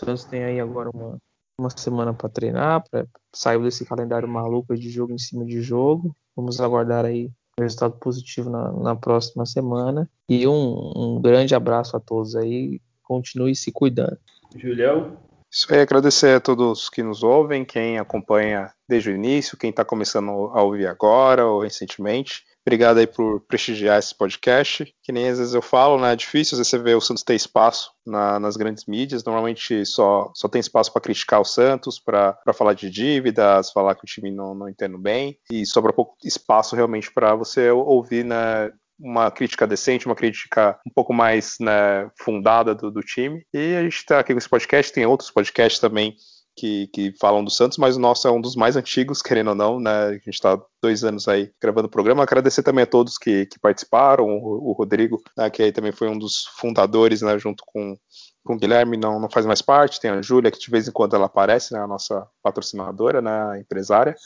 Santos 0.00 0.24
tem 0.24 0.42
aí 0.44 0.58
agora 0.58 0.90
uma, 0.94 1.18
uma 1.58 1.70
semana 1.70 2.14
para 2.14 2.28
treinar, 2.28 2.82
para 2.90 3.06
sair 3.34 3.62
desse 3.62 3.84
calendário 3.84 4.28
maluco 4.28 4.74
de 4.74 4.88
jogo 4.88 5.12
em 5.12 5.18
cima 5.18 5.44
de 5.44 5.60
jogo. 5.60 6.16
Vamos 6.34 6.60
aguardar 6.60 7.04
aí 7.04 7.30
um 7.58 7.62
resultado 7.62 7.98
positivo 7.98 8.48
na, 8.48 8.72
na 8.72 8.96
próxima 8.96 9.44
semana. 9.44 10.08
E 10.28 10.46
um, 10.48 10.92
um 10.96 11.20
grande 11.20 11.54
abraço 11.54 11.96
a 11.96 12.00
todos 12.00 12.34
aí. 12.34 12.80
Continue 13.02 13.54
se 13.54 13.70
cuidando. 13.70 14.18
Julião? 14.56 15.18
Isso 15.52 15.66
aí, 15.74 15.80
agradecer 15.80 16.36
a 16.36 16.40
todos 16.40 16.88
que 16.88 17.02
nos 17.02 17.24
ouvem, 17.24 17.64
quem 17.64 17.98
acompanha 17.98 18.72
desde 18.88 19.10
o 19.10 19.14
início, 19.14 19.58
quem 19.58 19.70
está 19.70 19.84
começando 19.84 20.30
a 20.30 20.62
ouvir 20.62 20.86
agora 20.86 21.44
ou 21.44 21.60
recentemente. 21.60 22.44
Obrigado 22.66 22.98
aí 22.98 23.06
por 23.06 23.40
prestigiar 23.40 23.98
esse 23.98 24.14
podcast. 24.14 24.92
Que 25.02 25.12
nem 25.12 25.28
às 25.28 25.38
vezes 25.38 25.54
eu 25.54 25.62
falo, 25.62 26.00
né? 26.00 26.12
É 26.12 26.16
difícil 26.16 26.58
você 26.58 26.78
ver 26.78 26.96
o 26.96 27.00
Santos 27.00 27.22
ter 27.22 27.34
espaço 27.34 27.90
na, 28.06 28.38
nas 28.38 28.56
grandes 28.56 28.84
mídias. 28.86 29.24
Normalmente 29.24 29.84
só, 29.86 30.30
só 30.34 30.48
tem 30.48 30.60
espaço 30.60 30.92
para 30.92 31.02
criticar 31.02 31.40
o 31.40 31.44
Santos, 31.44 31.98
para 31.98 32.36
falar 32.52 32.74
de 32.74 32.90
dívidas, 32.90 33.70
falar 33.70 33.94
que 33.94 34.04
o 34.04 34.06
time 34.06 34.30
não, 34.30 34.54
não 34.54 34.68
entende 34.68 34.98
bem. 34.98 35.38
E 35.50 35.64
sobra 35.64 35.92
pouco 35.92 36.16
espaço 36.24 36.76
realmente 36.76 37.10
para 37.12 37.34
você 37.34 37.70
ouvir, 37.70 38.24
né? 38.24 38.70
uma 39.02 39.30
crítica 39.30 39.66
decente, 39.66 40.04
uma 40.04 40.14
crítica 40.14 40.78
um 40.86 40.90
pouco 40.90 41.14
mais 41.14 41.56
né, 41.58 42.10
fundada 42.20 42.74
do, 42.74 42.90
do, 42.90 43.00
time. 43.00 43.42
E 43.52 43.74
a 43.74 43.82
gente 43.82 43.96
está 43.96 44.20
aqui 44.20 44.34
com 44.34 44.38
esse 44.38 44.48
podcast, 44.48 44.92
tem 44.92 45.06
outros 45.06 45.30
podcasts 45.30 45.80
também 45.80 46.14
que, 46.56 46.88
que, 46.88 47.12
falam 47.18 47.44
do 47.44 47.50
Santos, 47.50 47.78
mas 47.78 47.96
o 47.96 48.00
nosso 48.00 48.26
é 48.26 48.30
um 48.30 48.40
dos 48.40 48.54
mais 48.54 48.76
antigos, 48.76 49.22
querendo 49.22 49.48
ou 49.48 49.54
não, 49.54 49.80
né? 49.80 50.06
A 50.06 50.12
gente 50.12 50.30
está 50.30 50.60
dois 50.82 51.04
anos 51.04 51.28
aí 51.28 51.52
gravando 51.60 51.86
o 51.86 51.90
programa. 51.90 52.22
Agradecer 52.22 52.62
também 52.62 52.84
a 52.84 52.86
todos 52.86 53.18
que, 53.18 53.46
que 53.46 53.58
participaram, 53.58 54.26
o, 54.26 54.70
o 54.70 54.72
Rodrigo, 54.72 55.22
né, 55.36 55.48
que 55.50 55.62
aí 55.62 55.72
também 55.72 55.92
foi 55.92 56.08
um 56.08 56.18
dos 56.18 56.46
fundadores, 56.56 57.22
né, 57.22 57.38
junto 57.38 57.64
com 57.66 57.96
com 58.50 58.56
o 58.56 58.58
Guilherme 58.58 58.96
não, 58.96 59.20
não 59.20 59.30
faz 59.30 59.46
mais 59.46 59.62
parte, 59.62 60.00
tem 60.00 60.10
a 60.10 60.20
Júlia, 60.20 60.50
que 60.50 60.58
de 60.58 60.68
vez 60.68 60.88
em 60.88 60.90
quando 60.90 61.14
ela 61.14 61.26
aparece, 61.26 61.72
né, 61.72 61.78
a 61.78 61.86
nossa 61.86 62.26
patrocinadora, 62.42 63.22
né, 63.22 63.60
empresária. 63.60 64.16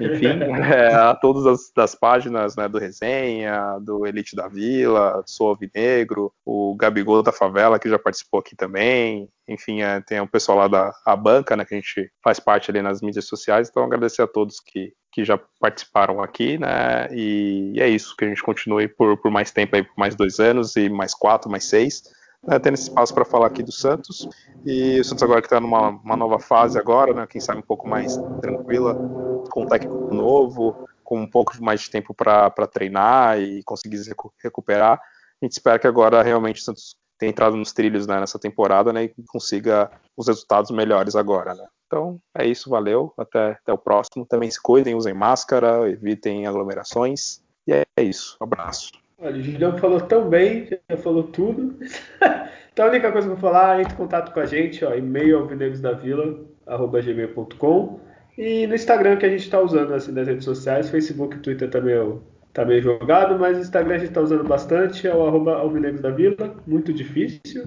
Enfim, 0.00 0.38
é, 0.72 0.94
a 0.94 1.12
todas 1.12 1.44
as 1.44 1.72
das 1.74 1.96
páginas 1.96 2.54
né, 2.54 2.68
do 2.68 2.78
Resenha, 2.78 3.80
do 3.80 4.06
Elite 4.06 4.36
da 4.36 4.46
Vila, 4.46 5.24
Sou 5.26 5.48
Alvinegro, 5.48 6.32
o 6.44 6.76
Gabigol 6.76 7.20
da 7.20 7.32
Favela, 7.32 7.80
que 7.80 7.88
já 7.88 7.98
participou 7.98 8.38
aqui 8.38 8.54
também. 8.54 9.28
Enfim, 9.48 9.82
é, 9.82 10.00
tem 10.00 10.20
o 10.20 10.28
pessoal 10.28 10.58
lá 10.58 10.68
da 10.68 10.94
a 11.04 11.16
banca, 11.16 11.56
né, 11.56 11.64
que 11.64 11.74
a 11.74 11.76
gente 11.76 12.12
faz 12.22 12.38
parte 12.38 12.70
ali 12.70 12.80
nas 12.80 13.02
mídias 13.02 13.26
sociais. 13.26 13.68
Então, 13.68 13.82
agradecer 13.82 14.22
a 14.22 14.28
todos 14.28 14.60
que, 14.60 14.92
que 15.10 15.24
já 15.24 15.36
participaram 15.58 16.22
aqui, 16.22 16.58
né? 16.58 17.08
E, 17.10 17.72
e, 17.74 17.80
é 17.80 17.88
isso, 17.88 18.14
que 18.16 18.24
a 18.24 18.28
gente 18.28 18.42
continue 18.42 18.86
por, 18.86 19.16
por 19.16 19.32
mais 19.32 19.50
tempo 19.50 19.74
aí, 19.74 19.82
por 19.82 19.98
mais 19.98 20.14
dois 20.14 20.38
anos 20.38 20.76
e 20.76 20.88
mais 20.88 21.12
quatro, 21.12 21.50
mais 21.50 21.64
seis, 21.64 22.04
né, 22.46 22.58
tendo 22.58 22.74
esse 22.74 22.84
espaço 22.84 23.14
para 23.14 23.24
falar 23.24 23.46
aqui 23.46 23.62
do 23.62 23.72
Santos. 23.72 24.28
E 24.64 25.00
o 25.00 25.04
Santos 25.04 25.22
agora 25.22 25.40
que 25.40 25.46
está 25.46 25.60
numa 25.60 26.16
nova 26.16 26.38
fase 26.38 26.78
agora, 26.78 27.12
né? 27.12 27.26
Quem 27.26 27.40
sabe 27.40 27.58
um 27.58 27.62
pouco 27.62 27.88
mais 27.88 28.16
tranquila, 28.40 28.94
com 29.50 29.62
um 29.62 29.66
técnico 29.66 30.14
novo, 30.14 30.86
com 31.02 31.20
um 31.20 31.26
pouco 31.26 31.52
mais 31.62 31.82
de 31.82 31.90
tempo 31.90 32.14
para 32.14 32.50
treinar 32.72 33.38
e 33.38 33.62
conseguir 33.62 33.98
se 33.98 34.14
recuperar. 34.42 35.00
A 35.42 35.44
gente 35.44 35.52
espera 35.52 35.78
que 35.78 35.86
agora 35.86 36.22
realmente 36.22 36.60
o 36.60 36.64
Santos 36.64 36.96
tenha 37.18 37.30
entrado 37.30 37.56
nos 37.56 37.72
trilhos 37.72 38.06
né, 38.06 38.18
nessa 38.18 38.38
temporada 38.38 38.92
né, 38.92 39.04
e 39.04 39.14
consiga 39.28 39.90
os 40.16 40.26
resultados 40.26 40.70
melhores 40.70 41.14
agora. 41.14 41.54
Né. 41.54 41.66
Então 41.86 42.18
é 42.36 42.46
isso, 42.46 42.70
valeu. 42.70 43.12
Até, 43.18 43.52
até 43.52 43.72
o 43.72 43.78
próximo. 43.78 44.26
Também 44.26 44.50
se 44.50 44.60
cuidem, 44.60 44.94
usem 44.94 45.14
máscara, 45.14 45.88
evitem 45.88 46.46
aglomerações. 46.46 47.42
E 47.66 47.72
é, 47.72 47.84
é 47.96 48.02
isso. 48.02 48.36
Um 48.40 48.44
abraço. 48.44 49.03
Olha, 49.18 49.36
o 49.36 49.42
Julião 49.42 49.76
falou 49.78 50.00
tão 50.00 50.28
bem, 50.28 50.68
já 50.90 50.96
falou 50.96 51.22
tudo. 51.24 51.78
então 52.72 52.86
a 52.86 52.88
única 52.88 53.12
coisa 53.12 53.28
que 53.28 53.32
eu 53.32 53.36
vou 53.36 53.50
falar, 53.50 53.80
entre 53.80 53.94
em 53.94 53.96
contato 53.96 54.32
com 54.32 54.40
a 54.40 54.46
gente, 54.46 54.84
ó, 54.84 54.94
e-mail 54.94 55.38
alvinegosdavila.gmail.com 55.38 58.00
e 58.36 58.66
no 58.66 58.74
Instagram 58.74 59.16
que 59.16 59.26
a 59.26 59.28
gente 59.28 59.42
está 59.42 59.60
usando 59.60 59.94
assim, 59.94 60.12
nas 60.12 60.26
redes 60.26 60.44
sociais, 60.44 60.90
Facebook 60.90 61.36
e 61.36 61.40
Twitter 61.40 61.70
também 61.70 61.94
eu 61.94 62.22
tá 62.52 62.64
meio 62.64 62.82
jogado, 62.82 63.38
mas 63.38 63.58
o 63.58 63.60
Instagram 63.60 63.96
a 63.96 63.98
gente 63.98 64.08
está 64.08 64.20
usando 64.20 64.44
bastante, 64.44 65.06
é 65.06 65.14
o 65.14 65.26
arroba 65.26 65.60
muito 66.66 66.92
difícil. 66.92 67.66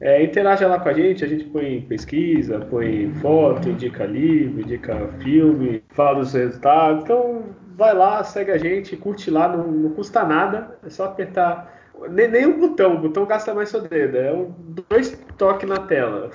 É, 0.00 0.22
interaja 0.22 0.66
lá 0.66 0.80
com 0.80 0.88
a 0.88 0.92
gente, 0.92 1.24
a 1.24 1.28
gente 1.28 1.44
põe 1.44 1.82
pesquisa, 1.82 2.58
põe 2.58 3.12
foto, 3.20 3.68
indica 3.68 4.04
livro, 4.04 4.60
indica 4.60 5.08
filme, 5.20 5.82
fala 5.90 6.20
dos 6.20 6.32
resultados. 6.32 7.04
Então 7.04 7.44
vai 7.82 7.94
lá, 7.94 8.22
segue 8.22 8.52
a 8.52 8.58
gente, 8.58 8.96
curte 8.96 9.28
lá, 9.28 9.48
não, 9.48 9.66
não 9.66 9.90
custa 9.90 10.22
nada, 10.22 10.78
é 10.86 10.88
só 10.88 11.06
apertar. 11.06 11.80
Nem, 12.10 12.28
nem 12.28 12.46
o 12.46 12.58
botão, 12.58 12.94
o 12.94 13.00
botão 13.00 13.26
gasta 13.26 13.52
mais 13.52 13.70
seu 13.70 13.80
dedo, 13.80 14.16
é 14.16 14.32
um, 14.32 14.54
dois 14.88 15.18
toques 15.36 15.68
na 15.68 15.78
tela, 15.78 16.30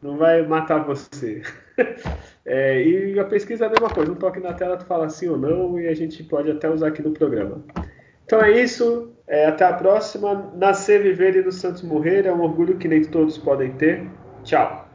não 0.00 0.16
vai 0.16 0.46
matar 0.46 0.84
você. 0.84 1.42
É, 2.44 2.82
e 2.82 3.20
a 3.20 3.24
pesquisa 3.24 3.64
é 3.64 3.68
a 3.68 3.70
mesma 3.70 3.88
coisa, 3.88 4.10
um 4.10 4.16
toque 4.16 4.40
na 4.40 4.52
tela 4.52 4.76
tu 4.76 4.84
fala 4.84 5.08
sim 5.08 5.28
ou 5.28 5.38
não 5.38 5.78
e 5.78 5.86
a 5.86 5.94
gente 5.94 6.24
pode 6.24 6.50
até 6.50 6.68
usar 6.68 6.88
aqui 6.88 7.00
no 7.00 7.12
programa. 7.12 7.64
Então 8.24 8.42
é 8.42 8.50
isso, 8.50 9.12
é, 9.28 9.46
até 9.46 9.64
a 9.64 9.72
próxima. 9.72 10.50
Nascer, 10.56 11.00
viver 11.00 11.36
e 11.36 11.44
no 11.44 11.52
Santos 11.52 11.82
morrer 11.82 12.26
é 12.26 12.32
um 12.32 12.40
orgulho 12.40 12.76
que 12.78 12.88
nem 12.88 13.04
todos 13.04 13.38
podem 13.38 13.70
ter. 13.74 14.10
Tchau. 14.42 14.88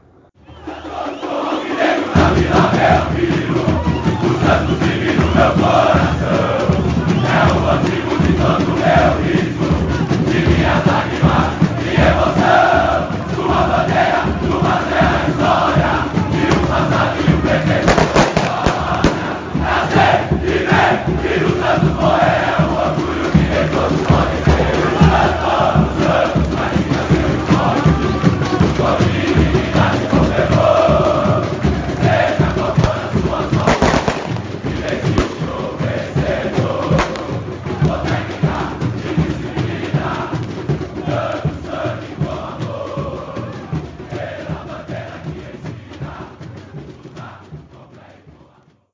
Santos 5.38 5.97